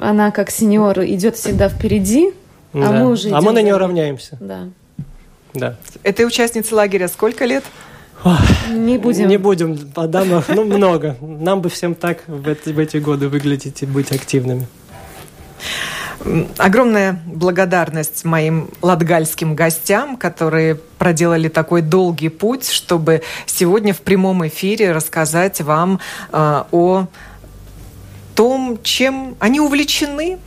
она 0.02 0.32
как 0.32 0.50
сеньор 0.52 1.00
идет 1.06 1.36
всегда 1.36 1.70
впереди, 1.70 2.34
а 2.74 2.80
Да. 2.80 2.92
мы 2.92 3.10
уже 3.12 3.30
а 3.32 3.42
мы 3.42 3.52
на 3.52 3.62
нее 3.62 3.78
равняемся. 3.78 4.38
Да. 4.40 4.70
Да. 5.54 5.76
Этой 6.04 6.26
участнице 6.26 6.74
лагеря 6.76 7.10
сколько 7.10 7.44
лет? 7.46 7.64
Не 8.70 8.98
будем. 8.98 9.28
Не 9.28 9.38
будем 9.38 9.78
по 9.78 10.08
дамам, 10.08 10.44
ну 10.48 10.64
много. 10.64 11.18
Нам 11.22 11.62
бы 11.62 11.70
всем 11.70 11.96
так 11.96 12.24
в 12.28 12.48
эти, 12.48 12.70
в 12.70 12.80
эти 12.80 12.98
годы 12.98 13.30
выглядеть 13.30 13.82
и 13.82 13.86
быть 13.86 14.12
активными. 14.12 14.68
Огромная 16.58 17.20
благодарность 17.26 18.26
моим 18.26 18.70
латгальским 18.84 19.56
гостям, 19.56 20.18
которые 20.18 20.76
проделали 20.76 21.48
такой 21.48 21.82
долгий 21.82 22.30
путь, 22.30 22.70
чтобы 22.70 23.24
сегодня 23.48 23.94
в 23.94 24.02
прямом 24.02 24.48
эфире 24.48 24.92
рассказать 24.92 25.62
вам 25.62 26.00
э, 26.32 26.64
о 26.72 27.08
том, 28.36 28.80
чем 28.84 29.36
они 29.40 29.60
увлечены, 29.60 30.38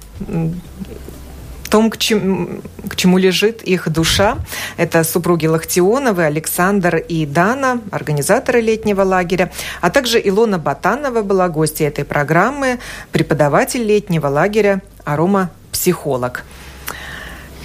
том, 1.75 1.91
к, 1.91 1.99
чем- 1.99 2.63
к 2.89 2.95
чему 2.95 3.19
лежит 3.19 3.63
их 3.63 3.89
душа. 3.89 4.37
Это 4.77 5.03
супруги 5.03 5.47
Лахтионовы, 5.49 6.23
Александр 6.23 6.99
и 6.99 7.27
Дана, 7.27 7.81
организаторы 7.91 8.61
летнего 8.61 9.03
лагеря, 9.03 9.51
а 9.81 9.91
также 9.91 10.21
Илона 10.25 10.61
Батанова 10.61 11.23
была 11.23 11.49
гостьей 11.49 11.89
этой 11.89 12.05
программы, 12.05 12.79
преподаватель 13.11 13.83
летнего 13.83 14.29
лагеря, 14.29 14.83
аромапсихолог. 15.05 16.45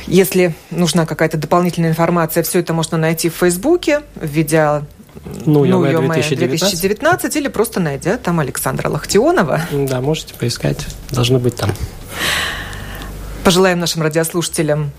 Если 0.07 0.55
нужна 0.71 1.05
какая-то 1.05 1.37
дополнительная 1.37 1.91
информация, 1.91 2.41
все 2.41 2.61
это 2.61 2.73
можно 2.73 2.97
найти 2.97 3.29
в 3.29 3.35
Фейсбуке, 3.35 4.01
введя 4.19 4.81
Ну, 5.45 5.65
ё-моё, 5.65 5.91
ё-моё, 5.91 6.13
2019. 6.13 6.81
2019 6.81 7.35
или 7.35 7.47
просто 7.47 7.79
найдя 7.79 8.17
там 8.17 8.39
Александра 8.39 8.89
Лахтионова. 8.89 9.61
Да, 9.71 10.01
можете 10.01 10.33
поискать. 10.33 10.87
Должны 11.11 11.37
быть 11.37 11.55
там. 11.57 11.69
Пожелаем 13.43 13.79
нашим 13.79 14.01
радиослушателям 14.01 14.91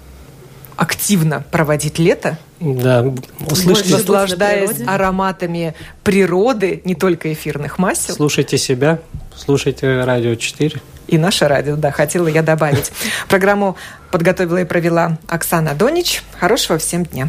активно 0.76 1.45
проводить 1.51 1.99
лето, 1.99 2.38
Да, 2.59 3.05
услышьте, 3.51 3.93
наслаждаясь 3.97 4.70
природе. 4.70 4.91
ароматами 4.91 5.74
природы, 6.03 6.80
не 6.84 6.95
только 6.95 7.32
эфирных 7.32 7.78
масел. 7.78 8.14
слушайте 8.14 8.57
себя, 8.59 8.99
слушайте 9.36 10.03
радио 10.05 10.34
4. 10.34 10.80
И 11.09 11.18
наше 11.18 11.49
радио, 11.49 11.76
да, 11.76 11.91
хотела 11.91 12.28
я 12.28 12.43
добавить. 12.43 12.93
Программу 13.28 13.76
подготовила 14.11 14.59
и 14.59 14.64
провела 14.64 15.18
Оксана 15.28 15.74
Донич. 15.74 16.22
Хорошего 16.38 16.78
всем 16.78 17.05
дня. 17.05 17.28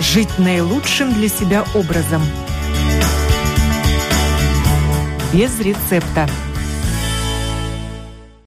Жить 0.00 0.38
наилучшим 0.38 1.12
для 1.14 1.28
себя 1.28 1.64
образом. 1.74 2.22
Без 5.34 5.58
рецепта. 5.58 6.28